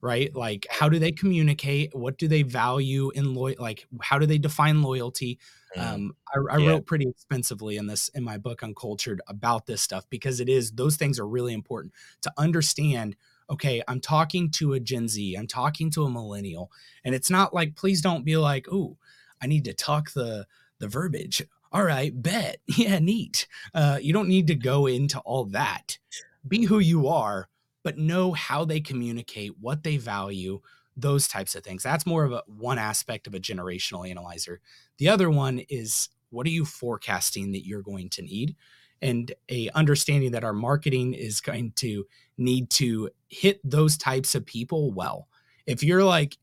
right 0.00 0.34
like 0.34 0.66
how 0.70 0.88
do 0.88 0.98
they 0.98 1.12
communicate 1.12 1.94
what 1.94 2.18
do 2.18 2.28
they 2.28 2.42
value 2.42 3.10
in 3.10 3.34
loyal 3.34 3.56
like 3.58 3.86
how 4.02 4.18
do 4.18 4.26
they 4.26 4.38
define 4.38 4.82
loyalty 4.82 5.38
mm. 5.76 5.82
um, 5.82 6.16
i, 6.34 6.54
I 6.54 6.58
yeah. 6.58 6.70
wrote 6.70 6.86
pretty 6.86 7.08
expensively 7.08 7.76
in 7.76 7.86
this 7.86 8.08
in 8.10 8.22
my 8.22 8.38
book 8.38 8.62
uncultured 8.62 9.20
about 9.26 9.66
this 9.66 9.82
stuff 9.82 10.04
because 10.10 10.40
it 10.40 10.48
is 10.48 10.72
those 10.72 10.96
things 10.96 11.18
are 11.18 11.26
really 11.26 11.54
important 11.54 11.92
to 12.22 12.32
understand 12.36 13.16
okay 13.48 13.82
i'm 13.88 14.00
talking 14.00 14.50
to 14.50 14.74
a 14.74 14.80
gen 14.80 15.08
z 15.08 15.34
i'm 15.34 15.46
talking 15.46 15.90
to 15.92 16.04
a 16.04 16.10
millennial 16.10 16.70
and 17.04 17.14
it's 17.14 17.30
not 17.30 17.54
like 17.54 17.74
please 17.74 18.00
don't 18.00 18.24
be 18.24 18.36
like 18.36 18.66
oh 18.70 18.96
i 19.40 19.46
need 19.46 19.64
to 19.64 19.72
talk 19.72 20.12
the 20.12 20.46
the 20.78 20.88
verbiage 20.88 21.42
all 21.72 21.84
right, 21.84 22.10
bet. 22.14 22.58
Yeah, 22.66 22.98
neat. 22.98 23.46
Uh, 23.74 23.98
you 24.00 24.12
don't 24.12 24.28
need 24.28 24.46
to 24.46 24.54
go 24.54 24.86
into 24.86 25.18
all 25.20 25.44
that. 25.46 25.98
Be 26.46 26.64
who 26.64 26.78
you 26.78 27.08
are, 27.08 27.48
but 27.86 27.96
know 27.96 28.32
how 28.32 28.64
they 28.64 28.80
communicate, 28.80 29.52
what 29.60 29.84
they 29.84 29.96
value, 29.96 30.60
those 30.96 31.28
types 31.28 31.54
of 31.54 31.62
things. 31.62 31.84
That's 31.84 32.04
more 32.04 32.24
of 32.24 32.32
a 32.32 32.42
one 32.48 32.80
aspect 32.80 33.28
of 33.28 33.34
a 33.36 33.38
generational 33.38 34.10
analyzer. 34.10 34.60
The 34.98 35.08
other 35.08 35.30
one 35.30 35.60
is 35.68 36.08
what 36.30 36.48
are 36.48 36.50
you 36.50 36.64
forecasting 36.64 37.52
that 37.52 37.64
you're 37.64 37.82
going 37.82 38.08
to 38.10 38.22
need? 38.22 38.56
And 39.00 39.32
a 39.48 39.70
understanding 39.72 40.32
that 40.32 40.42
our 40.42 40.52
marketing 40.52 41.14
is 41.14 41.40
going 41.40 41.74
to 41.76 42.04
need 42.36 42.70
to 42.70 43.08
hit 43.28 43.60
those 43.62 43.96
types 43.96 44.34
of 44.34 44.44
people 44.44 44.90
well. 44.90 45.28
If 45.64 45.84
you're 45.84 46.02
like, 46.02 46.38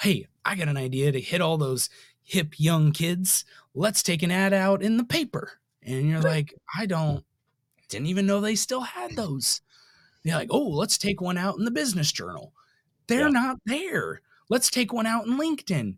hey, 0.00 0.26
I 0.44 0.56
got 0.56 0.66
an 0.66 0.76
idea 0.76 1.12
to 1.12 1.20
hit 1.20 1.40
all 1.40 1.58
those 1.58 1.90
hip 2.24 2.58
young 2.58 2.90
kids, 2.90 3.44
let's 3.72 4.02
take 4.02 4.24
an 4.24 4.32
ad 4.32 4.52
out 4.52 4.82
in 4.82 4.96
the 4.96 5.04
paper. 5.04 5.60
And 5.80 6.08
you're 6.08 6.22
like, 6.22 6.52
I 6.76 6.86
don't, 6.86 7.24
didn't 7.88 8.08
even 8.08 8.26
know 8.26 8.40
they 8.40 8.56
still 8.56 8.80
had 8.80 9.14
those. 9.14 9.60
They're 10.24 10.36
like, 10.36 10.50
oh, 10.50 10.68
let's 10.68 10.98
take 10.98 11.20
one 11.20 11.38
out 11.38 11.58
in 11.58 11.64
the 11.64 11.70
business 11.70 12.12
journal. 12.12 12.52
They're 13.06 13.28
yeah. 13.28 13.28
not 13.28 13.56
there. 13.64 14.20
Let's 14.48 14.70
take 14.70 14.92
one 14.92 15.06
out 15.06 15.26
in 15.26 15.38
LinkedIn. 15.38 15.96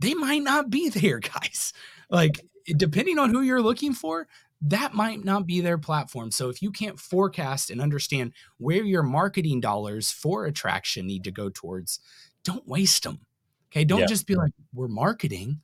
They 0.00 0.14
might 0.14 0.42
not 0.42 0.70
be 0.70 0.88
there, 0.90 1.20
guys. 1.20 1.72
Like, 2.10 2.44
depending 2.76 3.18
on 3.18 3.30
who 3.30 3.42
you're 3.42 3.62
looking 3.62 3.92
for, 3.92 4.28
that 4.62 4.94
might 4.94 5.24
not 5.24 5.46
be 5.46 5.60
their 5.60 5.78
platform. 5.78 6.30
So 6.30 6.48
if 6.48 6.62
you 6.62 6.70
can't 6.70 6.98
forecast 6.98 7.70
and 7.70 7.80
understand 7.80 8.32
where 8.58 8.82
your 8.82 9.02
marketing 9.02 9.60
dollars 9.60 10.10
for 10.10 10.46
attraction 10.46 11.06
need 11.06 11.24
to 11.24 11.30
go 11.30 11.50
towards, 11.50 12.00
don't 12.42 12.66
waste 12.66 13.02
them. 13.02 13.20
Okay. 13.70 13.84
Don't 13.84 14.00
yeah. 14.00 14.06
just 14.06 14.26
be 14.26 14.34
like, 14.34 14.52
we're 14.72 14.88
marketing. 14.88 15.60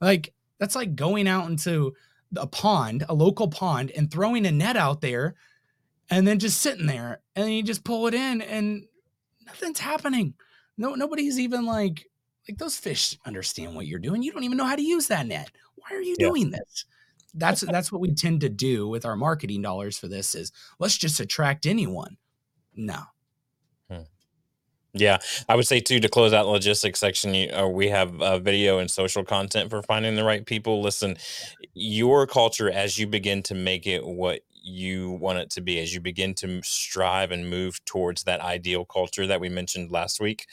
Like, 0.00 0.32
that's 0.60 0.76
like 0.76 0.94
going 0.94 1.26
out 1.26 1.48
into 1.48 1.94
a 2.36 2.46
pond, 2.46 3.04
a 3.08 3.14
local 3.14 3.48
pond, 3.48 3.90
and 3.90 4.10
throwing 4.10 4.46
a 4.46 4.52
net 4.52 4.76
out 4.76 5.00
there 5.00 5.34
and 6.10 6.26
then 6.26 6.38
just 6.38 6.60
sitting 6.60 6.86
there 6.86 7.20
and 7.34 7.44
then 7.44 7.52
you 7.52 7.62
just 7.62 7.84
pull 7.84 8.06
it 8.06 8.14
in 8.14 8.40
and 8.42 8.84
nothing's 9.46 9.80
happening. 9.80 10.34
No, 10.76 10.94
nobody's 10.94 11.38
even 11.38 11.66
like, 11.66 12.06
like 12.48 12.58
those 12.58 12.78
fish 12.78 13.16
understand 13.26 13.74
what 13.74 13.86
you're 13.86 13.98
doing. 13.98 14.22
You 14.22 14.32
don't 14.32 14.44
even 14.44 14.56
know 14.56 14.64
how 14.64 14.76
to 14.76 14.82
use 14.82 15.08
that 15.08 15.26
net. 15.26 15.50
Why 15.74 15.96
are 15.96 16.02
you 16.02 16.16
yeah. 16.18 16.26
doing 16.26 16.50
this? 16.50 16.84
That's 17.34 17.60
that's 17.70 17.92
what 17.92 18.00
we 18.00 18.14
tend 18.14 18.40
to 18.42 18.48
do 18.48 18.88
with 18.88 19.04
our 19.04 19.16
marketing 19.16 19.62
dollars 19.62 19.98
for 19.98 20.08
this 20.08 20.34
is 20.34 20.52
let's 20.78 20.96
just 20.96 21.20
attract 21.20 21.66
anyone. 21.66 22.16
No, 22.74 23.02
yeah, 24.94 25.18
I 25.48 25.54
would 25.54 25.66
say 25.66 25.80
too 25.80 26.00
to 26.00 26.08
close 26.08 26.32
out 26.32 26.46
logistics 26.46 26.98
section. 26.98 27.34
You, 27.34 27.50
uh, 27.50 27.66
we 27.66 27.88
have 27.88 28.20
uh, 28.22 28.38
video 28.38 28.78
and 28.78 28.90
social 28.90 29.22
content 29.22 29.70
for 29.70 29.82
finding 29.82 30.16
the 30.16 30.24
right 30.24 30.44
people. 30.44 30.80
Listen, 30.80 31.16
your 31.74 32.26
culture 32.26 32.70
as 32.70 32.98
you 32.98 33.06
begin 33.06 33.42
to 33.44 33.54
make 33.54 33.86
it 33.86 34.06
what 34.06 34.40
you 34.68 35.10
want 35.12 35.38
it 35.38 35.50
to 35.50 35.60
be, 35.60 35.80
as 35.80 35.94
you 35.94 36.00
begin 36.00 36.34
to 36.34 36.60
strive 36.62 37.30
and 37.30 37.48
move 37.48 37.84
towards 37.84 38.24
that 38.24 38.40
ideal 38.40 38.84
culture 38.84 39.26
that 39.26 39.40
we 39.40 39.48
mentioned 39.48 39.90
last 39.90 40.20
week, 40.20 40.46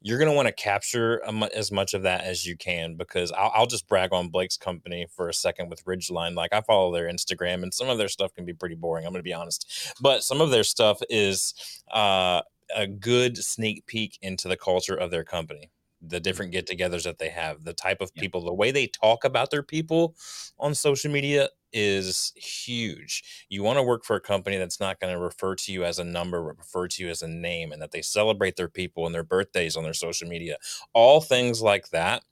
you're 0.00 0.18
going 0.18 0.30
to 0.30 0.36
want 0.36 0.46
to 0.46 0.52
capture 0.52 1.22
as 1.54 1.72
much 1.72 1.94
of 1.94 2.02
that 2.02 2.24
as 2.24 2.44
you 2.44 2.56
can 2.56 2.94
because 2.94 3.32
I'll, 3.32 3.50
I'll, 3.54 3.66
just 3.66 3.88
brag 3.88 4.12
on 4.12 4.28
Blake's 4.28 4.58
company 4.58 5.06
for 5.10 5.30
a 5.30 5.34
second 5.34 5.70
with 5.70 5.82
Ridgeline. 5.86 6.34
Like 6.34 6.52
I 6.52 6.60
follow 6.60 6.92
their 6.92 7.10
Instagram 7.10 7.62
and 7.62 7.72
some 7.72 7.88
of 7.88 7.96
their 7.96 8.08
stuff 8.08 8.34
can 8.34 8.44
be 8.44 8.52
pretty 8.52 8.74
boring. 8.74 9.06
I'm 9.06 9.12
going 9.12 9.20
to 9.20 9.28
be 9.28 9.32
honest, 9.32 9.94
but 10.02 10.22
some 10.22 10.42
of 10.42 10.50
their 10.50 10.62
stuff 10.62 11.00
is 11.08 11.54
uh, 11.90 12.42
a 12.76 12.86
good 12.86 13.38
sneak 13.38 13.86
peek 13.86 14.18
into 14.20 14.46
the 14.46 14.58
culture 14.58 14.94
of 14.94 15.10
their 15.10 15.24
company 15.24 15.70
the 16.06 16.20
different 16.20 16.52
get-togethers 16.52 17.04
that 17.04 17.18
they 17.18 17.28
have 17.28 17.64
the 17.64 17.72
type 17.72 18.00
of 18.00 18.14
people 18.14 18.44
the 18.44 18.52
way 18.52 18.70
they 18.70 18.86
talk 18.86 19.24
about 19.24 19.50
their 19.50 19.62
people 19.62 20.14
on 20.58 20.74
social 20.74 21.10
media 21.10 21.48
is 21.72 22.32
huge 22.36 23.46
you 23.48 23.62
want 23.62 23.76
to 23.76 23.82
work 23.82 24.04
for 24.04 24.16
a 24.16 24.20
company 24.20 24.56
that's 24.56 24.80
not 24.80 25.00
going 25.00 25.12
to 25.12 25.18
refer 25.18 25.54
to 25.54 25.72
you 25.72 25.84
as 25.84 25.98
a 25.98 26.04
number 26.04 26.42
but 26.42 26.58
refer 26.58 26.86
to 26.86 27.02
you 27.02 27.10
as 27.10 27.22
a 27.22 27.28
name 27.28 27.72
and 27.72 27.82
that 27.82 27.90
they 27.90 28.02
celebrate 28.02 28.56
their 28.56 28.68
people 28.68 29.06
and 29.06 29.14
their 29.14 29.24
birthdays 29.24 29.76
on 29.76 29.82
their 29.82 29.94
social 29.94 30.28
media 30.28 30.56
all 30.92 31.20
things 31.20 31.60
like 31.60 31.88
that 31.90 32.22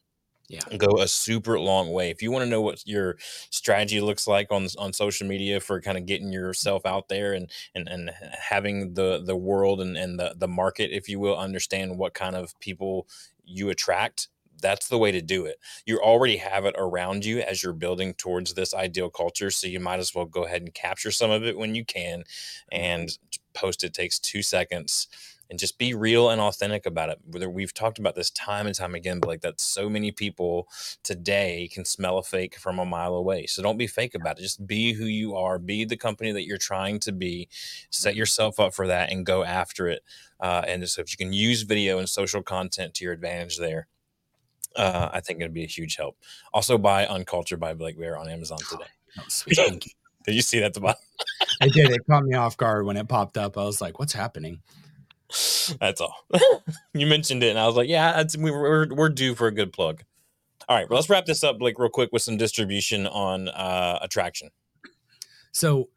yeah. 0.52 0.76
go 0.76 0.98
a 0.98 1.08
super 1.08 1.58
long 1.58 1.90
way. 1.92 2.10
If 2.10 2.22
you 2.22 2.30
want 2.30 2.44
to 2.44 2.50
know 2.50 2.60
what 2.60 2.86
your 2.86 3.16
strategy 3.50 4.00
looks 4.00 4.26
like 4.26 4.48
on 4.50 4.68
on 4.78 4.92
social 4.92 5.26
media 5.26 5.60
for 5.60 5.80
kind 5.80 5.96
of 5.96 6.04
getting 6.04 6.30
yourself 6.30 6.84
out 6.84 7.08
there 7.08 7.32
and 7.32 7.50
and, 7.74 7.88
and 7.88 8.10
having 8.38 8.92
the 8.94 9.22
the 9.24 9.36
world 9.36 9.80
and, 9.80 9.96
and 9.96 10.18
the, 10.18 10.34
the 10.36 10.48
market, 10.48 10.94
if 10.94 11.08
you 11.08 11.18
will, 11.18 11.38
understand 11.38 11.96
what 11.96 12.12
kind 12.12 12.36
of 12.36 12.58
people 12.60 13.08
you 13.52 13.70
attract, 13.70 14.28
that's 14.60 14.88
the 14.88 14.98
way 14.98 15.12
to 15.12 15.20
do 15.20 15.44
it. 15.44 15.56
You 15.86 15.98
already 15.98 16.36
have 16.36 16.64
it 16.64 16.74
around 16.78 17.24
you 17.24 17.40
as 17.40 17.62
you're 17.62 17.72
building 17.72 18.14
towards 18.14 18.54
this 18.54 18.72
ideal 18.72 19.10
culture. 19.10 19.50
So 19.50 19.66
you 19.66 19.80
might 19.80 19.98
as 19.98 20.14
well 20.14 20.24
go 20.24 20.44
ahead 20.44 20.62
and 20.62 20.72
capture 20.72 21.10
some 21.10 21.30
of 21.30 21.44
it 21.44 21.58
when 21.58 21.74
you 21.74 21.84
can 21.84 22.20
mm-hmm. 22.20 22.80
and 22.80 23.18
post 23.54 23.84
it 23.84 23.92
takes 23.92 24.18
two 24.18 24.42
seconds 24.42 25.08
and 25.52 25.58
just 25.58 25.76
be 25.76 25.92
real 25.92 26.30
and 26.30 26.40
authentic 26.40 26.86
about 26.86 27.10
it. 27.10 27.18
Whether 27.26 27.50
we've 27.50 27.74
talked 27.74 27.98
about 27.98 28.14
this 28.14 28.30
time 28.30 28.66
and 28.66 28.74
time 28.74 28.94
again, 28.94 29.20
but 29.20 29.28
like 29.28 29.42
that 29.42 29.60
so 29.60 29.86
many 29.90 30.10
people 30.10 30.66
today 31.02 31.68
can 31.70 31.84
smell 31.84 32.16
a 32.16 32.22
fake 32.22 32.56
from 32.56 32.78
a 32.78 32.86
mile 32.86 33.14
away. 33.14 33.44
So 33.44 33.62
don't 33.62 33.76
be 33.76 33.86
fake 33.86 34.14
about 34.14 34.38
it. 34.38 34.42
Just 34.42 34.66
be 34.66 34.94
who 34.94 35.04
you 35.04 35.36
are, 35.36 35.58
be 35.58 35.84
the 35.84 35.98
company 35.98 36.32
that 36.32 36.46
you're 36.46 36.56
trying 36.56 37.00
to 37.00 37.12
be, 37.12 37.50
set 37.90 38.16
yourself 38.16 38.58
up 38.58 38.72
for 38.72 38.86
that 38.86 39.12
and 39.12 39.26
go 39.26 39.44
after 39.44 39.88
it. 39.88 40.02
Uh, 40.40 40.62
and 40.66 40.88
so 40.88 41.02
if 41.02 41.10
you 41.12 41.18
can 41.18 41.34
use 41.34 41.62
video 41.64 41.98
and 41.98 42.08
social 42.08 42.42
content 42.42 42.94
to 42.94 43.04
your 43.04 43.12
advantage 43.12 43.58
there, 43.58 43.88
uh, 44.74 45.10
I 45.12 45.20
think 45.20 45.40
it'd 45.40 45.52
be 45.52 45.64
a 45.64 45.66
huge 45.66 45.96
help. 45.96 46.16
Also, 46.54 46.78
buy 46.78 47.04
Uncultured 47.04 47.60
by 47.60 47.74
Blake 47.74 47.98
Bear 47.98 48.16
on 48.16 48.30
Amazon 48.30 48.56
today. 48.70 48.88
Oh, 49.18 49.24
sweet. 49.28 49.56
Thank 49.56 49.84
you. 49.84 49.92
Did 50.24 50.34
you 50.34 50.40
see 50.40 50.60
that? 50.60 50.72
The 50.72 50.80
bottom? 50.80 51.02
I 51.60 51.68
did. 51.68 51.90
It 51.90 52.06
caught 52.08 52.22
me 52.22 52.36
off 52.36 52.56
guard 52.56 52.86
when 52.86 52.96
it 52.96 53.08
popped 53.08 53.36
up. 53.36 53.58
I 53.58 53.64
was 53.64 53.80
like, 53.80 53.98
"What's 53.98 54.12
happening?" 54.12 54.62
That's 55.80 56.00
all. 56.00 56.14
you 56.94 57.06
mentioned 57.06 57.42
it, 57.42 57.50
and 57.50 57.58
I 57.58 57.66
was 57.66 57.76
like, 57.76 57.88
"Yeah, 57.88 58.22
we, 58.38 58.50
we're 58.50 58.92
we're 58.94 59.08
due 59.08 59.34
for 59.34 59.46
a 59.46 59.52
good 59.52 59.72
plug." 59.72 60.02
All 60.68 60.76
right, 60.76 60.88
well, 60.88 60.98
let's 60.98 61.10
wrap 61.10 61.26
this 61.26 61.42
up, 61.42 61.58
Blake, 61.58 61.78
real 61.78 61.88
quick 61.88 62.10
with 62.12 62.22
some 62.22 62.36
distribution 62.36 63.06
on 63.06 63.48
uh, 63.48 63.98
attraction. 64.00 64.50
So, 65.52 65.88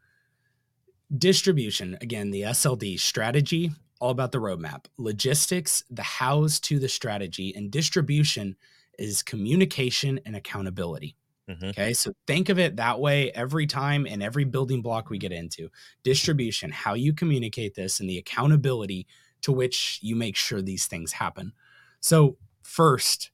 distribution 1.15 1.97
again, 2.01 2.31
the 2.31 2.41
SLD 2.41 2.99
strategy, 2.99 3.71
all 3.99 4.09
about 4.09 4.31
the 4.31 4.39
roadmap, 4.39 4.85
logistics, 4.97 5.83
the 5.89 6.03
hows 6.03 6.59
to 6.61 6.79
the 6.79 6.89
strategy, 6.89 7.53
and 7.55 7.71
distribution 7.71 8.55
is 8.97 9.23
communication 9.23 10.19
and 10.25 10.35
accountability. 10.35 11.15
Mm-hmm. 11.49 11.65
Okay. 11.67 11.93
So 11.93 12.13
think 12.25 12.49
of 12.49 12.57
it 12.57 12.77
that 12.77 12.99
way 12.99 13.31
every 13.31 13.67
time 13.67 14.07
and 14.09 14.23
every 14.23 14.45
building 14.45 14.81
block 14.81 15.09
we 15.09 15.17
get 15.17 15.31
into 15.31 15.69
distribution, 16.03 16.71
how 16.71 16.95
you 16.95 17.13
communicate 17.13 17.75
this, 17.75 17.99
and 17.99 18.09
the 18.09 18.17
accountability 18.17 19.05
to 19.45 19.51
which 19.51 19.99
you 20.01 20.15
make 20.15 20.35
sure 20.35 20.59
these 20.59 20.87
things 20.87 21.11
happen. 21.11 21.53
So, 21.99 22.37
first, 22.63 23.29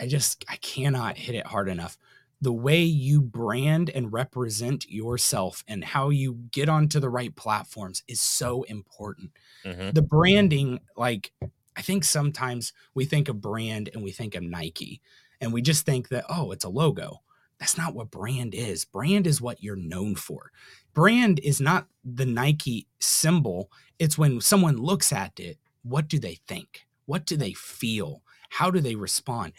I 0.00 0.08
just 0.08 0.44
I 0.48 0.56
cannot 0.56 1.16
hit 1.16 1.36
it 1.36 1.46
hard 1.46 1.68
enough. 1.68 1.96
The 2.40 2.52
way 2.52 2.82
you 2.82 3.20
brand 3.20 3.88
and 3.88 4.12
represent 4.12 4.90
yourself 4.90 5.62
and 5.68 5.84
how 5.84 6.10
you 6.10 6.34
get 6.50 6.68
onto 6.68 6.98
the 6.98 7.08
right 7.08 7.32
platforms 7.36 8.02
is 8.08 8.20
so 8.20 8.64
important. 8.64 9.30
Mm-hmm. 9.64 9.90
The 9.92 10.02
branding, 10.02 10.80
like 10.96 11.30
I 11.76 11.82
think 11.82 12.02
sometimes 12.02 12.72
we 12.92 13.04
think 13.04 13.28
of 13.28 13.40
brand 13.40 13.88
and 13.94 14.02
we 14.02 14.10
think 14.10 14.34
of 14.34 14.42
Nike 14.42 15.00
and 15.40 15.52
we 15.52 15.62
just 15.62 15.86
think 15.86 16.08
that, 16.08 16.24
oh, 16.28 16.50
it's 16.50 16.64
a 16.64 16.68
logo. 16.68 17.20
That's 17.62 17.78
not 17.78 17.94
what 17.94 18.10
brand 18.10 18.56
is. 18.56 18.84
Brand 18.84 19.24
is 19.24 19.40
what 19.40 19.62
you're 19.62 19.76
known 19.76 20.16
for. 20.16 20.50
Brand 20.94 21.38
is 21.44 21.60
not 21.60 21.86
the 22.04 22.26
Nike 22.26 22.88
symbol. 22.98 23.70
It's 24.00 24.18
when 24.18 24.40
someone 24.40 24.78
looks 24.78 25.12
at 25.12 25.38
it, 25.38 25.58
what 25.84 26.08
do 26.08 26.18
they 26.18 26.40
think? 26.48 26.88
What 27.06 27.24
do 27.24 27.36
they 27.36 27.52
feel? 27.52 28.24
How 28.50 28.72
do 28.72 28.80
they 28.80 28.96
respond? 28.96 29.52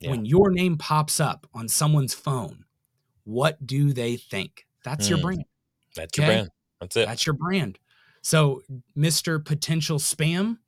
Yeah. 0.00 0.10
When 0.10 0.26
your 0.26 0.50
name 0.50 0.76
pops 0.76 1.18
up 1.18 1.46
on 1.54 1.66
someone's 1.68 2.12
phone, 2.12 2.66
what 3.24 3.66
do 3.66 3.94
they 3.94 4.18
think? 4.18 4.66
That's 4.84 5.06
mm. 5.06 5.10
your 5.10 5.18
brand. 5.20 5.44
That's 5.96 6.18
okay? 6.18 6.26
your 6.26 6.34
brand. 6.34 6.50
That's 6.82 6.96
it. 6.96 7.06
That's 7.06 7.24
your 7.26 7.36
brand. 7.36 7.78
So, 8.20 8.60
Mr. 8.94 9.42
Potential 9.42 9.96
Spam, 9.96 10.58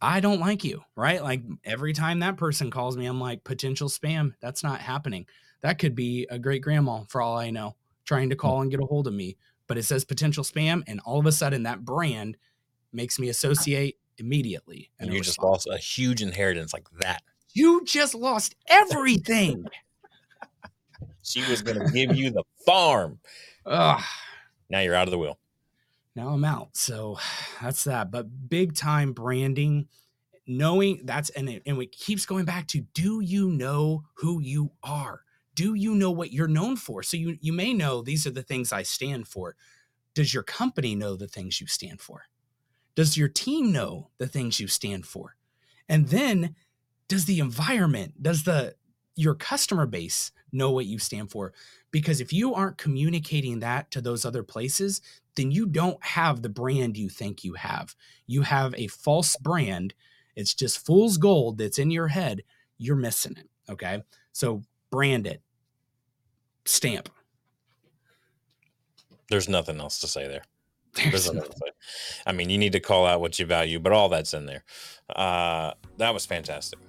I 0.00 0.20
don't 0.20 0.38
like 0.38 0.62
you, 0.62 0.84
right? 0.94 1.20
Like 1.20 1.42
every 1.64 1.94
time 1.94 2.20
that 2.20 2.36
person 2.36 2.70
calls 2.70 2.96
me, 2.96 3.06
I'm 3.06 3.20
like, 3.20 3.42
potential 3.42 3.88
spam. 3.88 4.34
That's 4.40 4.62
not 4.62 4.80
happening 4.80 5.26
that 5.62 5.78
could 5.78 5.94
be 5.94 6.26
a 6.30 6.38
great 6.38 6.62
grandma 6.62 7.02
for 7.08 7.20
all 7.20 7.36
I 7.36 7.50
know, 7.50 7.76
trying 8.04 8.30
to 8.30 8.36
hmm. 8.36 8.40
call 8.40 8.62
and 8.62 8.70
get 8.70 8.80
a 8.80 8.86
hold 8.86 9.06
of 9.06 9.14
me. 9.14 9.36
But 9.66 9.78
it 9.78 9.84
says 9.84 10.04
potential 10.04 10.42
spam, 10.42 10.82
and 10.86 11.00
all 11.04 11.20
of 11.20 11.26
a 11.26 11.32
sudden 11.32 11.62
that 11.62 11.84
brand 11.84 12.36
makes 12.92 13.18
me 13.18 13.28
associate 13.28 13.98
immediately. 14.18 14.90
And 14.98 15.12
you 15.12 15.20
just 15.20 15.42
lost 15.42 15.68
a 15.70 15.78
huge 15.78 16.22
inheritance 16.22 16.72
like 16.72 16.88
that. 17.00 17.22
You 17.52 17.84
just 17.84 18.14
lost 18.14 18.54
everything. 18.68 19.64
she 21.22 21.48
was 21.48 21.62
going 21.62 21.78
to 21.78 21.92
give 21.92 22.16
you 22.16 22.30
the 22.30 22.44
farm. 22.66 23.18
Ugh. 23.66 24.02
Now 24.68 24.80
you're 24.80 24.94
out 24.94 25.08
of 25.08 25.10
the 25.12 25.18
wheel. 25.18 25.38
Now 26.14 26.28
I'm 26.28 26.44
out. 26.44 26.76
So 26.76 27.18
that's 27.62 27.84
that. 27.84 28.10
But 28.10 28.48
big 28.48 28.74
time 28.74 29.12
branding, 29.12 29.88
knowing 30.46 31.00
that's 31.04 31.30
and 31.30 31.48
it, 31.48 31.62
and 31.66 31.80
it 31.80 31.92
keeps 31.92 32.26
going 32.26 32.44
back 32.44 32.66
to 32.68 32.80
do 32.94 33.20
you 33.20 33.50
know 33.50 34.04
who 34.14 34.40
you 34.40 34.70
are? 34.82 35.22
Do 35.54 35.74
you 35.74 35.94
know 35.94 36.10
what 36.10 36.32
you're 36.32 36.48
known 36.48 36.76
for? 36.76 37.02
So 37.02 37.16
you 37.16 37.38
you 37.40 37.52
may 37.52 37.72
know 37.72 38.02
these 38.02 38.26
are 38.26 38.30
the 38.30 38.42
things 38.42 38.72
I 38.72 38.82
stand 38.82 39.28
for. 39.28 39.56
Does 40.14 40.34
your 40.34 40.42
company 40.42 40.94
know 40.94 41.16
the 41.16 41.28
things 41.28 41.60
you 41.60 41.66
stand 41.66 42.00
for? 42.00 42.24
Does 42.94 43.16
your 43.16 43.28
team 43.28 43.72
know 43.72 44.10
the 44.18 44.26
things 44.26 44.60
you 44.60 44.68
stand 44.68 45.06
for? 45.06 45.36
And 45.88 46.08
then 46.08 46.54
does 47.08 47.24
the 47.24 47.40
environment, 47.40 48.22
does 48.22 48.44
the 48.44 48.74
your 49.16 49.34
customer 49.34 49.86
base 49.86 50.32
know 50.52 50.70
what 50.70 50.86
you 50.86 50.98
stand 50.98 51.30
for? 51.30 51.52
Because 51.90 52.20
if 52.20 52.32
you 52.32 52.54
aren't 52.54 52.78
communicating 52.78 53.60
that 53.60 53.90
to 53.90 54.00
those 54.00 54.24
other 54.24 54.42
places, 54.42 55.02
then 55.36 55.50
you 55.50 55.66
don't 55.66 56.02
have 56.04 56.42
the 56.42 56.48
brand 56.48 56.96
you 56.96 57.08
think 57.08 57.44
you 57.44 57.54
have. 57.54 57.94
You 58.26 58.42
have 58.42 58.74
a 58.76 58.86
false 58.86 59.36
brand. 59.36 59.94
It's 60.36 60.54
just 60.54 60.84
fool's 60.84 61.18
gold 61.18 61.58
that's 61.58 61.78
in 61.78 61.90
your 61.90 62.08
head. 62.08 62.42
You're 62.78 62.96
missing 62.96 63.36
it. 63.36 63.48
Okay. 63.70 64.02
So 64.32 64.62
brand 64.90 65.26
it, 65.26 65.42
stamp. 66.64 67.08
There's 69.30 69.48
nothing 69.48 69.80
else 69.80 70.00
to 70.00 70.08
say 70.08 70.26
there. 70.26 70.42
There's 70.94 71.32
nothing. 71.32 71.52
Say. 71.52 71.70
I 72.26 72.32
mean, 72.32 72.50
you 72.50 72.58
need 72.58 72.72
to 72.72 72.80
call 72.80 73.06
out 73.06 73.20
what 73.20 73.38
you 73.38 73.46
value, 73.46 73.78
but 73.78 73.92
all 73.92 74.08
that's 74.08 74.34
in 74.34 74.46
there. 74.46 74.64
Uh, 75.14 75.72
that 75.98 76.12
was 76.12 76.26
fantastic. 76.26 76.80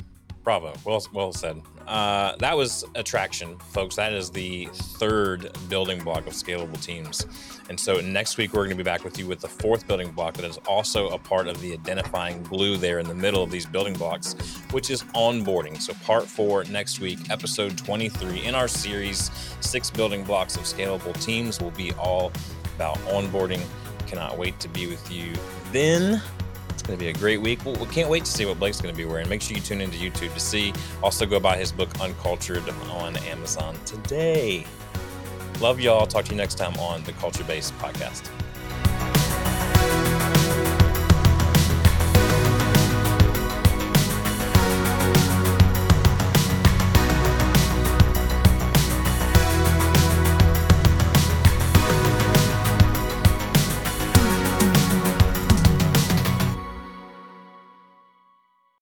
Bravo. 0.43 0.73
Well, 0.85 1.05
well 1.13 1.31
said. 1.31 1.61
Uh, 1.87 2.35
that 2.37 2.55
was 2.57 2.83
attraction, 2.95 3.57
folks. 3.59 3.95
That 3.95 4.13
is 4.13 4.31
the 4.31 4.69
third 4.73 5.55
building 5.69 6.03
block 6.03 6.25
of 6.25 6.33
scalable 6.33 6.81
teams. 6.83 7.25
And 7.69 7.79
so 7.79 8.01
next 8.01 8.37
week, 8.37 8.53
we're 8.53 8.65
going 8.65 8.77
to 8.77 8.83
be 8.83 8.83
back 8.83 9.03
with 9.03 9.19
you 9.19 9.27
with 9.27 9.39
the 9.39 9.47
fourth 9.47 9.87
building 9.87 10.11
block 10.11 10.33
that 10.35 10.45
is 10.45 10.57
also 10.67 11.09
a 11.09 11.17
part 11.19 11.47
of 11.47 11.61
the 11.61 11.73
identifying 11.73 12.41
glue 12.43 12.77
there 12.77 12.99
in 12.99 13.07
the 13.07 13.15
middle 13.15 13.43
of 13.43 13.51
these 13.51 13.65
building 13.65 13.93
blocks, 13.93 14.33
which 14.71 14.89
is 14.89 15.03
onboarding. 15.15 15.79
So, 15.81 15.93
part 16.05 16.27
four 16.27 16.63
next 16.65 16.99
week, 16.99 17.29
episode 17.29 17.77
23 17.77 18.45
in 18.45 18.55
our 18.55 18.67
series, 18.67 19.29
Six 19.59 19.91
Building 19.91 20.23
Blocks 20.23 20.55
of 20.55 20.63
Scalable 20.63 21.19
Teams, 21.21 21.61
will 21.61 21.71
be 21.71 21.93
all 21.93 22.31
about 22.75 22.97
onboarding. 23.05 23.61
Cannot 24.07 24.37
wait 24.37 24.59
to 24.59 24.67
be 24.67 24.87
with 24.87 25.11
you 25.11 25.33
then. 25.71 26.21
It's 26.73 26.81
going 26.81 26.97
to 26.97 27.03
be 27.03 27.09
a 27.09 27.13
great 27.13 27.41
week. 27.41 27.63
we 27.65 27.75
can't 27.87 28.09
wait 28.09 28.25
to 28.25 28.31
see 28.31 28.45
what 28.45 28.59
Blake's 28.59 28.81
going 28.81 28.93
to 28.93 28.97
be 28.97 29.05
wearing. 29.05 29.29
Make 29.29 29.41
sure 29.41 29.55
you 29.55 29.61
tune 29.61 29.81
into 29.81 29.97
YouTube 29.97 30.33
to 30.33 30.39
see. 30.39 30.73
Also, 31.03 31.25
go 31.25 31.39
buy 31.39 31.57
his 31.57 31.71
book, 31.71 31.89
Uncultured, 31.99 32.67
on 32.89 33.17
Amazon 33.17 33.77
today. 33.85 34.65
Love 35.59 35.79
y'all. 35.79 36.07
Talk 36.07 36.25
to 36.25 36.31
you 36.31 36.37
next 36.37 36.55
time 36.55 36.75
on 36.77 37.03
the 37.03 37.13
Culture 37.13 37.43
Base 37.43 37.71
Podcast. 37.73 38.29